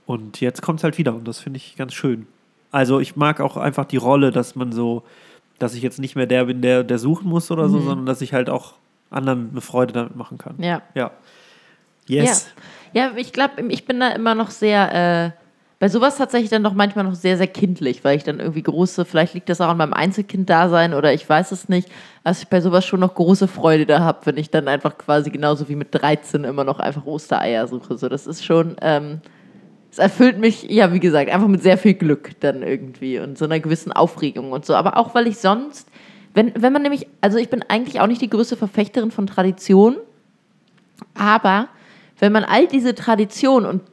Und 0.05 0.39
jetzt 0.39 0.62
kommt 0.62 0.79
es 0.79 0.84
halt 0.84 0.97
wieder 0.97 1.13
und 1.15 1.27
das 1.27 1.39
finde 1.39 1.58
ich 1.58 1.75
ganz 1.75 1.93
schön. 1.93 2.27
Also 2.71 2.99
ich 2.99 3.15
mag 3.15 3.41
auch 3.41 3.58
einfach 3.58 3.86
die 3.86 3.97
Rolle, 3.97 4.31
dass 4.31 4.55
man 4.55 4.71
so, 4.71 5.03
dass 5.60 5.73
ich 5.73 5.81
jetzt 5.81 5.99
nicht 5.99 6.15
mehr 6.15 6.27
der 6.27 6.45
bin, 6.45 6.62
der, 6.62 6.84
der 6.84 6.99
suchen 6.99 7.29
muss 7.29 7.49
oder 7.49 7.69
so, 7.69 7.79
mhm. 7.79 7.86
sondern 7.86 8.05
dass 8.05 8.21
ich 8.21 8.34
halt 8.34 8.49
auch 8.49 8.73
anderen 9.10 9.49
eine 9.51 9.62
Freude 9.62 9.93
damit 9.93 10.15
machen 10.15 10.38
kann. 10.38 10.55
Ja. 10.62 10.81
Ja. 10.93 11.12
Yes. 12.08 12.53
Ja, 12.93 13.08
ja 13.08 13.17
ich 13.17 13.34
glaube, 13.34 13.62
ich 13.69 13.86
bin 13.86 13.99
da 13.99 14.10
immer 14.10 14.36
noch 14.36 14.51
sehr, 14.51 15.34
äh, 15.34 15.44
bei 15.86 15.89
sowas 15.89 16.17
tatsächlich 16.17 16.50
dann 16.50 16.63
doch 16.63 16.74
manchmal 16.74 17.06
noch 17.06 17.13
sehr, 17.13 17.38
sehr 17.38 17.45
kindlich, 17.45 18.04
weil 18.04 18.17
ich 18.17 18.24
dann 18.24 18.39
irgendwie 18.39 18.63
große, 18.63 19.06
vielleicht 19.06 19.36
liegt 19.36 19.50
das 19.50 19.62
auch 19.62 19.67
an 19.67 19.78
meinem 19.78 19.93
Einzelkind-Dasein 19.93 20.95
oder 20.95 21.13
ich 21.13 21.30
weiß 21.30 21.52
es 21.52 21.69
nicht, 21.69 21.89
dass 22.24 22.41
ich 22.41 22.48
bei 22.48 22.60
sowas 22.60 22.88
schon 22.88 23.02
noch 23.02 23.13
große 23.13 23.48
Freude 23.48 23.86
da 23.86 24.00
habe, 24.00 24.26
wenn 24.26 24.38
ich 24.38 24.50
dann 24.50 24.67
einfach 24.67 24.98
quasi 24.98 25.30
genauso 25.30 25.69
wie 25.69 25.76
mit 25.76 25.89
13 25.91 26.43
immer 26.43 26.63
noch 26.63 26.80
einfach 26.80 27.06
Ostereier 27.06 27.67
suche. 27.67 28.00
So, 28.00 28.10
das 28.10 28.26
ist 28.26 28.43
schon, 28.43 28.78
ähm, 28.82 29.21
es 29.91 30.00
erfüllt 30.00 30.39
mich, 30.39 30.63
ja, 30.63 30.91
wie 30.91 31.00
gesagt, 31.00 31.30
einfach 31.30 31.48
mit 31.48 31.62
sehr 31.62 31.78
viel 31.78 31.93
Glück 31.93 32.32
dann 32.39 32.63
irgendwie 32.63 33.19
und 33.19 33.38
so 33.38 33.45
einer 33.45 33.60
gewissen 33.60 33.91
Aufregung 33.91 34.54
und 34.54 34.65
so. 34.65 34.74
Aber 34.74 34.98
auch, 34.98 35.13
weil 35.13 35.28
ich 35.28 35.38
sonst, 35.38 35.88
wenn, 36.34 36.52
wenn 36.56 36.74
man 36.74 36.82
nämlich, 36.82 37.06
also 37.21 37.38
ich 37.38 37.50
bin 37.50 37.63
eigentlich 37.67 38.00
auch 38.00 38.08
nicht 38.08 38.24
die 38.24 38.30
größte 38.32 38.58
Verfechterin 38.58 39.12
von 39.12 39.28
Tradition, 39.28 39.98
aber 41.13 41.67
wenn 42.17 42.32
man 42.32 42.43
all 42.43 42.65
diese 42.65 42.95
Traditionen 42.95 43.69
und 43.69 43.84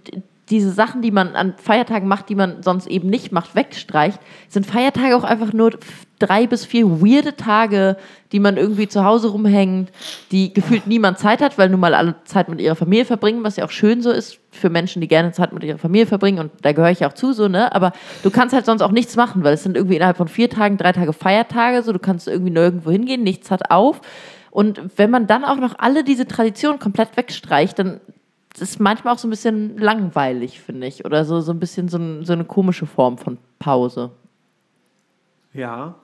diese 0.52 0.70
Sachen, 0.70 1.00
die 1.00 1.10
man 1.10 1.34
an 1.34 1.54
Feiertagen 1.56 2.06
macht, 2.06 2.28
die 2.28 2.34
man 2.34 2.62
sonst 2.62 2.86
eben 2.86 3.08
nicht 3.08 3.32
macht, 3.32 3.54
wegstreicht, 3.54 4.20
sind 4.48 4.66
Feiertage 4.66 5.16
auch 5.16 5.24
einfach 5.24 5.54
nur 5.54 5.72
drei 6.18 6.46
bis 6.46 6.66
vier 6.66 7.00
weirde 7.00 7.36
Tage, 7.36 7.96
die 8.32 8.38
man 8.38 8.58
irgendwie 8.58 8.86
zu 8.86 9.02
Hause 9.02 9.28
rumhängt, 9.28 9.90
die 10.30 10.52
gefühlt 10.52 10.86
niemand 10.86 11.18
Zeit 11.18 11.40
hat, 11.40 11.56
weil 11.56 11.70
nun 11.70 11.80
mal 11.80 11.94
alle 11.94 12.16
Zeit 12.24 12.50
mit 12.50 12.60
ihrer 12.60 12.76
Familie 12.76 13.06
verbringen, 13.06 13.42
was 13.44 13.56
ja 13.56 13.64
auch 13.64 13.70
schön 13.70 14.02
so 14.02 14.10
ist 14.10 14.40
für 14.50 14.68
Menschen, 14.68 15.00
die 15.00 15.08
gerne 15.08 15.32
Zeit 15.32 15.54
mit 15.54 15.64
ihrer 15.64 15.78
Familie 15.78 16.06
verbringen 16.06 16.38
und 16.38 16.52
da 16.60 16.72
gehöre 16.72 16.90
ich 16.90 17.06
auch 17.06 17.14
zu, 17.14 17.32
so, 17.32 17.48
ne? 17.48 17.74
Aber 17.74 17.92
du 18.22 18.30
kannst 18.30 18.54
halt 18.54 18.66
sonst 18.66 18.82
auch 18.82 18.92
nichts 18.92 19.16
machen, 19.16 19.42
weil 19.44 19.54
es 19.54 19.62
sind 19.62 19.74
irgendwie 19.74 19.96
innerhalb 19.96 20.18
von 20.18 20.28
vier 20.28 20.50
Tagen 20.50 20.76
drei 20.76 20.92
Tage 20.92 21.14
Feiertage, 21.14 21.82
so 21.82 21.94
du 21.94 21.98
kannst 21.98 22.28
irgendwie 22.28 22.52
nirgendwo 22.52 22.90
hingehen, 22.90 23.22
nichts 23.22 23.50
hat 23.50 23.70
auf. 23.70 24.02
Und 24.50 24.82
wenn 24.96 25.10
man 25.10 25.26
dann 25.26 25.44
auch 25.44 25.56
noch 25.56 25.78
alle 25.78 26.04
diese 26.04 26.28
Traditionen 26.28 26.78
komplett 26.78 27.16
wegstreicht, 27.16 27.78
dann 27.78 28.00
ist 28.60 28.80
manchmal 28.80 29.14
auch 29.14 29.18
so 29.18 29.26
ein 29.26 29.30
bisschen 29.30 29.78
langweilig, 29.78 30.60
finde 30.60 30.86
ich. 30.86 31.04
Oder 31.04 31.24
so, 31.24 31.40
so 31.40 31.52
ein 31.52 31.60
bisschen 31.60 31.88
so, 31.88 31.98
ein, 31.98 32.24
so 32.24 32.32
eine 32.32 32.44
komische 32.44 32.86
Form 32.86 33.18
von 33.18 33.38
Pause. 33.58 34.10
Ja. 35.52 35.94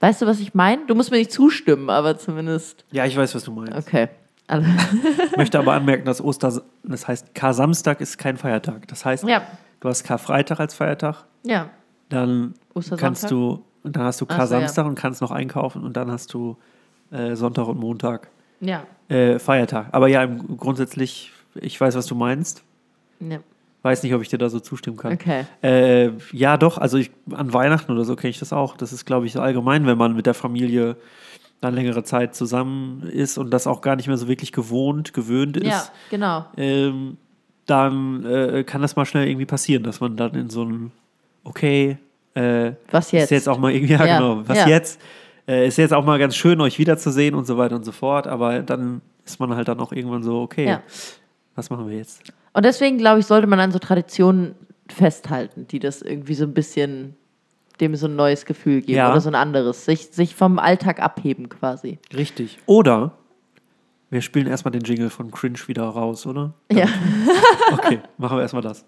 Weißt 0.00 0.22
du, 0.22 0.26
was 0.26 0.40
ich 0.40 0.54
meine? 0.54 0.86
Du 0.86 0.94
musst 0.94 1.10
mir 1.10 1.18
nicht 1.18 1.32
zustimmen, 1.32 1.90
aber 1.90 2.18
zumindest. 2.18 2.84
Ja, 2.90 3.06
ich 3.06 3.16
weiß, 3.16 3.34
was 3.34 3.44
du 3.44 3.52
meinst. 3.52 3.76
Okay. 3.76 4.08
ich 4.48 5.36
möchte 5.36 5.58
aber 5.58 5.72
anmerken, 5.72 6.04
dass 6.04 6.22
Oster, 6.22 6.62
das 6.84 7.08
heißt, 7.08 7.34
Kar-Samstag 7.34 8.00
ist 8.00 8.16
kein 8.18 8.36
Feiertag. 8.36 8.86
Das 8.88 9.04
heißt, 9.04 9.24
ja. 9.24 9.42
du 9.80 9.88
hast 9.88 10.04
Karfreitag 10.04 10.60
als 10.60 10.74
Feiertag. 10.74 11.24
Ja. 11.42 11.70
Dann 12.08 12.54
kannst 12.96 13.30
du, 13.30 13.64
dann 13.82 14.04
hast 14.04 14.20
du 14.20 14.26
Kar-Samstag 14.26 14.74
so, 14.74 14.80
ja. 14.82 14.88
und 14.88 14.94
kannst 14.94 15.20
noch 15.20 15.32
einkaufen 15.32 15.82
und 15.82 15.96
dann 15.96 16.10
hast 16.12 16.32
du 16.32 16.56
äh, 17.10 17.34
Sonntag 17.34 17.66
und 17.66 17.80
Montag. 17.80 18.28
Ja. 18.60 18.84
Äh, 19.08 19.38
Feiertag. 19.38 19.88
Aber 19.92 20.08
ja, 20.08 20.26
grundsätzlich 20.26 21.32
ich 21.60 21.80
weiß, 21.80 21.94
was 21.94 22.06
du 22.06 22.14
meinst. 22.14 22.62
Ja. 23.20 23.38
Weiß 23.82 24.02
nicht, 24.02 24.14
ob 24.14 24.22
ich 24.22 24.28
dir 24.28 24.38
da 24.38 24.48
so 24.48 24.58
zustimmen 24.58 24.96
kann. 24.96 25.12
Okay. 25.12 25.44
Äh, 25.62 26.10
ja, 26.32 26.56
doch, 26.56 26.78
also 26.78 26.98
ich, 26.98 27.10
an 27.30 27.52
Weihnachten 27.52 27.92
oder 27.92 28.04
so 28.04 28.16
kenne 28.16 28.30
ich 28.30 28.38
das 28.38 28.52
auch. 28.52 28.76
Das 28.76 28.92
ist, 28.92 29.04
glaube 29.04 29.26
ich, 29.26 29.32
so 29.32 29.40
allgemein, 29.40 29.86
wenn 29.86 29.96
man 29.96 30.16
mit 30.16 30.26
der 30.26 30.34
Familie 30.34 30.96
dann 31.60 31.74
längere 31.74 32.04
Zeit 32.04 32.34
zusammen 32.34 33.02
ist 33.02 33.38
und 33.38 33.50
das 33.50 33.66
auch 33.66 33.80
gar 33.80 33.96
nicht 33.96 34.08
mehr 34.08 34.16
so 34.16 34.28
wirklich 34.28 34.52
gewohnt, 34.52 35.14
gewöhnt 35.14 35.56
ist. 35.56 35.66
Ja, 35.66 35.84
genau. 36.10 36.46
Ähm, 36.56 37.16
dann 37.66 38.24
äh, 38.24 38.64
kann 38.64 38.82
das 38.82 38.96
mal 38.96 39.04
schnell 39.04 39.28
irgendwie 39.28 39.46
passieren, 39.46 39.82
dass 39.82 40.00
man 40.00 40.16
dann 40.16 40.34
in 40.34 40.50
so 40.50 40.62
einem, 40.62 40.90
okay, 41.44 41.98
äh, 42.34 42.72
was 42.90 43.12
jetzt? 43.12 43.24
Ist 43.24 43.30
jetzt 43.30 43.48
auch 43.48 43.58
mal 43.58 43.72
irgendwie, 43.72 43.94
ja, 43.94 44.04
ja. 44.04 44.18
genau, 44.18 44.42
was 44.46 44.58
ja. 44.58 44.68
jetzt? 44.68 45.00
Äh, 45.48 45.68
ist 45.68 45.78
jetzt 45.78 45.94
auch 45.94 46.04
mal 46.04 46.18
ganz 46.18 46.36
schön, 46.36 46.60
euch 46.60 46.78
wiederzusehen 46.78 47.34
und 47.34 47.46
so 47.46 47.56
weiter 47.56 47.76
und 47.76 47.84
so 47.84 47.92
fort, 47.92 48.26
aber 48.26 48.60
dann 48.62 49.00
ist 49.24 49.40
man 49.40 49.54
halt 49.54 49.68
dann 49.68 49.80
auch 49.80 49.92
irgendwann 49.92 50.22
so, 50.22 50.42
okay, 50.42 50.66
ja. 50.66 50.82
Was 51.56 51.70
machen 51.70 51.88
wir 51.88 51.96
jetzt? 51.96 52.22
Und 52.52 52.66
deswegen, 52.66 52.98
glaube 52.98 53.20
ich, 53.20 53.26
sollte 53.26 53.46
man 53.46 53.58
an 53.58 53.72
so 53.72 53.78
Traditionen 53.78 54.54
festhalten, 54.88 55.66
die 55.66 55.78
das 55.78 56.02
irgendwie 56.02 56.34
so 56.34 56.44
ein 56.44 56.52
bisschen 56.52 57.16
dem 57.80 57.94
so 57.96 58.06
ein 58.06 58.16
neues 58.16 58.44
Gefühl 58.44 58.82
geben 58.82 58.98
ja. 58.98 59.10
oder 59.10 59.20
so 59.20 59.28
ein 59.28 59.34
anderes. 59.34 59.86
Sich, 59.86 60.08
sich 60.08 60.34
vom 60.34 60.58
Alltag 60.58 61.00
abheben 61.00 61.48
quasi. 61.48 61.98
Richtig. 62.14 62.58
Oder 62.66 63.12
wir 64.10 64.20
spielen 64.20 64.46
erstmal 64.46 64.72
den 64.72 64.82
Jingle 64.82 65.10
von 65.10 65.30
Cringe 65.30 65.58
wieder 65.66 65.84
raus, 65.84 66.26
oder? 66.26 66.52
Dann, 66.68 66.78
ja. 66.78 66.86
okay, 67.72 68.00
machen 68.18 68.36
wir 68.36 68.42
erstmal 68.42 68.62
das. 68.62 68.84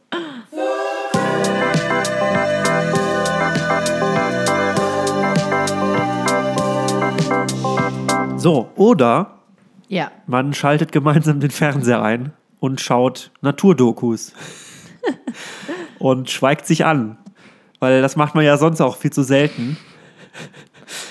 So, 8.36 8.70
oder 8.76 9.38
ja. 9.88 10.12
man 10.26 10.52
schaltet 10.52 10.92
gemeinsam 10.92 11.40
den 11.40 11.50
Fernseher 11.50 12.02
ein 12.02 12.32
und 12.60 12.80
schaut 12.80 13.30
Naturdokus. 13.40 14.32
und 15.98 16.30
schweigt 16.30 16.66
sich 16.66 16.84
an. 16.84 17.18
Weil 17.80 18.02
das 18.02 18.16
macht 18.16 18.34
man 18.34 18.44
ja 18.44 18.56
sonst 18.56 18.80
auch 18.80 18.96
viel 18.96 19.12
zu 19.12 19.22
selten. 19.22 19.76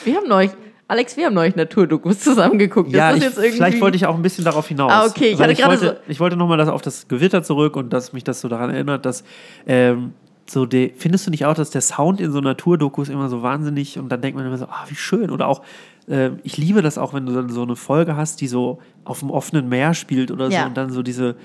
Wir 0.03 0.17
haben 0.17 0.27
neulich, 0.27 0.51
Alex, 0.87 1.15
wir 1.17 1.25
haben 1.27 1.33
neulich 1.33 1.55
Naturdokus 1.55 2.19
zusammengeguckt. 2.19 2.91
Ja, 2.91 3.15
ich, 3.15 3.23
vielleicht 3.25 3.79
wollte 3.79 3.97
ich 3.97 4.05
auch 4.05 4.15
ein 4.15 4.21
bisschen 4.21 4.43
darauf 4.43 4.67
hinaus. 4.67 4.91
Ah, 4.91 5.05
okay. 5.05 5.29
Ich, 5.29 5.39
hatte 5.39 5.53
ich, 5.53 5.65
wollte, 5.65 5.85
so 5.85 6.11
ich 6.11 6.19
wollte 6.19 6.35
nochmal 6.35 6.59
auf 6.69 6.81
das 6.81 7.07
Gewitter 7.07 7.43
zurück 7.43 7.75
und 7.75 7.91
dass 7.91 8.13
mich 8.13 8.23
das 8.23 8.41
so 8.41 8.47
daran 8.47 8.69
erinnert, 8.69 9.05
dass 9.05 9.23
ähm, 9.65 10.13
so 10.49 10.65
de, 10.65 10.93
findest 10.95 11.27
du 11.27 11.31
nicht 11.31 11.45
auch, 11.45 11.53
dass 11.53 11.69
der 11.69 11.81
Sound 11.81 12.21
in 12.21 12.31
so 12.31 12.39
Naturdokus 12.39 13.09
immer 13.09 13.29
so 13.29 13.41
wahnsinnig 13.43 13.99
und 13.99 14.09
dann 14.09 14.21
denkt 14.21 14.37
man 14.37 14.45
immer 14.45 14.57
so, 14.57 14.65
ah, 14.65 14.85
wie 14.87 14.95
schön. 14.95 15.29
Oder 15.29 15.47
auch, 15.47 15.61
äh, 16.07 16.31
ich 16.43 16.57
liebe 16.57 16.81
das 16.81 16.97
auch, 16.97 17.13
wenn 17.13 17.25
du 17.25 17.33
dann 17.33 17.49
so 17.49 17.63
eine 17.63 17.75
Folge 17.75 18.15
hast, 18.15 18.41
die 18.41 18.47
so 18.47 18.79
auf 19.03 19.19
dem 19.19 19.29
offenen 19.29 19.69
Meer 19.69 19.93
spielt 19.93 20.31
oder 20.31 20.49
ja. 20.49 20.61
so 20.61 20.67
und 20.67 20.77
dann 20.77 20.89
so 20.91 21.03
diese, 21.03 21.35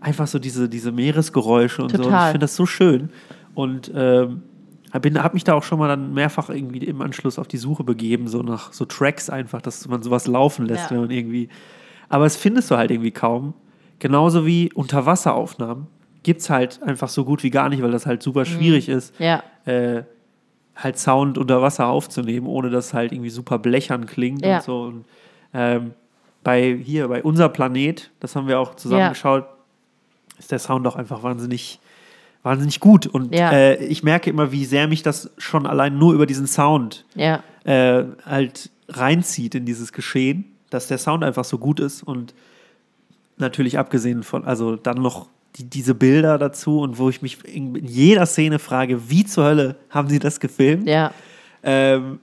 einfach 0.00 0.26
so 0.26 0.38
diese, 0.38 0.68
diese 0.68 0.92
Meeresgeräusche 0.92 1.82
und 1.82 1.90
Total. 1.90 2.04
so. 2.04 2.10
Und 2.10 2.16
ich 2.16 2.26
finde 2.26 2.38
das 2.40 2.56
so 2.56 2.66
schön. 2.66 3.10
Und 3.54 3.90
ähm, 3.94 4.42
habe 4.92 5.34
mich 5.34 5.44
da 5.44 5.54
auch 5.54 5.62
schon 5.62 5.78
mal 5.78 5.88
dann 5.88 6.14
mehrfach 6.14 6.48
irgendwie 6.48 6.78
im 6.78 7.02
Anschluss 7.02 7.38
auf 7.38 7.48
die 7.48 7.58
Suche 7.58 7.84
begeben, 7.84 8.28
so 8.28 8.42
nach 8.42 8.72
so 8.72 8.84
Tracks 8.84 9.28
einfach, 9.28 9.60
dass 9.60 9.86
man 9.88 10.02
sowas 10.02 10.26
laufen 10.26 10.66
lässt, 10.66 10.84
ja. 10.84 10.90
wenn 10.90 11.00
man 11.00 11.10
irgendwie. 11.10 11.48
Aber 12.08 12.24
es 12.24 12.36
findest 12.36 12.70
du 12.70 12.76
halt 12.76 12.90
irgendwie 12.90 13.10
kaum. 13.10 13.54
Genauso 13.98 14.46
wie 14.46 14.72
Unterwasseraufnahmen 14.72 15.86
gibt 16.22 16.40
es 16.40 16.50
halt 16.50 16.82
einfach 16.82 17.08
so 17.08 17.24
gut 17.24 17.42
wie 17.42 17.50
gar 17.50 17.68
nicht, 17.68 17.82
weil 17.82 17.92
das 17.92 18.04
halt 18.04 18.22
super 18.22 18.40
mhm. 18.40 18.46
schwierig 18.46 18.88
mhm. 18.88 18.94
ist, 18.94 19.14
ja. 19.18 19.42
äh, 19.64 20.02
halt 20.76 20.98
Sound 20.98 21.38
unter 21.38 21.62
Wasser 21.62 21.88
aufzunehmen, 21.88 22.46
ohne 22.46 22.70
dass 22.70 22.94
halt 22.94 23.12
irgendwie 23.12 23.30
super 23.30 23.58
blechern 23.58 24.06
klingt 24.06 24.44
ja. 24.44 24.56
und 24.56 24.62
so. 24.62 24.82
Und, 24.82 25.04
ähm, 25.54 25.94
bei 26.44 26.76
hier, 26.76 27.08
bei 27.08 27.22
unser 27.22 27.48
Planet, 27.48 28.10
das 28.20 28.36
haben 28.36 28.46
wir 28.46 28.60
auch 28.60 28.76
zusammen 28.76 29.08
geschaut, 29.08 29.46
ist 30.38 30.52
der 30.52 30.60
Sound 30.60 30.86
auch 30.86 30.94
einfach 30.94 31.22
wahnsinnig 31.24 31.80
wahnsinnig 32.46 32.78
gut. 32.78 33.08
Und 33.08 33.34
ja. 33.34 33.50
äh, 33.50 33.84
ich 33.84 34.04
merke 34.04 34.30
immer, 34.30 34.52
wie 34.52 34.64
sehr 34.64 34.86
mich 34.86 35.02
das 35.02 35.30
schon 35.36 35.66
allein 35.66 35.98
nur 35.98 36.14
über 36.14 36.26
diesen 36.26 36.46
Sound 36.46 37.04
ja. 37.16 37.42
äh, 37.64 38.04
halt 38.24 38.70
reinzieht 38.88 39.56
in 39.56 39.66
dieses 39.66 39.92
Geschehen, 39.92 40.44
dass 40.70 40.86
der 40.86 40.98
Sound 40.98 41.24
einfach 41.24 41.44
so 41.44 41.58
gut 41.58 41.80
ist 41.80 42.04
und 42.04 42.34
natürlich 43.36 43.78
abgesehen 43.78 44.22
von, 44.22 44.44
also 44.44 44.76
dann 44.76 44.98
noch 45.02 45.28
die, 45.56 45.64
diese 45.64 45.94
Bilder 45.94 46.38
dazu 46.38 46.80
und 46.80 46.98
wo 46.98 47.08
ich 47.08 47.22
mich 47.22 47.38
in, 47.44 47.74
in, 47.74 47.86
jeder 47.86 48.26
Szene 48.26 48.58
frage, 48.58 49.10
wie 49.10 49.24
zur 49.24 49.44
Hölle 49.44 49.76
haben 49.90 50.08
sie 50.08 50.18
das 50.18 50.40
gefilmt? 50.40 50.88
Ja. 50.88 51.12
Ähm, 51.62 52.20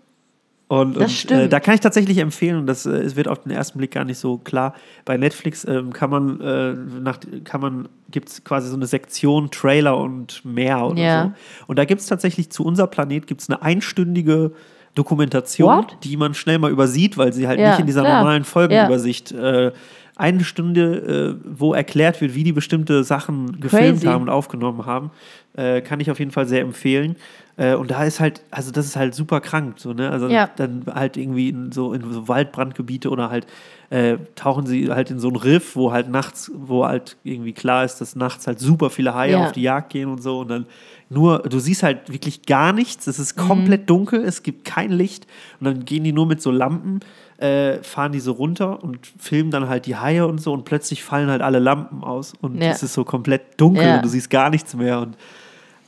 und, 0.67 0.97
und 0.97 1.31
äh, 1.31 1.49
da 1.49 1.59
kann 1.59 1.75
ich 1.75 1.81
tatsächlich 1.81 2.17
empfehlen, 2.17 2.57
und 2.57 2.65
das 2.65 2.87
äh, 2.87 3.15
wird 3.15 3.27
auf 3.27 3.43
den 3.43 3.51
ersten 3.51 3.77
Blick 3.77 3.91
gar 3.91 4.05
nicht 4.05 4.17
so 4.17 4.39
klar. 4.39 4.73
Bei 5.05 5.17
Netflix 5.17 5.65
ähm, 5.65 5.93
kann 5.93 6.09
man, 6.09 6.41
äh, 6.41 6.73
nach, 6.73 7.19
kann 7.43 7.61
man, 7.61 7.89
gibt 8.09 8.29
es 8.29 8.43
quasi 8.43 8.69
so 8.69 8.75
eine 8.75 8.87
Sektion 8.87 9.51
Trailer 9.51 9.97
und 9.97 10.43
mehr 10.45 10.83
oder 10.85 10.99
ja. 10.99 11.23
so. 11.23 11.31
Und 11.67 11.77
da 11.77 11.85
gibt 11.85 12.01
es 12.01 12.07
tatsächlich 12.07 12.49
zu 12.49 12.65
unser 12.65 12.87
Planet 12.87 13.27
gibt's 13.27 13.49
eine 13.49 13.61
einstündige 13.61 14.53
Dokumentation, 14.95 15.77
What? 15.77 15.97
die 16.03 16.17
man 16.17 16.33
schnell 16.33 16.59
mal 16.59 16.71
übersieht, 16.71 17.17
weil 17.17 17.33
sie 17.33 17.47
halt 17.47 17.59
ja, 17.59 17.71
nicht 17.71 17.79
in 17.79 17.85
dieser 17.85 18.01
klar. 18.01 18.19
normalen 18.19 18.43
Folgenübersicht 18.43 19.31
äh, 19.31 19.71
eine 20.15 20.43
Stunde, 20.43 21.37
äh, 21.41 21.57
wo 21.57 21.73
erklärt 21.73 22.21
wird, 22.21 22.35
wie 22.35 22.43
die 22.43 22.51
bestimmte 22.51 23.03
Sachen 23.03 23.59
gefilmt 23.59 23.99
Crazy. 23.99 24.07
haben 24.07 24.23
und 24.23 24.29
aufgenommen 24.29 24.85
haben. 24.85 25.11
Äh, 25.55 25.81
kann 25.81 25.99
ich 25.99 26.11
auf 26.11 26.19
jeden 26.19 26.31
Fall 26.31 26.45
sehr 26.45 26.61
empfehlen. 26.61 27.15
Äh, 27.55 27.75
und 27.75 27.91
da 27.91 28.03
ist 28.03 28.19
halt, 28.19 28.41
also 28.49 28.71
das 28.71 28.85
ist 28.85 28.95
halt 28.95 29.13
super 29.13 29.39
krank, 29.39 29.75
so, 29.77 29.93
ne? 29.93 30.09
Also 30.09 30.27
ja. 30.27 30.49
dann 30.55 30.85
halt 30.91 31.17
irgendwie 31.17 31.49
in 31.49 31.71
so, 31.71 31.93
in 31.93 32.01
so 32.11 32.27
Waldbrandgebiete 32.27 33.09
oder 33.09 33.29
halt 33.29 33.45
äh, 33.91 34.17
tauchen 34.33 34.65
sie 34.65 34.89
halt 34.89 35.11
in 35.11 35.19
so 35.19 35.29
ein 35.29 35.35
Riff, 35.35 35.75
wo 35.75 35.91
halt 35.91 36.09
nachts, 36.09 36.51
wo 36.55 36.85
halt 36.85 37.15
irgendwie 37.23 37.53
klar 37.53 37.85
ist, 37.85 38.01
dass 38.01 38.15
nachts 38.15 38.47
halt 38.47 38.59
super 38.59 38.89
viele 38.89 39.13
Haie 39.13 39.33
ja. 39.33 39.45
auf 39.45 39.51
die 39.51 39.61
Jagd 39.61 39.91
gehen 39.91 40.09
und 40.09 40.23
so 40.23 40.39
und 40.39 40.47
dann 40.47 40.65
nur, 41.09 41.43
du 41.43 41.59
siehst 41.59 41.83
halt 41.83 42.11
wirklich 42.11 42.47
gar 42.47 42.73
nichts, 42.73 43.05
es 43.05 43.19
ist 43.19 43.35
komplett 43.35 43.81
mhm. 43.81 43.85
dunkel, 43.85 44.23
es 44.23 44.41
gibt 44.41 44.65
kein 44.65 44.91
Licht 44.91 45.27
und 45.59 45.65
dann 45.65 45.85
gehen 45.85 46.03
die 46.03 46.11
nur 46.11 46.25
mit 46.25 46.41
so 46.41 46.49
Lampen, 46.49 47.01
äh, 47.37 47.83
fahren 47.83 48.13
die 48.13 48.19
so 48.19 48.31
runter 48.31 48.83
und 48.83 49.05
filmen 49.19 49.51
dann 49.51 49.69
halt 49.69 49.85
die 49.85 49.95
Haie 49.95 50.25
und 50.25 50.41
so 50.41 50.53
und 50.53 50.65
plötzlich 50.65 51.03
fallen 51.03 51.29
halt 51.29 51.43
alle 51.43 51.59
Lampen 51.59 52.03
aus 52.03 52.33
und 52.41 52.63
ja. 52.63 52.71
es 52.71 52.81
ist 52.81 52.95
so 52.95 53.03
komplett 53.03 53.61
dunkel 53.61 53.97
und 53.97 54.03
du 54.03 54.09
siehst 54.09 54.31
gar 54.31 54.49
nichts 54.49 54.75
mehr 54.75 55.01
und 55.01 55.17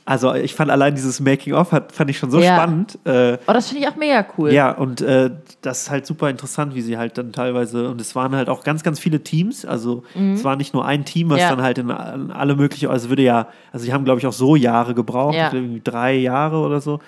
also 0.06 0.32
ich 0.34 0.54
fand 0.54 0.70
allein 0.70 0.94
dieses 0.94 1.18
Making-of 1.18 1.68
fand 1.68 2.10
ich 2.10 2.16
schon 2.16 2.30
so 2.30 2.38
ja. 2.38 2.54
spannend. 2.54 2.96
Äh, 3.04 3.38
oh, 3.44 3.52
das 3.52 3.68
finde 3.68 3.82
ich 3.82 3.88
auch 3.88 3.96
mega 3.96 4.24
cool. 4.38 4.52
Ja, 4.52 4.70
und 4.70 5.00
äh, 5.00 5.32
das 5.62 5.82
ist 5.82 5.90
halt 5.90 6.06
super 6.06 6.30
interessant, 6.30 6.76
wie 6.76 6.80
sie 6.80 6.96
halt 6.96 7.18
dann 7.18 7.32
teilweise, 7.32 7.90
und 7.90 8.00
es 8.00 8.14
waren 8.14 8.34
halt 8.36 8.48
auch 8.48 8.62
ganz, 8.62 8.84
ganz 8.84 9.00
viele 9.00 9.24
Teams, 9.24 9.64
also 9.64 10.04
mhm. 10.14 10.34
es 10.34 10.44
war 10.44 10.54
nicht 10.54 10.74
nur 10.74 10.86
ein 10.86 11.04
Team, 11.04 11.28
was 11.28 11.40
ja. 11.40 11.50
dann 11.50 11.60
halt 11.60 11.78
in, 11.78 11.90
in, 11.90 12.30
alle 12.30 12.54
möglichen, 12.54 12.88
also 12.88 13.08
würde 13.08 13.24
ja, 13.24 13.48
also 13.72 13.84
die 13.84 13.92
haben 13.92 14.04
glaube 14.04 14.20
ich 14.20 14.26
auch 14.28 14.32
so 14.32 14.54
Jahre 14.54 14.94
gebraucht, 14.94 15.34
ja. 15.34 15.52
irgendwie 15.52 15.82
drei 15.82 16.14
Jahre 16.14 16.58
oder 16.58 16.80
so, 16.80 17.00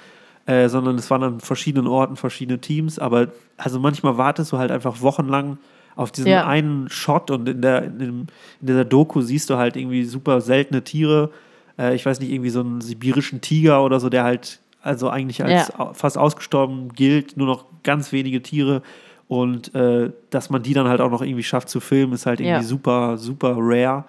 äh, 0.47 0.69
sondern 0.69 0.97
es 0.97 1.09
waren 1.09 1.23
an 1.23 1.39
verschiedenen 1.39 1.87
Orten 1.87 2.17
verschiedene 2.17 2.59
Teams, 2.59 2.99
aber 2.99 3.29
also 3.59 3.79
manchmal 3.79 4.19
wartest 4.19 4.51
du 4.51 4.59
halt 4.59 4.73
einfach 4.73 5.03
wochenlang 5.03 5.59
auf 5.95 6.11
diesen 6.11 6.33
ja. 6.33 6.49
einen 6.49 6.89
Shot 6.89 7.31
und 7.31 7.49
in 7.49 7.63
der, 7.63 7.85
in, 7.85 7.99
dem, 8.01 8.27
in 8.61 8.67
dieser 8.67 8.85
Doku 8.85 9.21
siehst 9.21 9.51
du 9.51 9.57
halt 9.57 9.77
irgendwie 9.77 10.03
super 10.03 10.41
seltene 10.41 10.83
Tiere, 10.83 11.31
äh, 11.79 11.95
ich 11.95 12.05
weiß 12.05 12.21
nicht, 12.21 12.31
irgendwie 12.31 12.51
so 12.51 12.61
einen 12.61 12.81
sibirischen 12.81 13.41
Tiger 13.41 13.85
oder 13.85 14.01
so, 14.01 14.09
der 14.09 14.25
halt 14.25 14.61
also 14.83 15.09
eigentlich 15.09 15.43
als 15.43 15.73
ja. 15.77 15.93
fast 15.93 16.19
ausgestorben 16.19 16.93
gilt, 16.93 17.37
nur 17.37 17.47
noch 17.47 17.67
ganz 17.83 18.13
wenige 18.13 18.43
Tiere. 18.43 18.83
Und 19.27 19.75
äh, 19.75 20.11
dass 20.31 20.51
man 20.51 20.63
die 20.63 20.73
dann 20.73 20.89
halt 20.89 21.01
auch 21.01 21.11
noch 21.11 21.21
irgendwie 21.21 21.43
schafft 21.43 21.69
zu 21.69 21.81
filmen, 21.81 22.15
ist 22.15 22.27
halt 22.27 22.41
irgendwie 22.41 22.63
ja. 22.63 22.63
super, 22.63 23.19
super 23.19 23.57
rare. 23.59 24.05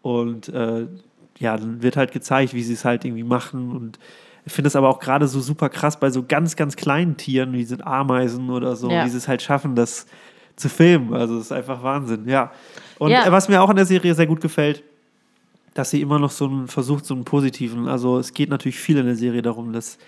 Und 0.00 0.48
äh, 0.48 0.86
ja, 1.38 1.56
dann 1.56 1.82
wird 1.82 1.96
halt 1.96 2.12
gezeigt, 2.12 2.54
wie 2.54 2.62
sie 2.62 2.72
es 2.72 2.84
halt 2.84 3.04
irgendwie 3.04 3.24
machen. 3.24 3.72
Und 3.72 3.98
ich 4.46 4.52
finde 4.52 4.68
es 4.68 4.76
aber 4.76 4.88
auch 4.88 4.98
gerade 4.98 5.28
so 5.28 5.40
super 5.40 5.68
krass 5.68 6.00
bei 6.00 6.10
so 6.10 6.24
ganz, 6.26 6.56
ganz 6.56 6.76
kleinen 6.76 7.16
Tieren, 7.16 7.52
wie 7.52 7.64
sind 7.64 7.86
Ameisen 7.86 8.48
oder 8.50 8.76
so, 8.76 8.90
ja. 8.90 9.04
wie 9.04 9.10
sie 9.10 9.18
es 9.18 9.28
halt 9.28 9.42
schaffen, 9.42 9.74
das 9.74 10.06
zu 10.56 10.68
filmen. 10.68 11.12
Also 11.12 11.36
es 11.36 11.46
ist 11.46 11.52
einfach 11.52 11.82
Wahnsinn, 11.82 12.28
ja. 12.28 12.52
Und 12.98 13.10
ja. 13.10 13.30
was 13.30 13.48
mir 13.48 13.60
auch 13.60 13.70
in 13.70 13.76
der 13.76 13.86
Serie 13.86 14.14
sehr 14.14 14.26
gut 14.26 14.40
gefällt, 14.40 14.82
dass 15.74 15.90
sie 15.90 16.00
immer 16.00 16.18
noch 16.18 16.30
so 16.30 16.46
einen 16.46 16.68
versucht, 16.68 17.06
so 17.06 17.14
einen 17.14 17.24
positiven, 17.24 17.88
also 17.88 18.18
es 18.18 18.34
geht 18.34 18.50
natürlich 18.50 18.78
viel 18.78 18.98
in 18.98 19.06
der 19.06 19.16
Serie 19.16 19.42
darum, 19.42 19.72
dass, 19.72 19.98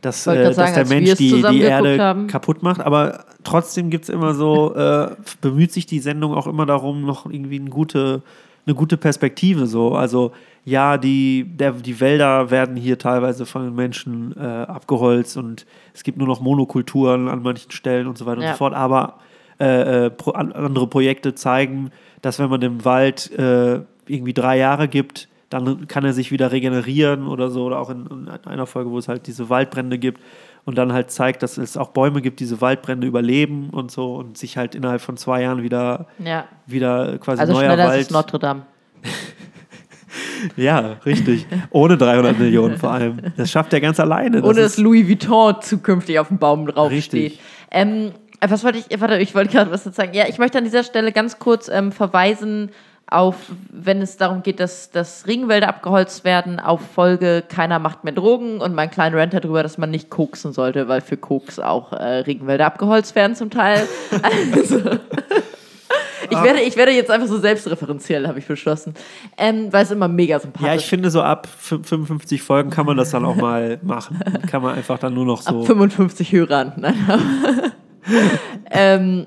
dass, 0.00 0.26
äh, 0.26 0.42
dass 0.42 0.56
sagen, 0.56 0.74
der 0.74 0.86
Mensch 0.86 1.14
die, 1.14 1.42
die 1.42 1.60
Erde 1.60 1.98
haben. 2.02 2.26
kaputt 2.26 2.62
macht, 2.62 2.80
aber 2.80 3.24
trotzdem 3.44 3.90
gibt 3.90 4.04
es 4.04 4.08
immer 4.08 4.34
so, 4.34 4.74
äh, 4.76 5.10
bemüht 5.40 5.72
sich 5.72 5.86
die 5.86 6.00
Sendung 6.00 6.34
auch 6.34 6.46
immer 6.46 6.66
darum, 6.66 7.02
noch 7.02 7.26
irgendwie 7.26 7.60
eine 7.60 7.70
gute, 7.70 8.22
eine 8.66 8.74
gute 8.74 8.96
Perspektive 8.96 9.66
so, 9.66 9.94
also 9.94 10.32
ja, 10.66 10.96
die, 10.96 11.44
der, 11.44 11.72
die 11.72 12.00
Wälder 12.00 12.50
werden 12.50 12.74
hier 12.74 12.98
teilweise 12.98 13.44
von 13.44 13.64
den 13.64 13.74
Menschen 13.74 14.34
äh, 14.36 14.40
abgeholzt 14.40 15.36
und 15.36 15.66
es 15.92 16.02
gibt 16.02 16.16
nur 16.16 16.26
noch 16.26 16.40
Monokulturen 16.40 17.28
an 17.28 17.42
manchen 17.42 17.70
Stellen 17.70 18.06
und 18.06 18.16
so 18.16 18.24
weiter 18.24 18.40
ja. 18.40 18.48
und 18.48 18.54
so 18.54 18.58
fort, 18.58 18.74
aber 18.74 19.18
äh, 19.60 20.06
äh, 20.06 20.10
andere 20.34 20.86
Projekte 20.86 21.34
zeigen, 21.34 21.90
dass 22.22 22.38
wenn 22.38 22.48
man 22.50 22.60
dem 22.60 22.84
Wald 22.84 23.30
äh, 23.38 23.80
irgendwie 24.06 24.34
drei 24.34 24.58
Jahre 24.58 24.88
gibt, 24.88 25.28
dann 25.50 25.86
kann 25.86 26.04
er 26.04 26.12
sich 26.12 26.30
wieder 26.30 26.52
regenerieren 26.52 27.28
oder 27.28 27.50
so. 27.50 27.64
Oder 27.64 27.78
auch 27.78 27.90
in, 27.90 28.06
in, 28.06 28.28
einer 28.28 28.66
Folge, 28.66 28.90
wo 28.90 28.98
es 28.98 29.08
halt 29.08 29.26
diese 29.26 29.50
Waldbrände 29.50 29.98
gibt 29.98 30.20
und 30.64 30.76
dann 30.78 30.92
halt 30.92 31.10
zeigt, 31.10 31.42
dass 31.42 31.58
es 31.58 31.76
auch 31.76 31.88
Bäume 31.88 32.22
gibt, 32.22 32.40
die 32.40 32.44
diese 32.44 32.60
Waldbrände 32.60 33.06
überleben 33.06 33.70
und 33.70 33.90
so 33.90 34.16
und 34.16 34.36
sich 34.36 34.56
halt 34.56 34.74
innerhalb 34.74 35.00
von 35.00 35.16
zwei 35.16 35.42
Jahren 35.42 35.62
wieder, 35.62 36.06
ja. 36.18 36.46
wieder 36.66 37.18
quasi 37.18 37.40
also 37.40 37.52
neuer 37.52 37.70
Wald. 37.70 37.80
Als 37.80 38.10
Notre 38.10 38.38
Dame. 38.38 38.62
ja, 40.56 40.96
richtig. 41.06 41.46
Ohne 41.70 41.96
300 41.96 42.38
Millionen 42.38 42.76
vor 42.76 42.90
allem. 42.90 43.18
Das 43.36 43.50
schafft 43.50 43.72
er 43.72 43.80
ganz 43.80 44.00
alleine. 44.00 44.40
Das 44.40 44.50
Ohne 44.50 44.60
dass 44.62 44.78
Louis 44.78 45.06
Vuitton 45.06 45.56
zukünftig 45.60 46.18
auf 46.18 46.28
dem 46.28 46.38
Baum 46.38 46.66
draufsteht. 46.66 47.38
Ähm, 47.70 48.12
was 48.40 48.64
wollte 48.64 48.78
ich, 48.78 49.00
warte, 49.00 49.18
ich 49.18 49.34
wollte 49.34 49.52
gerade 49.52 49.70
was 49.70 49.84
dazu 49.84 49.96
sagen. 49.96 50.14
Ja, 50.14 50.26
ich 50.28 50.38
möchte 50.38 50.58
an 50.58 50.64
dieser 50.64 50.82
Stelle 50.82 51.12
ganz 51.12 51.38
kurz 51.38 51.68
ähm, 51.68 51.92
verweisen 51.92 52.70
auf, 53.14 53.36
wenn 53.70 54.02
es 54.02 54.16
darum 54.16 54.42
geht, 54.42 54.60
dass, 54.60 54.90
dass 54.90 55.26
Regenwälder 55.26 55.68
abgeholzt 55.68 56.24
werden, 56.24 56.60
auf 56.60 56.80
Folge 56.80 57.42
Keiner 57.48 57.78
macht 57.78 58.04
mehr 58.04 58.12
Drogen 58.12 58.60
und 58.60 58.74
mein 58.74 58.90
kleiner 58.90 59.18
Rant 59.18 59.34
darüber, 59.34 59.62
dass 59.62 59.78
man 59.78 59.90
nicht 59.90 60.10
koksen 60.10 60.52
sollte, 60.52 60.88
weil 60.88 61.00
für 61.00 61.16
Koks 61.16 61.58
auch 61.58 61.92
äh, 61.92 62.18
Regenwälder 62.20 62.66
abgeholzt 62.66 63.14
werden 63.14 63.36
zum 63.36 63.50
Teil. 63.50 63.86
also, 64.52 64.80
ich, 66.30 66.42
werde, 66.42 66.60
ich 66.60 66.76
werde 66.76 66.92
jetzt 66.92 67.10
einfach 67.10 67.28
so 67.28 67.38
selbstreferenziell, 67.38 68.26
habe 68.26 68.38
ich 68.38 68.46
beschlossen, 68.46 68.94
ähm, 69.36 69.72
weil 69.72 69.84
es 69.84 69.90
immer 69.90 70.08
mega 70.08 70.38
sympathisch 70.38 70.66
ist. 70.66 70.74
Ja, 70.74 70.78
ich 70.78 70.86
finde, 70.86 71.10
so 71.10 71.22
ab 71.22 71.46
55 71.46 72.42
Folgen 72.42 72.70
kann 72.70 72.86
man 72.86 72.96
das 72.96 73.10
dann 73.10 73.24
auch 73.24 73.36
mal 73.36 73.78
machen. 73.82 74.18
Kann 74.50 74.62
man 74.62 74.74
einfach 74.74 74.98
dann 74.98 75.14
nur 75.14 75.26
noch 75.26 75.42
so. 75.42 75.60
Ab 75.60 75.66
55 75.66 76.32
Hörern. 76.32 76.72
Nein, 76.76 76.94
ähm, 78.70 79.24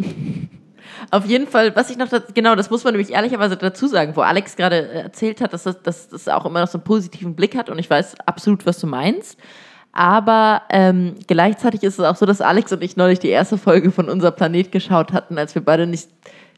auf 1.12 1.26
jeden 1.26 1.48
Fall, 1.48 1.76
was 1.76 1.90
ich 1.90 1.98
noch, 1.98 2.10
da, 2.10 2.22
genau, 2.34 2.56
das 2.56 2.70
muss 2.70 2.84
man 2.84 2.94
nämlich 2.94 3.14
ehrlicherweise 3.14 3.58
dazu 3.58 3.88
sagen, 3.88 4.16
wo 4.16 4.22
Alex 4.22 4.56
gerade 4.56 4.90
äh, 4.90 5.02
erzählt 5.02 5.42
hat, 5.42 5.54
dass 5.54 5.64
das, 5.64 5.82
dass 5.82 6.10
das 6.10 6.28
auch 6.28 6.46
immer 6.46 6.62
noch 6.62 6.68
so 6.68 6.78
einen 6.78 6.84
positiven 6.84 7.36
Blick 7.36 7.56
hat 7.56 7.70
und 7.70 7.80
ich 7.80 7.90
weiß 7.90 8.16
absolut, 8.26 8.66
was 8.66 8.80
du 8.80 8.88
meinst. 8.88 9.40
Aber 9.94 10.62
ähm, 10.70 11.16
gleichzeitig 11.26 11.82
ist 11.84 11.98
es 11.98 12.06
auch 12.06 12.16
so, 12.16 12.26
dass 12.26 12.42
Alex 12.42 12.72
und 12.72 12.84
ich 12.84 12.98
neulich 12.98 13.20
die 13.20 13.30
erste 13.30 13.58
Folge 13.58 13.92
von 13.92 14.10
Unser 14.10 14.32
Planet 14.32 14.72
geschaut 14.72 15.12
hatten, 15.12 15.38
als 15.38 15.56
wir 15.56 15.64
beide 15.64 15.88
nicht 15.88 16.10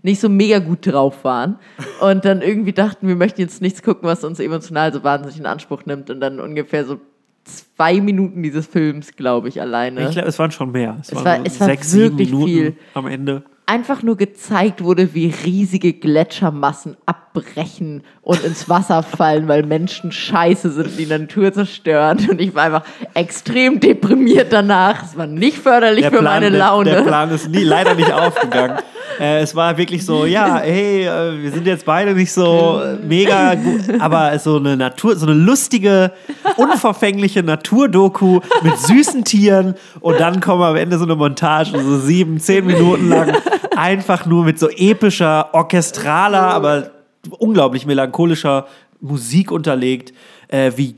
nicht 0.01 0.21
so 0.21 0.29
mega 0.29 0.59
gut 0.59 0.87
drauf 0.87 1.23
waren 1.23 1.59
und 1.99 2.23
dann 2.23 2.41
irgendwie 2.41 2.71
dachten, 2.71 3.07
wir 3.07 3.17
möchten 3.17 3.41
jetzt 3.41 3.61
nichts 3.61 3.83
gucken, 3.83 4.07
was 4.07 4.23
uns 4.23 4.39
emotional 4.39 4.93
so 4.93 5.03
wahnsinnig 5.03 5.37
in 5.37 5.45
Anspruch 5.45 5.85
nimmt 5.85 6.09
und 6.09 6.21
dann 6.21 6.39
ungefähr 6.39 6.85
so 6.85 7.01
zwei 7.43 7.99
Minuten 7.99 8.43
dieses 8.43 8.67
Films, 8.67 9.15
glaube 9.15 9.49
ich, 9.49 9.59
alleine. 9.61 10.05
Ich 10.05 10.11
glaube, 10.11 10.27
es 10.27 10.39
waren 10.39 10.51
schon 10.51 10.71
mehr. 10.71 10.97
Es, 11.01 11.09
es 11.09 11.15
waren 11.15 11.25
war, 11.25 11.45
es 11.45 11.57
sechs, 11.57 11.93
war 11.93 11.99
wirklich 11.99 12.29
sieben 12.29 12.37
Minuten 12.37 12.47
viel. 12.47 12.77
am 12.93 13.07
Ende 13.07 13.43
einfach 13.69 14.01
nur 14.01 14.17
gezeigt 14.17 14.83
wurde, 14.83 15.13
wie 15.13 15.31
riesige 15.45 15.93
Gletschermassen 15.93 16.97
abbrechen 17.05 18.03
und 18.21 18.43
ins 18.43 18.67
Wasser 18.67 19.03
fallen, 19.03 19.47
weil 19.47 19.63
Menschen 19.63 20.11
scheiße 20.11 20.71
sind, 20.71 20.97
die 20.97 21.05
Natur 21.05 21.53
zerstören. 21.53 22.27
Und 22.29 22.41
ich 22.41 22.55
war 22.55 22.63
einfach 22.63 22.83
extrem 23.13 23.79
deprimiert 23.79 24.51
danach. 24.51 25.03
Es 25.03 25.15
war 25.15 25.27
nicht 25.27 25.59
förderlich 25.59 26.01
der 26.01 26.11
für 26.11 26.17
Plan, 26.17 26.41
meine 26.41 26.49
Laune. 26.49 26.89
Der, 26.89 27.01
der 27.01 27.07
Plan 27.07 27.29
ist 27.29 27.47
nie, 27.47 27.63
leider 27.63 27.93
nicht 27.93 28.11
aufgegangen. 28.11 28.79
Äh, 29.19 29.41
es 29.41 29.55
war 29.55 29.77
wirklich 29.77 30.05
so, 30.05 30.25
ja, 30.25 30.59
hey, 30.59 31.05
äh, 31.05 31.41
wir 31.41 31.51
sind 31.51 31.67
jetzt 31.67 31.85
beide 31.85 32.13
nicht 32.13 32.31
so 32.31 32.81
mega 33.05 33.55
gut, 33.55 33.81
aber 33.99 34.37
so 34.39 34.57
eine 34.57 34.77
Natur, 34.77 35.15
so 35.15 35.25
eine 35.25 35.35
lustige, 35.35 36.11
unverfängliche 36.55 37.43
Naturdoku 37.43 38.39
mit 38.63 38.77
süßen 38.77 39.25
Tieren 39.25 39.75
und 39.99 40.19
dann 40.19 40.39
kommen 40.39 40.63
am 40.63 40.75
Ende 40.75 40.97
so 40.97 41.03
eine 41.03 41.15
Montage, 41.15 41.71
so 41.81 41.99
sieben, 41.99 42.39
zehn 42.39 42.65
Minuten 42.65 43.09
lang, 43.09 43.35
einfach 43.75 44.25
nur 44.25 44.45
mit 44.45 44.57
so 44.57 44.69
epischer, 44.69 45.53
orchestraler, 45.53 46.53
aber 46.53 46.91
unglaublich 47.39 47.85
melancholischer 47.85 48.67
Musik 49.01 49.51
unterlegt 49.51 50.13
äh, 50.49 50.71
wie 50.75 50.95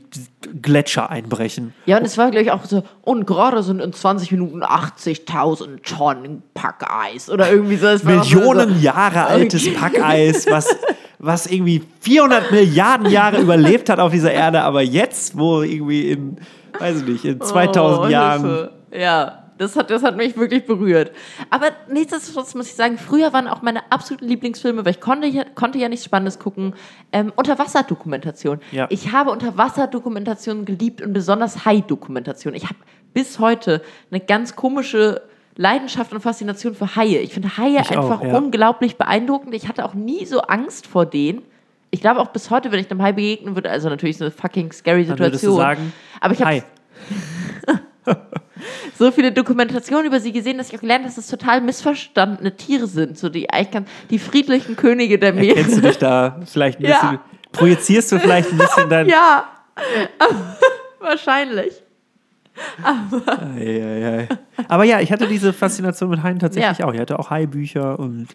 Gletscher 0.60 1.10
einbrechen. 1.10 1.74
Ja, 1.86 1.98
und 1.98 2.04
es 2.04 2.18
war 2.18 2.30
gleich 2.30 2.50
auch 2.50 2.64
so, 2.64 2.82
und 3.02 3.26
gerade 3.26 3.62
sind 3.62 3.80
in 3.80 3.92
20 3.92 4.32
Minuten 4.32 4.62
80.000 4.62 5.82
Tonnen 5.82 6.42
Packeis 6.54 7.30
oder 7.30 7.50
irgendwie 7.50 7.76
so. 7.76 7.86
Millionen 8.04 8.74
so, 8.74 8.80
Jahre 8.80 9.26
altes 9.26 9.72
Packeis, 9.74 10.46
was, 10.50 10.74
was 11.18 11.46
irgendwie 11.46 11.82
400 12.00 12.50
Milliarden 12.50 13.10
Jahre 13.10 13.40
überlebt 13.40 13.90
hat 13.90 14.00
auf 14.00 14.12
dieser 14.12 14.32
Erde, 14.32 14.62
aber 14.62 14.82
jetzt, 14.82 15.36
wo 15.36 15.62
irgendwie 15.62 16.10
in, 16.10 16.38
weiß 16.78 17.02
ich 17.02 17.06
nicht, 17.06 17.24
in 17.26 17.40
2000 17.40 18.06
oh, 18.06 18.08
Jahren. 18.08 18.68
Ja, 18.90 19.41
das 19.62 19.76
hat, 19.76 19.90
das 19.90 20.02
hat 20.02 20.16
mich 20.16 20.36
wirklich 20.36 20.66
berührt. 20.66 21.12
Aber 21.50 21.70
nichtsdestotrotz 21.88 22.54
muss 22.54 22.66
ich 22.66 22.74
sagen, 22.74 22.98
früher 22.98 23.32
waren 23.32 23.46
auch 23.46 23.62
meine 23.62 23.90
absoluten 23.90 24.26
Lieblingsfilme, 24.26 24.84
weil 24.84 24.92
ich 24.92 25.00
konnte, 25.00 25.26
ja, 25.28 25.44
konnte 25.54 25.78
ja 25.78 25.88
nichts 25.88 26.04
Spannendes 26.04 26.38
gucken, 26.38 26.74
ähm, 27.12 27.32
Unterwasserdokumentation. 27.36 28.60
Ja. 28.72 28.86
Ich 28.90 29.12
habe 29.12 29.30
Unterwasserdokumentationen 29.30 30.64
geliebt 30.64 31.00
und 31.00 31.12
besonders 31.12 31.64
Hai-Dokumentation. 31.64 32.54
Ich 32.54 32.64
habe 32.64 32.76
bis 33.14 33.38
heute 33.38 33.82
eine 34.10 34.20
ganz 34.20 34.56
komische 34.56 35.22
Leidenschaft 35.56 36.12
und 36.12 36.20
Faszination 36.20 36.74
für 36.74 36.96
Haie. 36.96 37.18
Ich 37.18 37.34
finde 37.34 37.56
Haie 37.56 37.80
ich 37.80 37.90
einfach 37.90 38.20
auch, 38.20 38.24
ja. 38.24 38.36
unglaublich 38.36 38.96
beeindruckend. 38.96 39.54
Ich 39.54 39.68
hatte 39.68 39.84
auch 39.84 39.94
nie 39.94 40.24
so 40.24 40.40
Angst 40.40 40.86
vor 40.86 41.06
denen. 41.06 41.42
Ich 41.90 42.00
glaube 42.00 42.20
auch 42.20 42.28
bis 42.28 42.50
heute, 42.50 42.72
wenn 42.72 42.80
ich 42.80 42.90
einem 42.90 43.02
Hai 43.02 43.12
begegnen 43.12 43.54
würde, 43.54 43.70
also 43.70 43.90
natürlich 43.90 44.16
so 44.16 44.24
eine 44.24 44.30
fucking 44.30 44.72
scary 44.72 45.04
Situation. 45.04 45.58
Dann 45.58 45.76
sagen, 45.76 45.92
aber 46.20 46.34
ich 46.34 46.42
habe 46.42 46.62
so 48.98 49.10
viele 49.10 49.32
Dokumentationen 49.32 50.06
über 50.06 50.20
sie 50.20 50.32
gesehen, 50.32 50.58
dass 50.58 50.68
ich 50.68 50.76
auch 50.76 50.80
gelernt 50.80 51.04
habe, 51.04 51.14
dass 51.14 51.24
es 51.24 51.30
total 51.30 51.60
missverstandene 51.60 52.56
Tiere 52.56 52.86
sind. 52.86 53.18
So 53.18 53.28
die, 53.28 53.48
die 54.10 54.18
friedlichen 54.18 54.76
Könige 54.76 55.18
der 55.18 55.32
Meere. 55.32 55.56
Kennst 55.56 55.76
du 55.76 55.80
dich 55.80 55.98
da 55.98 56.40
vielleicht 56.46 56.78
ein 56.78 56.84
bisschen? 56.84 57.12
Ja. 57.12 57.20
Projizierst 57.52 58.12
du 58.12 58.18
vielleicht 58.18 58.50
ein 58.50 58.58
bisschen 58.58 58.88
dein. 58.88 59.08
Ja, 59.08 59.44
wahrscheinlich. 61.00 61.82
Aber, 62.82 63.42
ei, 63.56 63.82
ei, 63.82 64.18
ei. 64.18 64.28
Aber 64.68 64.84
ja, 64.84 65.00
ich 65.00 65.10
hatte 65.10 65.26
diese 65.26 65.52
Faszination 65.52 66.10
mit 66.10 66.22
Haien 66.22 66.38
tatsächlich 66.38 66.78
ja. 66.78 66.86
auch. 66.86 66.92
Ich 66.92 67.00
hatte 67.00 67.18
auch 67.18 67.30
Haibücher 67.30 67.98
und 67.98 68.28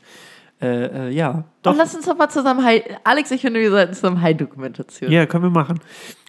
äh, 0.60 1.08
äh, 1.08 1.10
ja. 1.12 1.44
Doch. 1.62 1.72
Und 1.72 1.78
lass 1.78 1.94
uns 1.94 2.06
doch 2.06 2.18
mal 2.18 2.30
zusammen 2.30 2.64
Hai. 2.64 2.84
Alex, 3.04 3.30
ich 3.30 3.42
finde, 3.42 3.60
wir 3.60 3.70
sollten 3.70 3.94
zusammen 3.94 4.22
Hai-Dokumentation. 4.22 5.12
Ja, 5.12 5.28
können 5.28 5.44
wir 5.44 5.52
machen. 5.52 5.80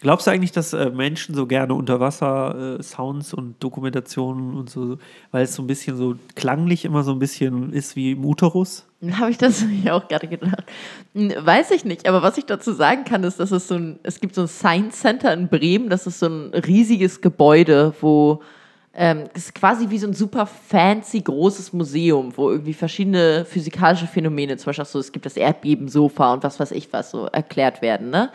Glaubst 0.03 0.27
du 0.27 0.31
eigentlich, 0.31 0.53
dass 0.53 0.75
äh, 0.75 0.91
Menschen 0.91 1.35
so 1.35 1.47
gerne 1.47 1.73
Unterwasser-Sounds 1.73 3.33
äh, 3.33 3.37
und 3.37 3.63
Dokumentationen 3.63 4.55
und 4.57 4.69
so, 4.69 4.99
weil 5.31 5.45
es 5.45 5.55
so 5.55 5.63
ein 5.63 5.67
bisschen 5.67 5.97
so 5.97 6.17
klanglich 6.35 6.85
immer 6.85 7.05
so 7.05 7.13
ein 7.13 7.19
bisschen 7.19 7.73
ist 7.73 7.97
wie 7.97 8.13
im 8.13 8.25
Uterus? 8.25 8.87
Habe 9.13 9.31
ich 9.31 9.39
das 9.39 9.65
ja 9.85 9.95
auch 9.95 10.07
gerade 10.09 10.29
gedacht. 10.29 10.65
Hm, 11.15 11.33
weiß 11.39 11.71
ich 11.71 11.87
nicht, 11.87 12.07
aber 12.07 12.23
was 12.23 12.37
ich 12.37 12.45
dazu 12.45 12.73
sagen 12.73 13.05
kann, 13.05 13.25
ist, 13.25 13.41
dass 13.41 13.51
es 13.51 13.67
so 13.67 13.77
ein, 13.77 13.99
es 14.03 14.21
gibt 14.21 14.35
so 14.35 14.43
ein 14.43 14.49
Science 14.49 15.01
Center 15.01 15.33
in 15.33 15.49
Bremen, 15.49 15.89
das 15.89 16.07
ist 16.07 16.19
so 16.19 16.27
ein 16.27 16.53
riesiges 16.53 17.23
Gebäude, 17.23 17.95
wo 18.03 18.43
ähm, 18.95 19.25
ist 19.35 19.55
quasi 19.55 19.91
wie 19.91 19.99
so 19.99 20.07
ein 20.07 20.15
super 20.15 20.47
fancy 20.47 21.21
großes 21.21 21.73
Museum, 21.73 22.33
wo 22.37 22.51
irgendwie 22.51 22.75
verschiedene 22.75 23.45
physikalische 23.45 24.07
Phänomene, 24.07 24.57
zum 24.57 24.67
Beispiel 24.67 24.83
auch 24.83 24.89
so, 24.89 24.99
es 24.99 25.13
gibt 25.13 25.27
das 25.27 25.37
Erdbebensofa 25.37 26.33
und 26.33 26.43
was 26.43 26.59
weiß 26.59 26.73
ich 26.73 26.93
was, 26.93 27.11
so 27.11 27.27
erklärt 27.27 27.83
werden. 27.83 28.11
Ne? 28.11 28.31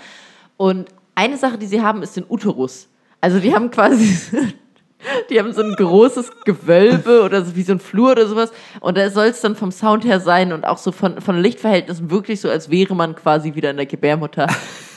Und 0.58 0.90
eine 1.16 1.38
Sache, 1.38 1.58
die 1.58 1.66
sie 1.66 1.82
haben, 1.82 2.02
ist 2.02 2.16
den 2.16 2.26
Uterus. 2.30 2.88
Also 3.20 3.40
die 3.40 3.54
haben 3.54 3.72
quasi, 3.72 4.18
die 5.30 5.40
haben 5.40 5.54
so 5.54 5.64
ein 5.64 5.76
großes 5.76 6.32
Gewölbe 6.46 7.24
oder 7.24 7.44
so 7.44 7.56
wie 7.56 7.64
so 7.64 7.74
ein 7.74 7.80
Flur 7.80 8.12
oder 8.12 8.28
sowas. 8.28 8.52
Und 8.80 8.98
da 8.98 9.10
soll 9.10 9.28
es 9.28 9.42
dann 9.42 9.56
vom 9.56 9.72
Sound 9.72 10.06
her 10.06 10.20
sein 10.20 10.54
und 10.54 10.66
auch 10.66 10.78
so 10.78 10.92
von, 10.92 11.20
von 11.20 11.38
Lichtverhältnissen 11.38 12.10
wirklich 12.10 12.42
so, 12.42 12.50
als 12.50 12.70
wäre 12.70 12.96
man 12.96 13.16
quasi 13.16 13.56
wieder 13.56 13.72
in 13.72 13.78
der 13.78 13.86
Gebärmutter. 13.86 14.48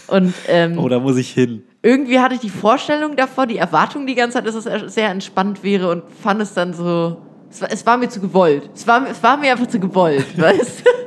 Und, 0.09 0.35
ähm, 0.47 0.79
oh, 0.79 0.89
da 0.89 1.01
muss 1.01 1.17
ich 1.17 1.31
hin 1.33 1.65
irgendwie 1.87 2.19
hatte 2.19 2.35
ich 2.35 2.41
die 2.41 2.51
Vorstellung 2.51 3.15
davor, 3.15 3.47
die 3.47 3.59
Erwartung 3.59 4.09
die 4.09 4.17
ganze 4.17 4.39
Zeit, 4.39 4.47
dass 4.49 4.57
es 4.57 4.93
sehr 4.93 5.09
entspannt 5.09 5.63
wäre 5.63 5.89
und 5.89 6.03
fand 6.21 6.43
es 6.43 6.53
dann 6.53 6.75
so. 6.75 7.19
Es 7.49 7.63
war, 7.63 7.71
es 7.71 7.87
war 7.87 7.97
mir 7.97 8.09
zu 8.09 8.21
gewollt. 8.21 8.69
Es 8.75 8.89
war, 8.89 9.09
es 9.09 9.23
war 9.23 9.37
mir 9.37 9.53
einfach 9.53 9.69
zu 9.69 9.79
gewollt, 9.79 10.27
weißt 10.37 10.83
du? 10.85 10.91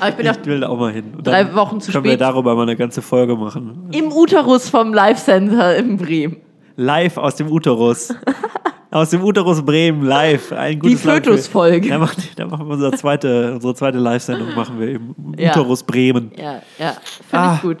Aber 0.00 0.08
ich 0.08 0.16
bin 0.16 0.26
ich 0.26 0.46
will 0.46 0.60
da 0.60 0.68
auch 0.68 0.78
mal 0.78 0.92
hin. 0.92 1.14
Und 1.16 1.24
drei 1.24 1.54
Wochen 1.54 1.80
zu 1.80 1.92
können 1.92 2.04
spät. 2.04 2.18
Können 2.18 2.20
wir 2.20 2.26
darüber 2.26 2.56
mal 2.56 2.62
eine 2.62 2.74
ganze 2.74 3.02
Folge 3.02 3.36
machen. 3.36 3.88
Im 3.92 4.10
Uterus 4.10 4.68
vom 4.68 4.92
Live 4.92 5.22
Center 5.22 5.76
in 5.76 5.96
Bremen. 5.96 6.38
Live 6.74 7.16
aus 7.16 7.36
dem 7.36 7.52
Uterus. 7.52 8.12
aus 8.94 9.10
dem 9.10 9.24
Uterus 9.24 9.64
Bremen 9.64 10.02
live. 10.02 10.52
Ein 10.52 10.78
gutes 10.78 11.02
Die 11.02 11.08
Fötusfolge. 11.08 11.88
Da, 11.88 11.98
machen, 11.98 12.22
da 12.36 12.46
machen 12.46 12.68
wir 12.68 12.74
unsere 12.74 12.92
zweite, 12.92 13.54
unsere 13.54 13.74
zweite 13.74 13.98
Live-Sendung 13.98 14.54
machen 14.54 14.78
wir 14.78 14.88
im 14.88 15.14
ja. 15.36 15.50
Uterus 15.50 15.82
Bremen. 15.82 16.30
Ja, 16.36 16.62
ja, 16.78 16.92
finde 17.28 17.44
ah. 17.44 17.54
ich 17.56 17.62
gut. 17.62 17.78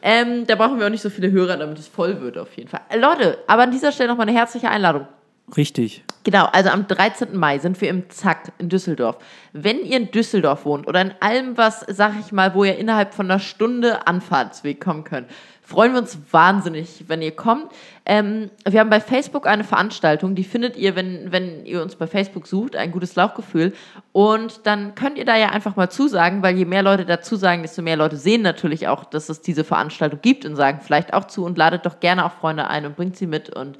Ähm, 0.00 0.46
da 0.46 0.54
brauchen 0.54 0.78
wir 0.78 0.86
auch 0.86 0.90
nicht 0.90 1.02
so 1.02 1.10
viele 1.10 1.30
Hörer, 1.30 1.58
damit 1.58 1.78
es 1.78 1.86
voll 1.86 2.18
wird 2.22 2.38
auf 2.38 2.52
jeden 2.56 2.70
Fall. 2.70 2.80
Äh, 2.88 2.98
Leute, 2.98 3.38
aber 3.46 3.64
an 3.64 3.72
dieser 3.72 3.92
Stelle 3.92 4.08
nochmal 4.08 4.26
eine 4.26 4.36
herzliche 4.36 4.70
Einladung. 4.70 5.06
Richtig. 5.54 6.02
Genau, 6.24 6.46
also 6.46 6.70
am 6.70 6.86
13. 6.86 7.36
Mai 7.36 7.58
sind 7.58 7.78
wir 7.82 7.90
im 7.90 8.08
Zack 8.08 8.52
in 8.56 8.70
Düsseldorf. 8.70 9.18
Wenn 9.52 9.84
ihr 9.84 9.98
in 9.98 10.10
Düsseldorf 10.10 10.64
wohnt 10.64 10.88
oder 10.88 11.02
in 11.02 11.12
allem 11.20 11.58
was, 11.58 11.84
sag 11.86 12.14
ich 12.18 12.32
mal, 12.32 12.54
wo 12.54 12.64
ihr 12.64 12.78
innerhalb 12.78 13.12
von 13.12 13.30
einer 13.30 13.38
Stunde 13.38 14.06
Anfahrtsweg 14.06 14.80
kommen 14.80 15.04
könnt, 15.04 15.28
freuen 15.64 15.92
wir 15.92 16.00
uns 16.00 16.18
wahnsinnig, 16.30 17.04
wenn 17.08 17.22
ihr 17.22 17.34
kommt. 17.34 17.72
Ähm, 18.04 18.50
wir 18.68 18.80
haben 18.80 18.90
bei 18.90 19.00
Facebook 19.00 19.46
eine 19.46 19.64
Veranstaltung, 19.64 20.34
die 20.34 20.44
findet 20.44 20.76
ihr, 20.76 20.94
wenn, 20.94 21.32
wenn 21.32 21.64
ihr 21.64 21.82
uns 21.82 21.96
bei 21.96 22.06
Facebook 22.06 22.46
sucht, 22.46 22.76
ein 22.76 22.92
gutes 22.92 23.16
Lauchgefühl. 23.16 23.72
Und 24.12 24.66
dann 24.66 24.94
könnt 24.94 25.16
ihr 25.16 25.24
da 25.24 25.36
ja 25.36 25.48
einfach 25.48 25.74
mal 25.74 25.90
zusagen, 25.90 26.42
weil 26.42 26.56
je 26.56 26.66
mehr 26.66 26.82
Leute 26.82 27.06
dazu 27.06 27.36
sagen, 27.36 27.62
desto 27.62 27.80
mehr 27.80 27.96
Leute 27.96 28.16
sehen 28.16 28.42
natürlich 28.42 28.88
auch, 28.88 29.04
dass 29.04 29.30
es 29.30 29.40
diese 29.40 29.64
Veranstaltung 29.64 30.20
gibt 30.20 30.44
und 30.44 30.54
sagen 30.54 30.80
vielleicht 30.82 31.14
auch 31.14 31.24
zu 31.24 31.44
und 31.44 31.56
ladet 31.56 31.86
doch 31.86 31.98
gerne 31.98 32.26
auch 32.26 32.32
Freunde 32.32 32.68
ein 32.68 32.84
und 32.84 32.94
bringt 32.94 33.16
sie 33.16 33.26
mit 33.26 33.48
und 33.48 33.78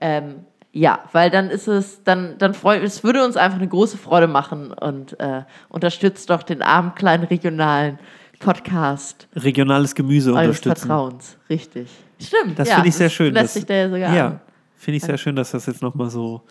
ähm, 0.00 0.44
ja, 0.70 1.04
weil 1.12 1.30
dann 1.30 1.50
ist 1.50 1.68
es, 1.68 2.02
dann, 2.02 2.36
dann 2.38 2.52
freut, 2.52 2.82
es 2.82 3.04
würde 3.04 3.24
uns 3.24 3.36
einfach 3.36 3.58
eine 3.58 3.68
große 3.68 3.96
Freude 3.96 4.26
machen 4.26 4.72
und 4.72 5.18
äh, 5.20 5.42
unterstützt 5.68 6.30
doch 6.30 6.42
den 6.42 6.62
armen 6.62 6.96
kleinen 6.96 7.22
regionalen 7.22 8.00
Podcast. 8.44 9.28
Regionales 9.34 9.94
Gemüse 9.94 10.32
Eures 10.32 10.58
unterstützen. 10.58 10.86
Vertrauens, 10.88 11.36
richtig. 11.48 11.88
Stimmt. 12.20 12.58
Das 12.58 12.68
ja, 12.68 12.74
finde 12.76 12.88
ich 12.90 12.94
sehr 12.94 13.10
schön. 13.10 13.34
Lässt 13.34 13.54
sich 13.54 13.68
ja 13.68 13.88
sogar 13.88 14.14
Ja, 14.14 14.40
finde 14.76 14.98
ich 14.98 15.02
sehr 15.02 15.18
schön, 15.18 15.34
dass 15.34 15.50
das 15.52 15.66
jetzt 15.66 15.82
nochmal 15.82 16.10
so 16.10 16.42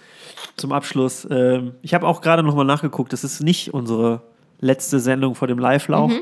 zum 0.58 0.72
Abschluss. 0.72 1.28
Ähm, 1.30 1.74
ich 1.82 1.94
habe 1.94 2.08
auch 2.08 2.22
gerade 2.22 2.44
nochmal 2.44 2.66
nachgeguckt, 2.66 3.14
das 3.14 3.24
ist 3.24 3.42
nicht 3.42 3.74
unsere 3.74 4.22
letzte 4.60 5.00
Sendung 5.00 5.36
vor 5.36 5.48
dem 5.48 5.60
Live-Lauch. 5.60 6.10
Mhm. 6.10 6.22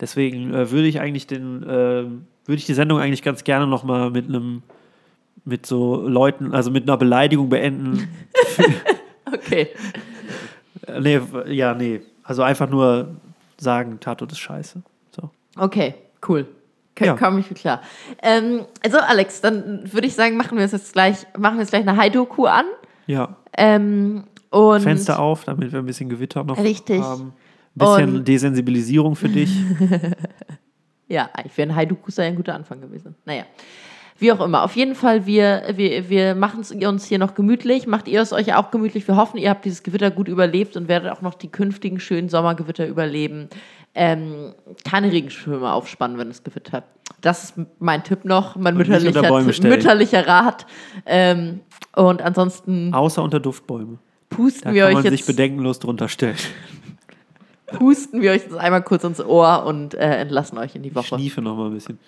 Deswegen 0.00 0.52
äh, 0.54 0.70
würde 0.70 0.86
ich 0.88 1.00
eigentlich 1.00 1.26
den, 1.26 1.62
äh, 1.62 1.66
würde 1.66 2.56
ich 2.56 2.66
die 2.66 2.74
Sendung 2.74 2.98
eigentlich 2.98 3.22
ganz 3.22 3.44
gerne 3.44 3.66
nochmal 3.66 4.10
mit 4.10 4.28
einem, 4.28 4.62
mit 5.44 5.66
so 5.66 6.08
Leuten, 6.08 6.54
also 6.54 6.70
mit 6.70 6.84
einer 6.84 6.96
Beleidigung 6.96 7.48
beenden. 7.48 8.08
okay. 9.32 9.68
nee, 11.00 11.20
ja, 11.46 11.74
nee. 11.74 12.00
Also 12.22 12.42
einfach 12.42 12.68
nur 12.68 13.16
sagen, 13.58 13.98
Tato 14.00 14.24
ist 14.24 14.38
scheiße. 14.38 14.82
Okay, 15.56 15.94
cool. 16.28 16.46
K 16.94 17.06
ja. 17.06 17.16
Komme 17.16 17.40
ich 17.40 17.52
klar. 17.54 17.82
Ähm, 18.22 18.66
also 18.82 18.98
Alex, 18.98 19.40
dann 19.40 19.92
würde 19.92 20.06
ich 20.06 20.14
sagen, 20.14 20.36
machen 20.36 20.56
wir 20.56 20.64
jetzt 20.64 20.92
gleich, 20.92 21.26
machen 21.36 21.56
wir 21.56 21.62
jetzt 21.62 21.70
gleich 21.70 21.86
eine 21.86 21.96
Hai-Doku 21.96 22.46
an. 22.46 22.66
Ja. 23.06 23.36
Ähm, 23.56 24.24
und 24.50 24.80
Fenster 24.80 25.18
auf, 25.18 25.44
damit 25.44 25.72
wir 25.72 25.80
ein 25.80 25.86
bisschen 25.86 26.08
Gewitter 26.08 26.44
noch 26.44 26.58
richtig. 26.58 27.02
haben. 27.02 27.32
Ein 27.76 27.78
bisschen 27.78 28.16
und 28.16 28.28
Desensibilisierung 28.28 29.16
für 29.16 29.28
dich. 29.28 29.50
ja, 31.08 31.28
ich 31.44 31.56
wäre 31.56 31.70
ein 31.70 31.74
Hai-Doku 31.74 32.12
sei 32.12 32.26
ein 32.26 32.36
guter 32.36 32.54
Anfang 32.54 32.80
gewesen. 32.80 33.16
Naja. 33.24 33.44
Wie 34.18 34.30
auch 34.30 34.40
immer. 34.40 34.62
Auf 34.62 34.76
jeden 34.76 34.94
Fall, 34.94 35.26
wir, 35.26 35.64
wir, 35.74 36.08
wir 36.08 36.36
machen 36.36 36.60
es 36.60 36.70
uns 36.70 37.04
hier 37.04 37.18
noch 37.18 37.34
gemütlich. 37.34 37.88
Macht 37.88 38.06
ihr 38.06 38.20
es 38.20 38.32
euch 38.32 38.54
auch 38.54 38.70
gemütlich? 38.70 39.08
Wir 39.08 39.16
hoffen, 39.16 39.38
ihr 39.38 39.50
habt 39.50 39.64
dieses 39.64 39.82
Gewitter 39.82 40.12
gut 40.12 40.28
überlebt 40.28 40.76
und 40.76 40.86
werdet 40.86 41.10
auch 41.10 41.20
noch 41.20 41.34
die 41.34 41.48
künftigen 41.48 41.98
schönen 41.98 42.28
Sommergewitter 42.28 42.86
überleben. 42.86 43.48
Ähm, 43.94 44.54
keine 44.84 45.12
Regenschirme 45.12 45.72
aufspannen, 45.72 46.18
wenn 46.18 46.28
es 46.28 46.42
gewittert. 46.42 46.84
Das 47.20 47.44
ist 47.44 47.54
mein 47.78 48.02
Tipp 48.02 48.24
noch, 48.24 48.56
mein 48.56 48.76
mütterlicher, 48.76 49.42
mütterlicher 49.62 50.26
Rat. 50.26 50.66
Ähm, 51.06 51.60
und 51.94 52.20
ansonsten. 52.22 52.92
Außer 52.92 53.22
unter 53.22 53.40
Duftbäume. 53.40 53.98
Pusten 54.30 54.70
da 54.70 54.74
wir 54.74 54.86
euch 54.86 54.94
man 54.94 55.04
jetzt. 55.04 55.12
sich 55.12 55.26
bedenkenlos 55.26 55.78
drunter 55.78 56.08
stellen. 56.08 56.36
Pusten 57.66 58.20
wir 58.20 58.32
euch 58.32 58.42
jetzt 58.42 58.56
einmal 58.56 58.82
kurz 58.82 59.04
ins 59.04 59.20
Ohr 59.24 59.64
und 59.64 59.94
äh, 59.94 60.16
entlassen 60.18 60.58
euch 60.58 60.74
in 60.74 60.82
die 60.82 60.94
Woche. 60.94 61.16
Schniefe 61.16 61.40
noch 61.40 61.56
mal 61.56 61.66
ein 61.66 61.74
bisschen. 61.74 61.98